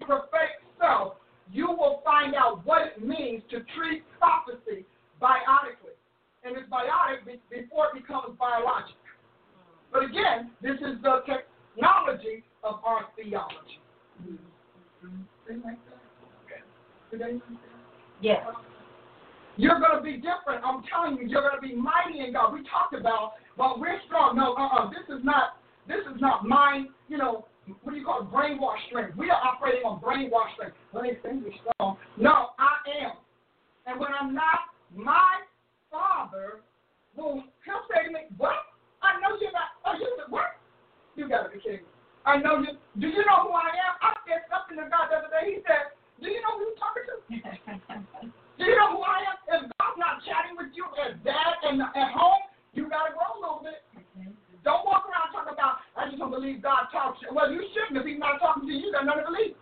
[0.00, 1.14] Prophetic Self,
[1.52, 4.86] you will find out what it means to treat prophecy
[5.20, 5.95] biotically.
[6.46, 8.94] And it's biotic before it becomes biologic.
[9.92, 13.82] But again, this is the technology of our theology.
[18.20, 18.46] Yes.
[19.56, 20.62] You're going to be different.
[20.64, 22.52] I'm telling you, you're going to be mighty in God.
[22.52, 24.36] We talked about, but we're strong.
[24.36, 24.90] No, uh-uh.
[24.90, 25.58] This is not.
[25.88, 26.88] This is not mind.
[27.08, 27.46] You know,
[27.82, 28.30] what do you call it?
[28.30, 29.16] Brainwash strength.
[29.16, 30.76] We are operating on brainwash strength.
[30.92, 31.96] Let me think we're strong.
[32.18, 33.12] No, I am.
[33.86, 35.40] And when I'm not, my
[35.96, 36.60] father
[37.16, 38.76] will he'll say to me, What?
[39.00, 40.60] I know you're not oh you said what?
[41.16, 41.92] You gotta be kidding me.
[42.28, 43.94] I know you do you know who I am?
[44.04, 45.56] I said something to God the other day.
[45.56, 47.16] He said, Do you know who you're talking to?
[48.60, 49.36] do you know who I am?
[49.48, 52.44] If God's not chatting with you as dad and at home,
[52.76, 53.80] you gotta grow a little bit.
[54.60, 57.22] Don't walk around talking about, I just don't believe God talks.
[57.30, 58.02] Well, you shouldn't.
[58.02, 59.54] If He's not talking to you, then nothing to believe.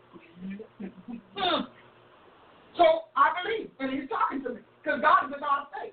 [1.37, 1.69] hmm.
[2.81, 5.93] So I believe, and He's talking to me, because God is a God of faith.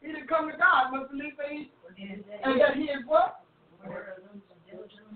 [0.00, 3.44] He didn't come to God, must believe that and that He is what?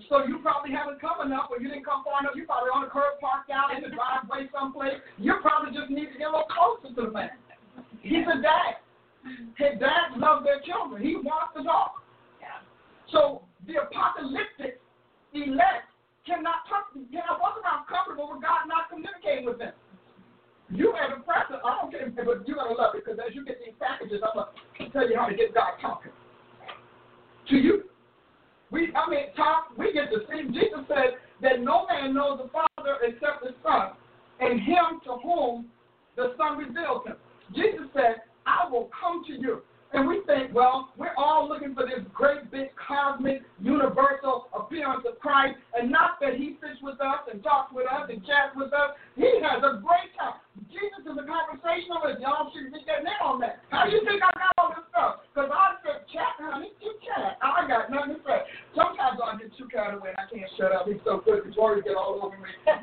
[0.09, 2.37] So you probably haven't come enough, or you didn't come far enough.
[2.37, 5.01] You probably on the curb, parked out in the driveway someplace.
[5.17, 7.33] You probably just need to get a little closer to the man.
[8.01, 8.83] He's a dad.
[9.57, 11.01] His dads love their children.
[11.01, 11.97] He wants the dog.
[13.09, 14.77] So the apocalyptic
[15.33, 15.89] elect
[16.25, 19.73] cannot talk, cannot walk around comfortable with God not communicating with them.
[20.69, 23.45] You as a person, I don't care, but you're gonna love it because as you
[23.45, 26.11] get these packages, I'm gonna tell you how to get God talking
[27.49, 27.83] to you.
[28.71, 29.77] We, I mean, talk.
[29.77, 30.47] We get to see.
[30.49, 33.93] Jesus said that no man knows the Father except the Son,
[34.39, 35.67] and him to whom
[36.15, 37.15] the Son reveals him.
[37.53, 39.61] Jesus said, "I will come to you."
[39.93, 45.19] And we think, well, we're all looking for this great, big, cosmic, universal appearance of
[45.19, 48.73] Christ, and not that he sits with us and talks with us and chats with
[48.73, 48.97] us.
[49.15, 50.41] He has a great time.
[50.67, 52.19] Jesus is a conversationalist.
[52.19, 53.63] Y'all should get that name on that.
[53.69, 55.23] How do you think I got all this stuff?
[55.31, 57.39] Because I said, chat, honey, you chat.
[57.39, 58.43] I got nothing to say.
[58.75, 60.91] Sometimes I get too carried away and I can't shut up.
[60.91, 61.47] He's so good.
[61.47, 62.51] Victoria get all over me.
[62.67, 62.75] I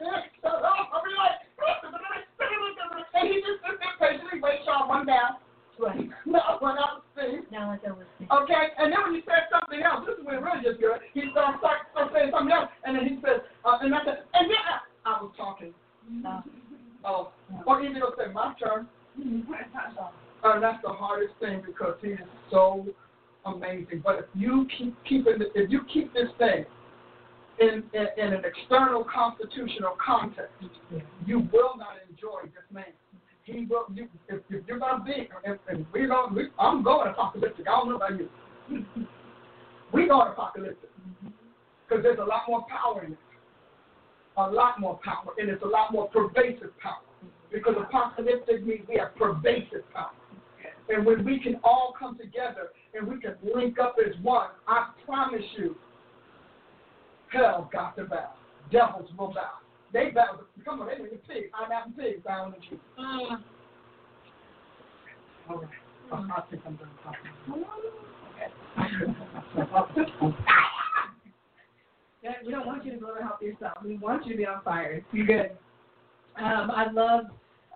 [0.00, 0.88] can't shut up.
[0.88, 1.36] I be like,
[3.20, 5.36] and he just sits there patiently waits y'all one down.
[5.78, 6.08] Right.
[6.26, 8.04] No, one out the Now it's over.
[8.04, 11.00] Okay, and then when he says something else, this is when it really gets good.
[11.12, 14.28] He starts, starts, starts saying something else, and then he says, uh, and I said,
[14.36, 14.76] and then I,
[15.08, 15.72] I was talking.
[16.08, 16.44] No.
[17.04, 17.32] Oh,
[17.66, 18.86] or even he'll say, my turn.
[19.16, 19.42] And
[20.62, 22.86] that's the hardest thing because he is so
[23.46, 24.02] amazing.
[24.04, 26.64] But if you keep keeping, if you keep this thing
[27.60, 30.52] in, in, in an external constitutional context,
[31.26, 32.84] you will not enjoy this man.
[33.50, 33.86] He will.
[33.94, 37.66] You, if, if you're gonna be, if, if we're gonna, we, I'm going apocalyptic.
[37.66, 38.28] I don't know about you.
[39.92, 40.90] we're going apocalyptic
[41.88, 43.18] because there's a lot more power in it.
[44.36, 47.02] A lot more power, and it's a lot more pervasive power.
[47.52, 50.12] Because apocalyptic means we have pervasive power.
[50.88, 54.90] And when we can all come together and we can link up as one, I
[55.04, 55.76] promise you,
[57.32, 58.30] hell got to bow.
[58.72, 59.50] Devils will bow.
[59.92, 60.40] They bow.
[60.64, 61.48] Come on, they make pigs.
[61.54, 62.78] I'm having pigs bowing at you.
[62.98, 63.42] Mm.
[65.48, 65.68] All right.
[66.12, 67.30] I, I think I'm done talking.
[72.22, 73.78] Yeah, we don't want you to blow it help yourself.
[73.82, 75.02] We want you to be on fire.
[75.10, 75.50] You're good.
[76.36, 77.26] Um, I love.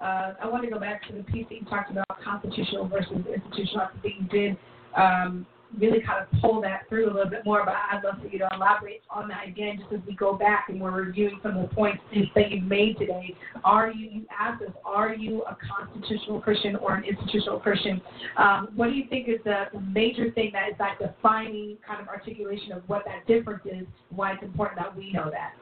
[0.01, 3.13] Uh, I want to go back to the piece that you talked about, constitutional versus
[3.13, 3.87] institutional.
[3.87, 4.57] I think you did
[4.97, 5.47] um,
[5.79, 8.39] really kind of pull that through a little bit more, but I'd love for you
[8.39, 11.69] to elaborate on that again, just as we go back and we're reviewing some of
[11.69, 12.03] the points
[12.35, 13.35] that you've made today.
[13.65, 14.09] Are you?
[14.15, 18.01] You asked us, are you a constitutional Christian or an institutional Christian?
[18.37, 22.09] Um, what do you think is the major thing that is that defining kind of
[22.09, 23.87] articulation of what that difference is?
[24.11, 25.55] Why it's important that we know that?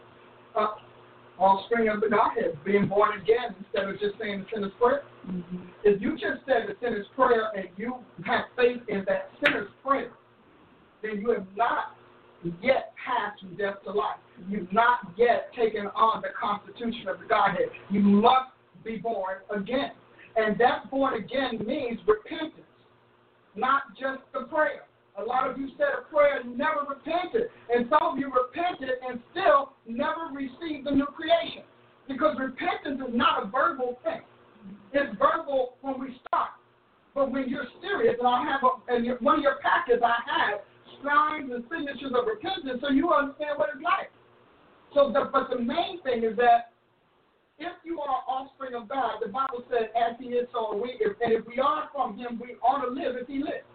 [0.54, 0.74] Uh,
[1.42, 5.02] offspring of the Godhead, being born again instead of just saying the sinner's prayer.
[5.26, 5.56] Mm-hmm.
[5.82, 10.12] If you just said the sinner's prayer and you have faith in that sinner's prayer,
[11.02, 11.96] then you have not
[12.62, 14.18] yet passed from death to life.
[14.48, 17.70] You've not yet taken on the constitution of the Godhead.
[17.90, 18.52] You must
[18.84, 19.92] be born again.
[20.36, 22.66] And that born again means repentance,
[23.54, 24.84] not just the prayer.
[25.18, 27.50] A lot of you said a prayer and never repented.
[27.68, 31.64] And some of you repented and still never received the new creation.
[32.08, 34.22] Because repentance is not a verbal thing.
[34.92, 36.56] It's verbal when we start.
[37.14, 40.60] But when you're serious, and I have a, and one of your packets I have
[41.04, 44.08] signs and signatures of repentance, so you understand what it's like.
[44.94, 46.72] So, the, but the main thing is that
[47.58, 51.16] if you are offspring of God, the Bible says, "As He is, so we." If,
[51.20, 53.68] and if we are from Him, we ought to live as He lives.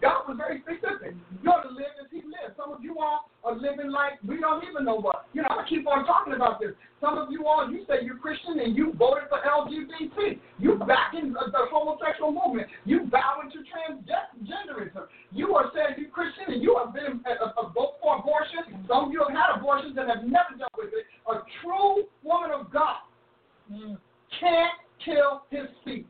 [0.00, 1.14] God was very specific.
[1.42, 2.56] You ought to live as he lives.
[2.56, 5.26] Some of you all are living like we don't even know what.
[5.32, 6.72] You know, I keep on talking about this.
[7.00, 10.40] Some of you all, you say you're Christian and you voted for LGBT.
[10.58, 12.68] You back in the homosexual movement.
[12.84, 15.06] You bow into transgenderism.
[15.32, 18.84] You are saying you're Christian and you have been a, a, a vote for abortion.
[18.88, 21.04] Some of you have had abortions and have never dealt with it.
[21.28, 23.04] A true woman of God
[23.70, 23.98] mm.
[24.40, 26.06] can't kill his seed.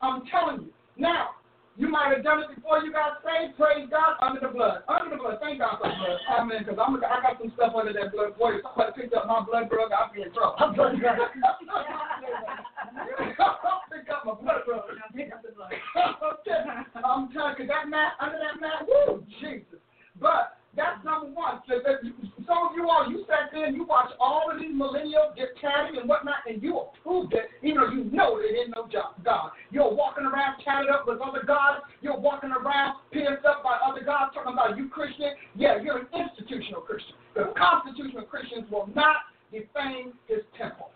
[0.00, 0.72] I'm telling you.
[0.96, 1.30] Now,
[1.78, 3.54] you might have done it before you got saved.
[3.56, 4.82] Praise God under the blood.
[4.90, 5.38] Under the blood.
[5.38, 6.18] Thank God for the blood.
[6.26, 6.66] Amen.
[6.66, 8.58] Because I'm I got some stuff under that blood for you.
[8.66, 10.58] Somebody picked up my blood drug, I'll be in trouble.
[10.58, 10.98] I'm blood.
[10.98, 10.98] I'll
[13.94, 14.90] pick up my blood drug.
[15.14, 15.70] Pick up the blood.
[16.98, 19.78] I'm telling you, that mat under that mat, woo, Jesus.
[20.18, 21.60] But that's number one.
[21.66, 22.06] So that
[22.46, 25.52] some of you all, you sat there and you watched all of these millennials get
[25.60, 28.88] tatted and whatnot, and you approved it, even though you know they didn't know
[29.24, 29.50] God.
[29.70, 31.82] You're walking around tatted up with other gods.
[32.00, 35.34] You're walking around pierced up by other gods, talking about you Christian.
[35.56, 37.14] Yeah, you're an institutional Christian.
[37.34, 40.94] The constitutional Christians will not defame his temples.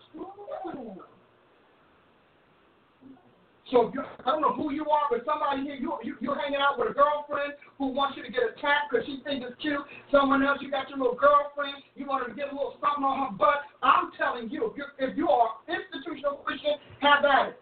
[3.73, 6.37] So if you, I don't know who you are, but somebody here, you, you, you're
[6.37, 9.49] hanging out with a girlfriend who wants you to get a tap because she thinks
[9.49, 9.81] it's cute.
[10.13, 13.01] Someone else, you got your little girlfriend, you want her to get a little something
[13.01, 13.65] on her butt.
[13.81, 17.61] I'm telling you, if, you if you are institutional Christian, have at it.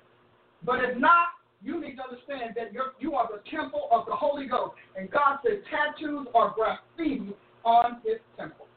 [0.67, 1.31] But if not,
[1.63, 4.75] you need to understand that you're, you are the temple of the Holy Ghost.
[4.99, 7.31] And God said tattoos are graffiti
[7.63, 8.67] on his temple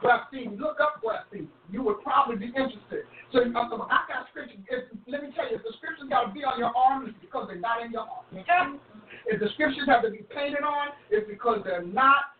[0.00, 0.48] graffiti.
[0.56, 1.48] Look up graffiti.
[1.70, 3.06] You would probably be interested.
[3.32, 4.58] So uh, um, I got scripture.
[4.68, 7.16] If, let me tell you, if the scriptures got to be on your arm, it's
[7.20, 8.80] because they're not in your arm.
[9.26, 12.34] If the scriptures have to be painted on, it's because they're not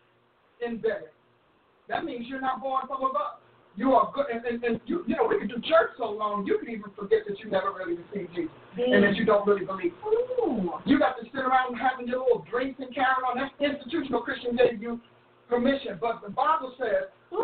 [0.65, 1.13] embedded.
[1.87, 3.39] That means you're not born from above.
[3.75, 6.45] You are good, and, and, and you, you know we can do church so long,
[6.45, 9.63] you can even forget that you never really received Jesus, and that you don't really
[9.63, 9.93] believe.
[10.03, 10.75] Ooh.
[10.83, 13.39] You got to sit around having your little drinks and carrying on.
[13.39, 14.99] That institutional Christian gave you
[15.51, 17.43] permission, but the Bible says Who?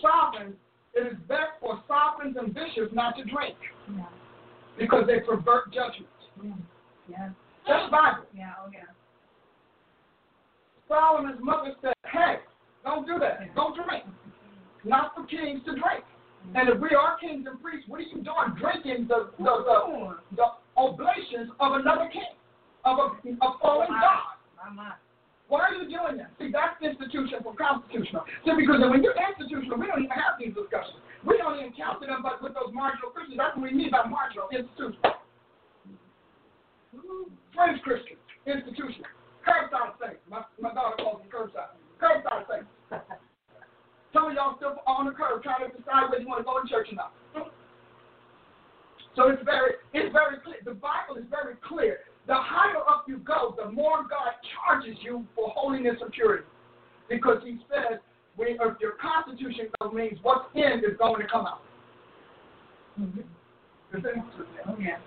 [0.00, 0.54] sovereigns,
[0.94, 3.58] it is best for sovereigns and bishops not to drink
[3.96, 4.06] yeah.
[4.78, 6.06] because they pervert judgment.
[6.42, 6.54] Yeah.
[7.10, 7.28] yeah.
[7.66, 8.24] That's Bible.
[8.34, 8.94] Yeah, oh yeah.
[10.88, 12.38] Solomon's mother said, hey,
[12.84, 13.38] don't do that.
[13.42, 13.54] Yeah.
[13.54, 14.04] Don't drink.
[14.84, 16.06] Not for kings to drink.
[16.06, 16.56] Mm-hmm.
[16.56, 20.16] And if we are kings and priests, what are you doing drinking the, the, the,
[20.36, 20.46] the
[20.76, 22.34] oblations of another king,
[22.84, 24.38] of a, a fallen God?
[25.50, 26.30] Why are you doing that?
[26.38, 28.22] See, that's institutional from constitutional.
[28.46, 31.02] See, because when you're institutional, we don't even have these discussions.
[31.26, 33.34] We don't even count them but with those marginal Christians.
[33.34, 35.18] That's what we mean by marginal institutional.
[37.50, 38.14] French Christian,
[38.46, 39.10] institutional.
[39.42, 40.22] Curbside saints.
[40.30, 41.74] My, my daughter calls them curbside.
[41.98, 42.70] Curbside saints.
[44.14, 46.62] Some of y'all still on the curb trying to decide whether you want to go
[46.62, 47.10] to church or not.
[49.18, 50.62] So it's very, it's very clear.
[50.62, 55.24] The Bible is very clear the higher up you go, the more God charges you
[55.34, 56.44] for holiness and purity.
[57.08, 57.98] Because he says,
[58.36, 61.62] when, if your constitution means what's in is going to come out.
[63.00, 63.20] Mm-hmm.
[64.68, 64.98] Oh, yeah.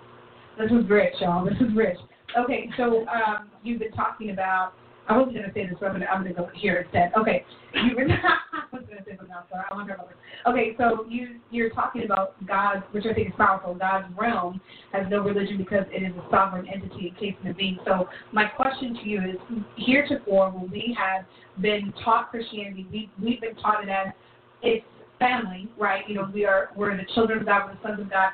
[0.58, 1.44] This is rich, y'all.
[1.44, 1.96] This is rich.
[2.38, 4.72] Okay, so um, you've been talking about
[5.08, 7.12] I wasn't going to say this, but I'm to, to go here instead.
[7.18, 7.44] Okay,
[7.74, 9.64] you were, I was to say something else, sorry.
[9.70, 10.18] I wonder about this.
[10.46, 13.74] Okay, so you you're talking about God, which I think is powerful.
[13.74, 14.60] God's realm
[14.92, 17.78] has no religion because it is a sovereign entity in a being.
[17.84, 19.36] So my question to you is:
[19.76, 21.24] heretofore, when we have
[21.60, 24.12] been taught Christianity, we we've been taught it as
[24.62, 24.86] it's
[25.18, 26.08] family, right?
[26.08, 28.30] You know, we are we're the children of God, we're the sons of God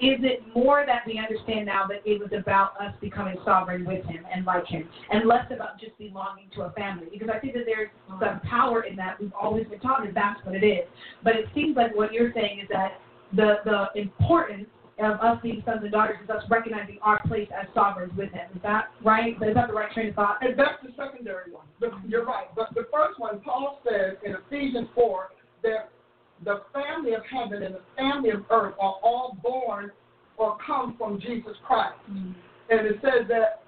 [0.00, 4.04] is it more that we understand now that it was about us becoming sovereign with
[4.04, 7.06] him and like him, and less about just belonging to a family?
[7.12, 9.20] Because I think that there's some power in that.
[9.20, 10.86] We've always been taught that that's what it is.
[11.24, 13.00] But it seems like what you're saying is that
[13.34, 14.66] the the importance
[14.98, 18.48] of us being sons and daughters is us recognizing our place as sovereigns with him.
[18.54, 19.34] Is that right?
[19.34, 20.38] Is that the right train of thought?
[20.40, 21.66] And that's the secondary one.
[22.08, 22.46] You're right.
[22.56, 25.28] But the first one, Paul says in Ephesians 4
[25.62, 25.90] that
[26.44, 29.90] the family of heaven and the family of earth are all born
[30.36, 31.98] or come from Jesus Christ.
[32.10, 32.32] Mm-hmm.
[32.70, 33.62] And it says that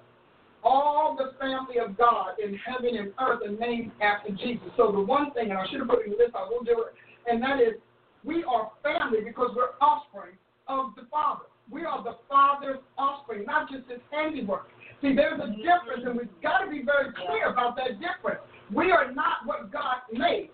[0.63, 4.69] all the family of God in heaven and earth are named after Jesus.
[4.77, 6.85] So the one thing, and I should have put it in this, I will do
[6.87, 6.93] it,
[7.27, 7.79] and that is
[8.23, 10.37] we are family because we're offspring
[10.67, 11.45] of the Father.
[11.71, 14.67] We are the Father's offspring, not just His handiwork.
[15.01, 18.41] See, there's a difference, and we've got to be very clear about that difference.
[18.73, 20.51] We are not what God made.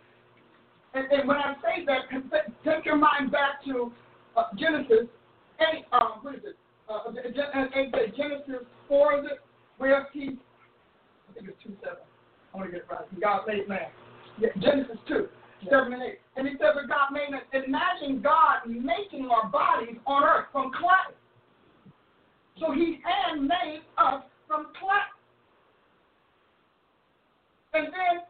[0.97, 2.09] And, and when I say that,
[2.65, 3.91] take your mind back to
[4.35, 5.05] uh, Genesis
[5.59, 6.57] 8, um, what is it?
[6.89, 7.11] Uh,
[8.17, 9.39] Genesis 4, is it?
[9.77, 10.37] Where he,
[11.29, 11.97] I think it's 2 7.
[12.53, 13.21] I want to get it right.
[13.21, 13.93] God made man.
[14.39, 15.27] Yeah, Genesis 2,
[15.61, 15.69] yeah.
[15.69, 16.19] 7 and 8.
[16.37, 17.43] And he said that God made us.
[17.53, 21.13] Imagine God making our bodies on earth from clay.
[22.59, 25.05] So he hand made us from clay.
[27.73, 28.25] And then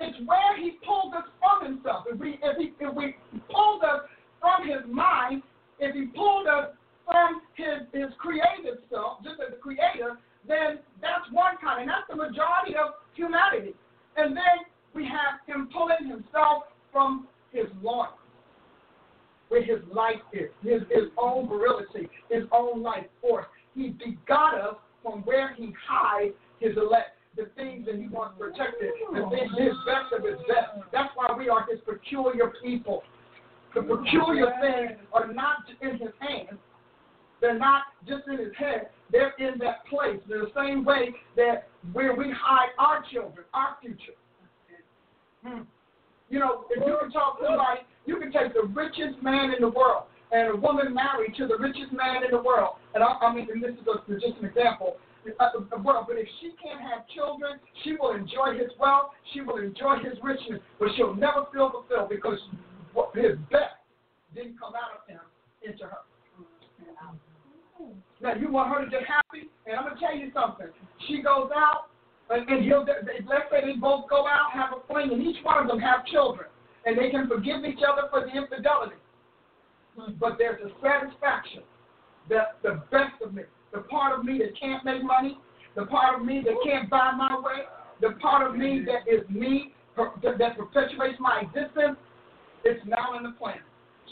[0.00, 2.04] it's where he pulled us from himself.
[2.10, 3.16] If we if he if we
[3.50, 4.06] pulled us
[4.40, 5.42] from his mind,
[5.78, 6.70] if he pulled us
[7.04, 12.06] from his his creative self, just as a creator, then that's one kind, and that's
[12.08, 13.74] the majority of humanity.
[14.16, 18.14] And then we have him pulling himself from his loins,
[19.48, 23.46] where his life is, his his own virility, his own life force.
[23.74, 28.90] He begot us from where he hides his elect the things that he wants protected,
[29.14, 30.82] the things his best of his best.
[30.92, 33.02] That's why we are his peculiar people.
[33.74, 36.58] The peculiar things are not in his hands.
[37.40, 38.90] They're not just in his head.
[39.12, 40.18] They're in that place.
[40.28, 44.18] They're the same way that where we hide our children, our future.
[45.46, 45.62] Hmm.
[46.28, 49.62] You know, if you can talk to somebody, you can take the richest man in
[49.62, 52.76] the world and a woman married to the richest man in the world.
[52.94, 54.96] And I, I mean, and this is a, just an example
[55.38, 59.96] well, but if she can't have children, she will enjoy his wealth, she will enjoy
[59.98, 62.38] his riches, but she'll never feel fulfilled because
[63.14, 63.78] his best
[64.34, 65.20] didn't come out of him
[65.62, 66.04] into her.
[68.20, 70.66] Now you want her to get happy, and I'm gonna tell you something.
[71.06, 71.90] She goes out,
[72.30, 75.58] and, and he'll let's say they both go out, have a fling, and each one
[75.58, 76.48] of them have children,
[76.84, 78.96] and they can forgive each other for the infidelity.
[80.18, 81.62] But there's a satisfaction
[82.28, 83.42] that the best of me
[83.72, 85.38] the part of me that can't make money,
[85.76, 87.64] the part of me that can't buy my way,
[88.00, 91.98] the part of me that is me, that perpetuates my existence,
[92.64, 93.58] it's now in the plan.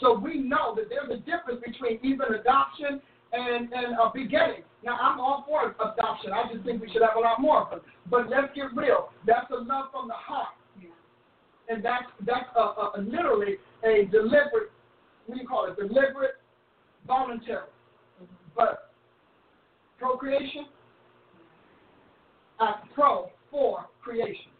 [0.01, 3.01] So we know that there's a difference between even adoption
[3.33, 4.63] and, and a begetting.
[4.83, 6.31] Now, I'm all for adoption.
[6.33, 7.81] I just think we should have a lot more of them.
[8.09, 9.09] But let's get real.
[9.25, 10.53] That's a love from the heart.
[11.69, 14.71] And that's, that's a, a, a literally a deliberate,
[15.25, 16.35] what do you call it, deliberate,
[17.05, 17.67] voluntary.
[18.55, 18.86] But
[19.97, 20.65] procreation?
[22.59, 24.51] Uh, pro for creation.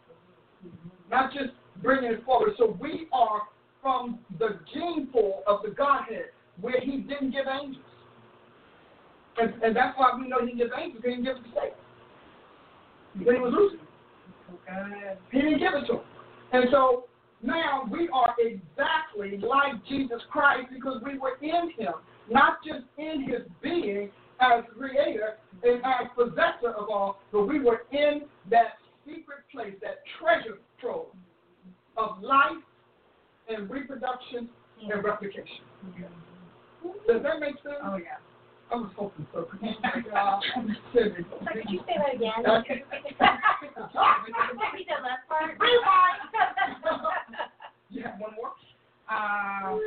[1.10, 1.50] Not just
[1.82, 2.50] bringing it forward.
[2.58, 3.42] So we are
[3.82, 6.26] from the gene pool of the Godhead
[6.60, 7.84] where he didn't give angels.
[9.40, 11.48] And, and that's why we know he didn't give angels, he didn't give it to
[11.54, 13.24] Satan.
[13.24, 13.86] When he was losing.
[14.54, 15.18] Okay.
[15.32, 16.00] He didn't give it to him.
[16.52, 17.04] And so
[17.42, 21.94] now we are exactly like Jesus Christ because we were in him,
[22.30, 24.10] not just in his being,
[24.40, 29.98] as creator and as possessor of all, but we were in that secret place, that
[30.20, 31.06] treasure trove
[31.96, 32.56] of life
[33.48, 34.48] and reproduction
[34.90, 35.64] and replication.
[37.06, 37.76] Does that make sense?
[37.82, 38.18] Oh, yeah.
[38.70, 39.48] I was hoping so.
[39.52, 39.64] Could
[41.68, 42.32] you say that again?
[42.46, 42.84] Okay.
[43.18, 45.58] Repeat that last part.
[47.90, 48.52] you have one more?
[49.10, 49.78] Uh,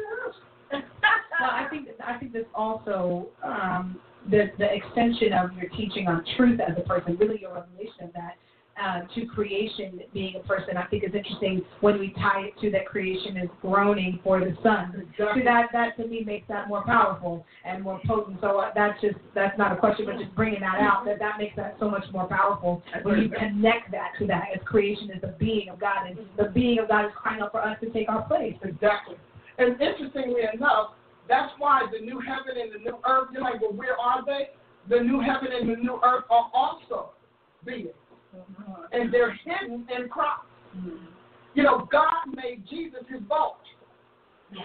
[0.72, 4.00] well, I think I think this also um,
[4.30, 8.14] the, the extension of your teaching on truth as a person, really your revelation of
[8.14, 8.38] that,
[8.82, 12.72] uh, to creation being a person, I think is interesting when we tie it to
[12.72, 15.06] that creation is groaning for the Son.
[15.12, 15.42] Exactly.
[15.42, 18.38] So that that to me makes that more powerful and more potent.
[18.42, 21.38] So uh, that's just that's not a question, but just bringing that out that that
[21.38, 25.22] makes that so much more powerful when you connect that to that as creation is
[25.22, 27.90] the being of God and the being of God is crying out for us to
[27.90, 28.56] take our place.
[28.64, 29.16] Exactly.
[29.58, 30.92] And interestingly enough,
[31.32, 34.50] that's why the new heaven and the new earth, you're like, well, where are they?
[34.90, 37.12] The new heaven and the new earth are also
[37.66, 37.96] being.
[38.36, 38.72] Mm-hmm.
[38.92, 40.42] And they're hidden in Christ.
[40.76, 41.06] Mm-hmm.
[41.54, 43.58] You know, God made Jesus his vault.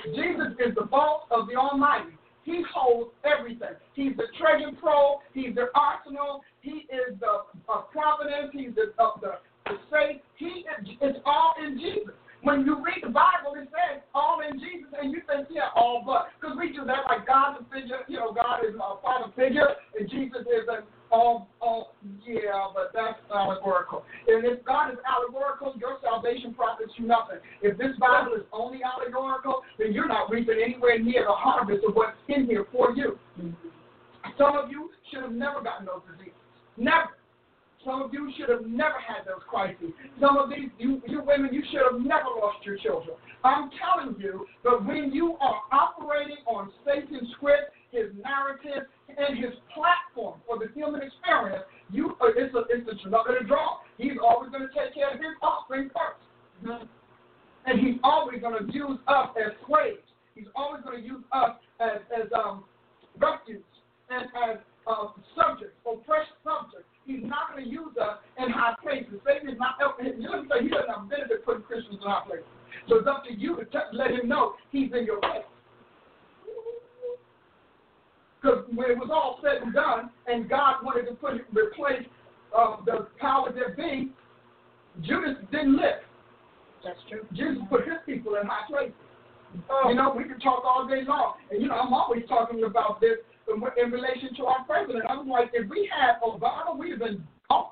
[0.06, 2.18] Jesus is the vault of the Almighty.
[2.42, 3.78] He holds everything.
[3.94, 5.20] He's the treasure trove.
[5.34, 6.42] He's the arsenal.
[6.62, 8.50] He is the uh, providence.
[8.52, 10.20] He's the, uh, the, the safe.
[10.36, 12.14] He is, it's all in Jesus.
[12.46, 16.06] When you read the Bible, it says all in Jesus, and you think, yeah, all
[16.06, 16.30] but.
[16.38, 19.66] Because we do that like God's a figure, you know, God is a father figure,
[19.98, 24.06] and Jesus is an all, all, yeah, but that's allegorical.
[24.30, 27.42] And if God is allegorical, your salvation profits you nothing.
[27.62, 31.98] If this Bible is only allegorical, then you're not reaping anywhere near the harvest of
[31.98, 33.18] what's in here for you.
[34.38, 36.38] Some of you should have never gotten those diseases.
[36.76, 37.10] Never.
[37.86, 39.94] Some of you should have never had those crises.
[40.20, 43.14] Some of these, you, you women, you should have never lost your children.
[43.44, 49.54] I'm telling you that when you are operating on Satan's script, his narrative, and his
[49.72, 53.78] platform for the human experience, you uh, it's a it's a of the draw.
[53.96, 56.88] He's always going to take care of his offspring 1st
[57.66, 60.02] and he's always going to use us as slaves.
[60.34, 62.64] He's always going to use us as as um
[63.18, 63.62] refuge
[64.10, 66.90] and as uh, subjects, oppressed subjects.
[67.06, 69.14] He's not going to use us in high places.
[69.24, 69.78] Satan is not.
[69.78, 72.46] You let me say, he doesn't have benefit putting Christians in high places.
[72.88, 75.46] So it's up to you to t- let him know he's in your place.
[78.42, 82.06] Because when it was all said and done, and God wanted to put replace
[82.56, 84.12] uh, the power that be,
[85.02, 86.02] Judas didn't live.
[86.84, 87.26] That's true.
[87.34, 88.94] Jesus put his people in high places.
[89.88, 91.34] You know, we can talk all day long.
[91.50, 95.04] And, you know, I'm always talking about this in, relation to our president.
[95.08, 97.70] I'm like, if we had Obama, we'd have been gone.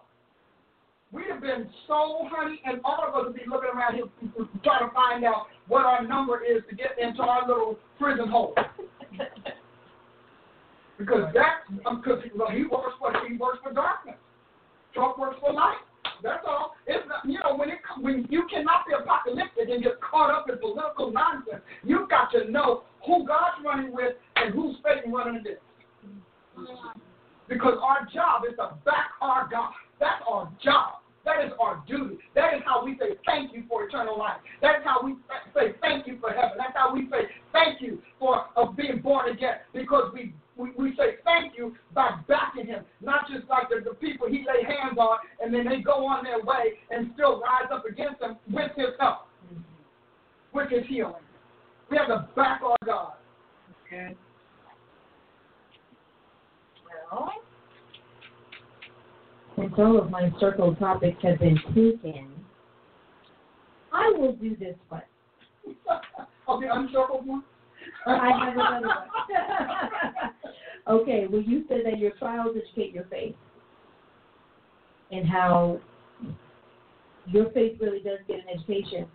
[1.13, 4.05] We'd have been so honey, and all of us would be looking around here
[4.65, 8.55] trying to find out what our number is to get into our little prison hole.
[10.99, 14.17] because that, because um, he works for he works for darkness.
[14.93, 15.79] Trump works for light.
[16.25, 16.73] That's all.
[16.87, 20.49] It's not, you know when it when you cannot be apocalyptic and get caught up
[20.49, 21.61] in political nonsense.
[21.85, 25.61] You've got to know who God's running with and who's Satan running against.
[27.47, 29.73] Because our job is to back our God.
[30.01, 31.05] That's our job.
[31.27, 32.17] That is our duty.
[32.35, 34.41] That is how we say thank you for eternal life.
[34.63, 35.17] That's how we
[35.55, 36.57] say thank you for heaven.
[36.57, 39.57] That's how we say thank you for uh, being born again.
[39.73, 43.95] Because we, we, we say thank you by backing him, not just like the, the
[43.97, 47.71] people he lay hands on and then they go on their way and still rise
[47.73, 49.27] up against him with his help,
[50.53, 51.15] with his healing.
[51.91, 53.15] We have to back our God.
[53.87, 54.15] Okay.
[57.11, 57.33] Well,
[59.57, 62.29] Since all of my circle topics have been taken,
[63.93, 65.03] I will do this one.
[66.49, 67.45] okay, uncircled one.
[68.07, 70.33] I have another one.
[70.89, 73.35] okay, well, you said that your trials educate your faith,
[75.11, 75.81] and how
[77.27, 79.07] your faith really does get an education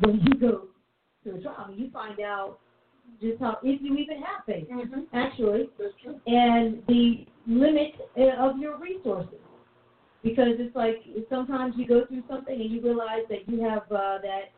[0.00, 0.68] when you go
[1.24, 1.56] to a trial.
[1.58, 2.58] I mean, you find out
[3.20, 5.00] just how if you even have faith, Mm-hmm.
[5.12, 5.68] actually,
[6.26, 9.38] and the limit uh, of your resources.
[10.22, 10.96] Because it's like
[11.30, 14.50] sometimes you go through something and you realize that you have uh, that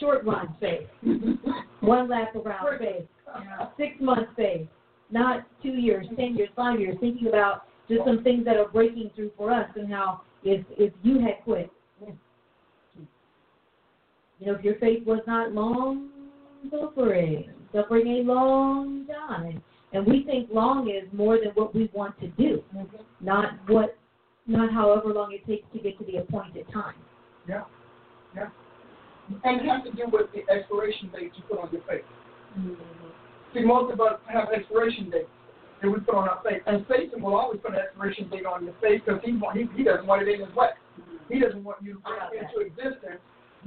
[0.00, 0.88] short run faith,
[1.80, 3.04] one lap around faith,
[3.76, 4.66] six months faith,
[5.12, 6.96] not two years, ten years, five years.
[7.00, 10.92] Thinking about just some things that are breaking through for us and how if if
[11.02, 11.70] you had quit,
[14.40, 16.10] you know, if your faith was not long
[16.70, 19.62] suffering, suffering a long time,
[19.92, 22.62] and we think long is more than what we want to do,
[23.20, 23.96] not what,
[24.46, 26.94] not however long it takes to get to the appointed time.
[27.48, 27.62] Yeah,
[28.34, 28.48] yeah.
[29.44, 32.02] And it has to do with the expiration date you put on your face.
[33.54, 35.28] See, most of us have expiration dates
[35.82, 38.64] that we put on our face, and Satan will always put an expiration date on
[38.64, 40.68] your face because he, want- he he doesn't want it in his way.
[41.28, 43.20] He doesn't want you ah, to bring into existence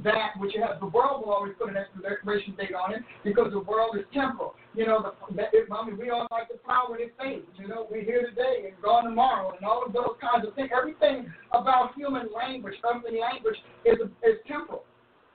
[0.03, 0.79] that which you have.
[0.79, 4.55] The world will always put an expiration date on it because the world is temporal.
[4.73, 7.47] You know, the, that, it, I mean, we all like the power and it fades.
[7.57, 10.69] You know, we're here today and gone tomorrow, and all of those kinds of things.
[10.75, 13.55] Everything about human language, earthly language,
[13.85, 14.83] is is temporal.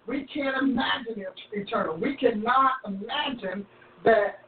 [0.07, 1.97] We can't imagine it eternal.
[1.97, 3.67] We cannot imagine
[4.05, 4.41] that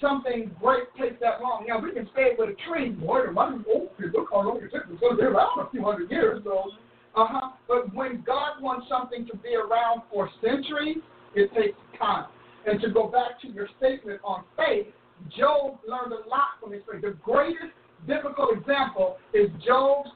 [0.00, 1.66] something great takes that long.
[1.68, 4.70] Now we can it with a tree, boy, the money, oh, look how long it
[4.72, 4.84] took.
[4.90, 6.70] It's going to be around a few hundred years, so.
[7.16, 7.50] Uh huh.
[7.66, 10.98] But when God wants something to be around for centuries,
[11.34, 12.26] it takes time.
[12.66, 14.86] And to go back to your statement on faith,
[15.36, 17.02] Job learned a lot from his faith.
[17.02, 17.74] The greatest
[18.06, 20.10] difficult example is Job's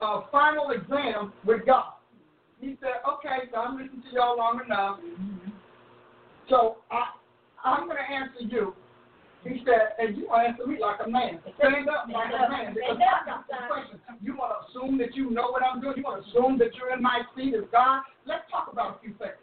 [0.00, 1.94] uh, final exam with God.
[2.60, 5.00] He said, "Okay, so I'm listening to y'all long enough.
[6.48, 7.10] So I,
[7.66, 8.74] I'm going to answer you."
[9.42, 11.38] He said, "And you want to answer me like a man.
[11.58, 14.00] Stand up like a man because I got some questions.
[14.22, 15.98] You want to assume that you know what I'm doing.
[15.98, 18.02] You want to assume that you're in my seat as God.
[18.26, 19.38] Let's talk about a few things."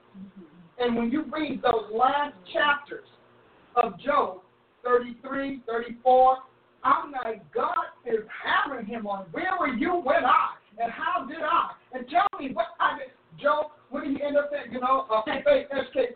[0.79, 3.07] And when you read those last chapters
[3.75, 4.41] of Job,
[4.83, 6.37] 33, 34,
[6.83, 11.37] I'm like, God is hammering him on where were you when I and how did
[11.39, 11.71] I?
[11.93, 13.13] And tell me what I did.
[13.41, 14.73] Job, what did he end up saying?
[14.73, 16.15] You know, uh, faith, SK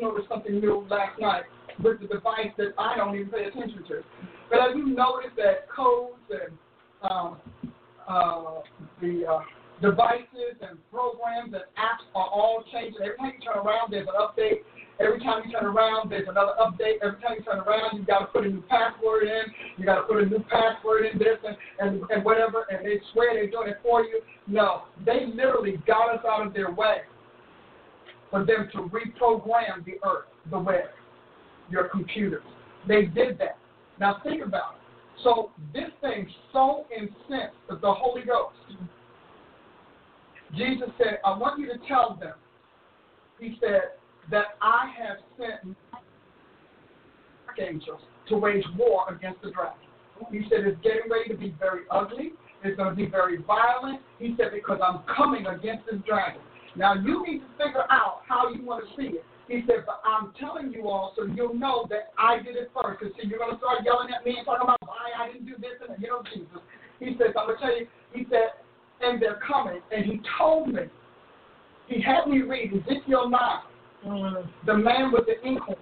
[0.00, 1.44] noticed something new last night
[1.82, 4.02] with the device that I don't even pay attention to,
[4.50, 6.56] but have you noticed that codes and
[7.08, 7.38] um,
[8.08, 8.60] uh,
[9.00, 9.40] the uh,
[9.80, 13.00] devices and programs and apps are all changing.
[13.00, 14.60] Every time you turn around, there's an update.
[15.00, 17.00] Every time you turn around, there's another update.
[17.02, 19.42] Every time you turn around, you got to put a new password in.
[19.78, 23.00] You got to put a new password in this and, and, and whatever, and they
[23.12, 24.20] swear they're doing it for you.
[24.46, 27.08] No, they literally got us out of their way
[28.30, 30.84] for them to reprogram the earth, the web,
[31.68, 32.42] your computers.
[32.86, 33.58] They did that.
[33.98, 35.22] Now think about it.
[35.22, 38.56] So this thing so incensed the Holy Ghost
[40.56, 42.34] Jesus said, I want you to tell them,
[43.38, 43.92] he said,
[44.30, 45.76] that I have sent
[47.58, 49.76] angels to wage war against the dragon.
[50.30, 52.32] He said it's getting ready to be very ugly.
[52.62, 54.00] It's going to be very violent.
[54.18, 56.40] He said, because I'm coming against this dragon.
[56.76, 59.24] Now, you need to figure out how you want to see it.
[59.48, 63.00] He said, but I'm telling you all so you'll know that I did it first.
[63.00, 65.46] Because, see, you're going to start yelling at me and talking about why I didn't
[65.46, 65.74] do this.
[65.82, 66.62] And, you know, Jesus.
[67.00, 68.54] He says, I'm going to tell you, he said,
[69.00, 69.80] and they're coming.
[69.90, 70.82] And he told me,
[71.88, 73.40] he had me read Ezekiel 9,
[74.06, 74.48] mm.
[74.66, 75.76] the man with the inkhorn.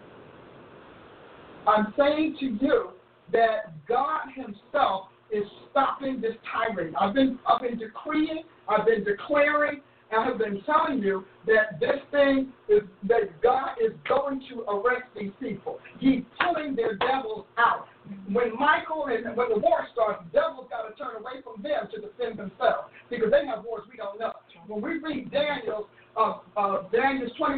[1.66, 2.90] I'm saying to you
[3.32, 6.94] that God Himself is stopping this tirade.
[6.98, 12.00] I've been, I've been decreeing, I've been declaring, and I've been telling you that this
[12.10, 15.78] thing is that God is going to arrest these people.
[16.00, 17.86] He's pulling their devils out.
[18.32, 22.00] When Michael and when the war starts, devils got to turn away from them to
[22.00, 24.32] defend themselves because they have wars we don't know.
[24.66, 24.98] When we
[25.30, 25.58] then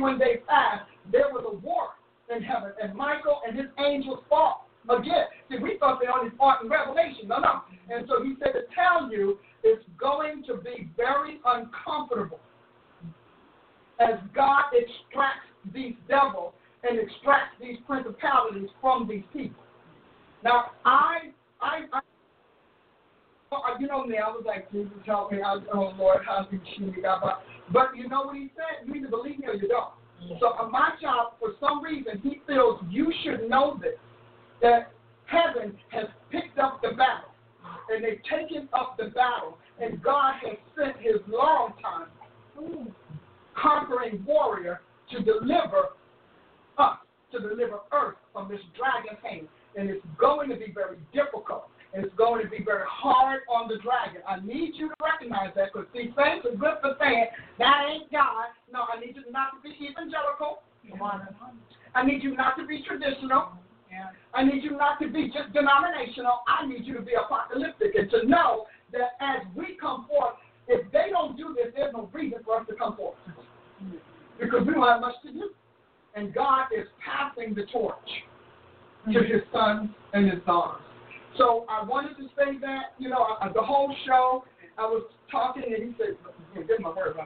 [0.01, 1.95] when they fast, there was a war
[2.35, 5.27] in heaven, and Michael and his angels fought again.
[5.51, 7.29] See, we thought they only fought in Revelation.
[7.29, 7.63] No, no.
[7.91, 12.41] And so he said to tell you it's going to be very uncomfortable
[14.01, 19.63] as God extracts these devils and extracts these principalities from these people.
[20.43, 22.01] Now, I, I, I
[23.79, 25.39] you know me, I was like, Jesus help me.
[25.43, 27.21] I oh Lord, how do you God?
[27.23, 27.43] But,
[27.73, 28.87] but you know what he said?
[28.87, 29.93] You either believe me or you don't.
[30.39, 33.99] So uh, my job, for some reason, he feels you should know this,
[34.63, 34.93] that
[35.27, 37.30] heaven has picked up the battle,
[37.91, 42.09] and they've taken up the battle, and God has sent his long time
[43.61, 44.81] conquering warrior
[45.11, 45.97] to deliver
[46.79, 46.99] us,
[47.33, 49.49] to deliver earth from this dragon hand.
[49.77, 51.69] And it's going to be very difficult.
[51.93, 54.23] And it's going to be very hard on the dragon.
[54.27, 57.27] I need you to recognize that because these things are good for saying,
[57.59, 58.55] that ain't God.
[58.73, 60.63] No, I need you not to be evangelical.
[61.95, 63.59] I need you not to be traditional.
[64.35, 66.43] I need you not to be just denominational.
[66.47, 70.35] I need you to be apocalyptic and to know that as we come forth,
[70.69, 73.17] if they don't do this, there's no reason for us to come forth.
[74.39, 75.51] Because we don't have much to do.
[76.15, 77.97] And God is passing the torch
[79.07, 79.33] to mm-hmm.
[79.33, 80.83] his sons and his daughters.
[81.37, 84.45] So I wanted to say that, you know, the whole show,
[84.79, 86.17] I was talking and he said,
[86.67, 87.17] get my word,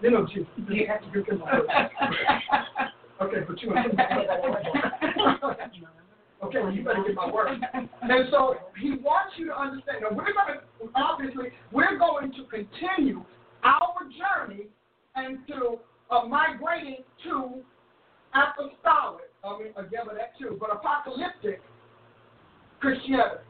[0.00, 1.68] you know, Jesus, you have to get my word.
[3.22, 3.70] okay, but you
[6.42, 7.60] Okay, well, you better get my word.
[7.72, 9.98] And so he wants you to understand.
[10.02, 13.24] Now, we're going to, obviously, we're going to continue
[13.62, 14.66] our journey
[15.16, 15.78] into
[16.10, 17.62] uh, migrating to
[18.34, 21.60] apostolic, I mean, again, but that too, but apocalyptic
[22.80, 23.44] Christianity.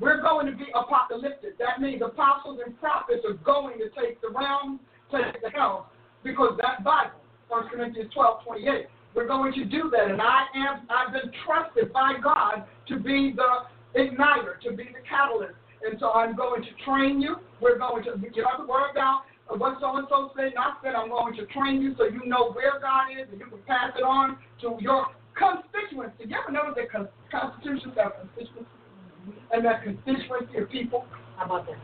[0.00, 1.58] We're going to be apocalyptic.
[1.58, 4.80] That means apostles and prophets are going to take the realm,
[5.10, 5.84] take the helm,
[6.22, 7.18] because that Bible,
[7.48, 8.86] 1 Corinthians 12, 28,
[9.18, 10.12] we're going to do that.
[10.12, 13.66] And I am I've been trusted by God to be the
[13.98, 15.58] igniter, to be the catalyst.
[15.82, 17.34] And so I'm going to train you.
[17.60, 19.22] We're going to get out the word out.
[19.48, 22.52] What so and so said, not said, I'm going to train you so you know
[22.52, 26.30] where God is and you can pass it on to your constituency.
[26.30, 28.70] You ever notice that constitutions have constituency?
[29.50, 31.06] and that constituency of people.
[31.36, 31.76] How about that?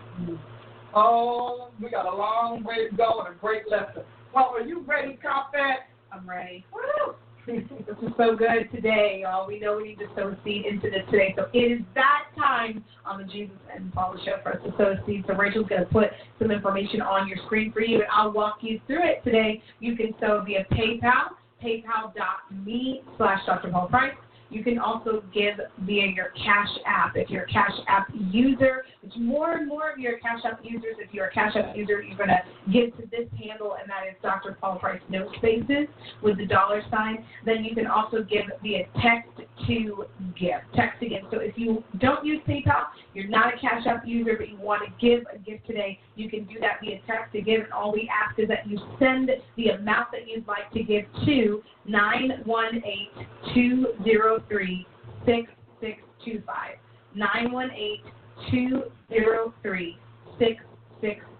[0.94, 4.02] Oh, we got a long way to go and a great lesson.
[4.34, 5.90] Well, are you ready, Cop That?
[6.12, 6.64] I'm ready.
[6.72, 7.14] Woo!
[7.46, 7.56] this
[8.02, 9.46] is so good today, y'all.
[9.46, 11.34] We know we need to sow seed into this today.
[11.36, 14.94] So it is that time on the Jesus and Paula show for us to sow
[15.06, 15.24] seed.
[15.26, 16.08] So Rachel's going to put
[16.38, 19.62] some information on your screen for you, and I'll walk you through it today.
[19.80, 23.70] You can sow via PayPal, paypal.me slash Dr.
[23.70, 24.14] Paula Price.
[24.54, 27.16] You can also give via your Cash App.
[27.16, 30.94] If you're a Cash App user, which more and more of your Cash App users,
[31.00, 32.40] if you're a Cash App user, you're going to
[32.72, 34.56] give to this handle, and that is Dr.
[34.60, 35.88] Paula Price No Spaces
[36.22, 37.26] with the dollar sign.
[37.44, 39.30] Then you can also give via text
[39.66, 40.04] to
[40.38, 40.60] give.
[40.76, 41.22] Text again.
[41.32, 42.84] So if you don't use PayPal,
[43.14, 46.28] you're not a Cash App user, but you want to give a gift today, you
[46.28, 47.62] can do that via text to give.
[47.62, 51.04] And all we ask is that you send the amount that you'd like to give
[51.26, 53.08] to 918
[53.54, 54.86] 203
[55.24, 56.76] 6625.
[57.14, 58.02] 918
[58.50, 59.98] 203
[60.38, 61.33] 6625.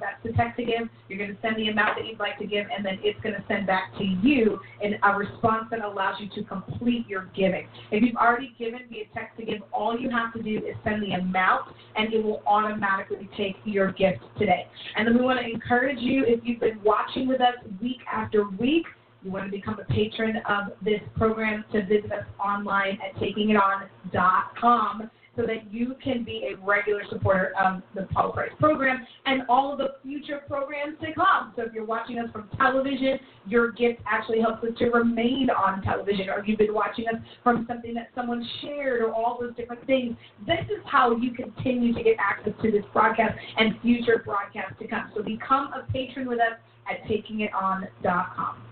[0.00, 0.88] That's the text to give.
[1.08, 3.34] You're going to send the amount that you'd like to give, and then it's going
[3.34, 7.66] to send back to you in a response that allows you to complete your giving.
[7.90, 11.02] If you've already given via text to give, all you have to do is send
[11.02, 14.66] the amount, and it will automatically take your gift today.
[14.96, 18.48] And then we want to encourage you, if you've been watching with us week after
[18.48, 18.86] week,
[19.22, 25.10] you want to become a patron of this program to visit us online at takingiton.com
[25.36, 29.72] so that you can be a regular supporter of the Paula Price program and all
[29.72, 31.52] of the future programs to come.
[31.56, 35.82] So if you're watching us from television, your gift actually helps us to remain on
[35.82, 39.86] television, or you've been watching us from something that someone shared, or all those different
[39.86, 40.16] things.
[40.46, 44.88] This is how you continue to get access to this broadcast and future broadcasts to
[44.88, 45.10] come.
[45.14, 46.58] So become a patron with us
[46.90, 48.62] at takingiton.com.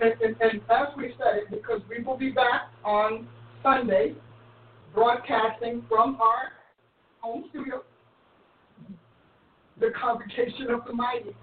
[0.00, 3.26] And, and, and as we said because we will be back on
[3.62, 4.14] Sunday
[4.94, 6.52] broadcasting from our
[7.20, 7.82] home studio,
[9.80, 11.34] the Congregation of the Mighty.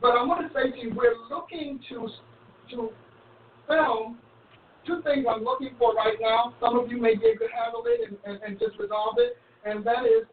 [0.00, 2.08] But I want to say to you, we're looking to
[2.70, 2.90] to
[3.66, 4.18] film
[4.86, 6.54] two things I'm looking for right now.
[6.60, 9.38] Some of you may be able to handle it and, and, and just resolve it,
[9.64, 10.26] and that is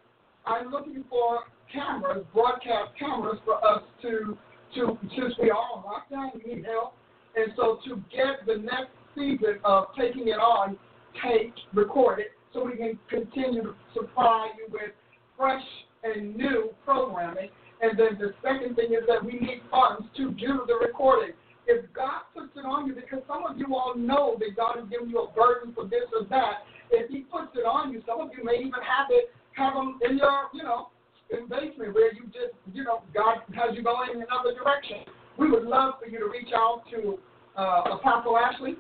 [0.46, 1.40] I'm looking for
[1.72, 4.38] cameras, broadcast cameras for us to
[4.76, 6.94] to since we are on lockdown, we need help,
[7.36, 10.78] and so to get the next season of taking it on
[11.22, 14.92] taped, recorded, so we can continue to supply you with
[15.38, 15.64] fresh
[16.04, 17.50] and new programming.
[17.82, 21.34] And then the second thing is that we need funds to do the recording.
[21.68, 24.90] if God puts it on you, because some of you all know that God has
[24.90, 28.20] given you a burden for this or that, if He puts it on you, some
[28.20, 30.90] of you may even have it, have them in your, you know,
[31.32, 35.08] in basement where you just, you know, God has you going in another direction.
[35.38, 37.18] We would love for you to reach out to
[37.58, 38.76] uh, Apostle Ashley,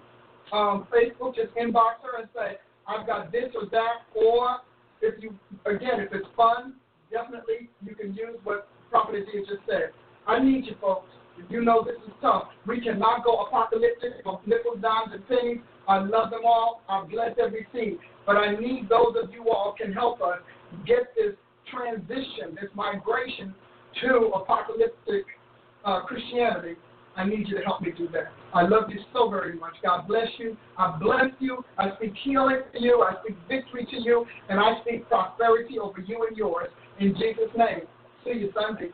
[0.53, 2.57] um, Facebook, just inbox her and say,
[2.87, 4.57] I've got this or that, or
[5.01, 5.33] if you,
[5.65, 6.75] again, if it's fun,
[7.11, 9.91] definitely you can use what Prophet Aziz just said.
[10.27, 11.09] I need you folks.
[11.49, 15.57] You know this is tough, we cannot go apocalyptic of nickels, dimes, and pennies.
[15.87, 16.81] I love them all.
[16.87, 17.97] I bless every seed.
[18.25, 20.39] But I need those of you all can help us
[20.85, 21.33] get this
[21.71, 23.53] transition, this migration
[24.01, 25.25] to apocalyptic
[25.83, 26.75] uh, Christianity.
[27.15, 28.31] I need you to help me do that.
[28.53, 29.73] I love you so very much.
[29.83, 30.57] God bless you.
[30.77, 31.63] I bless you.
[31.77, 33.05] I speak healing to you.
[33.07, 34.25] I speak victory to you.
[34.49, 36.69] And I speak prosperity over you and yours.
[36.99, 37.81] In Jesus' name.
[38.23, 38.89] See you Sunday.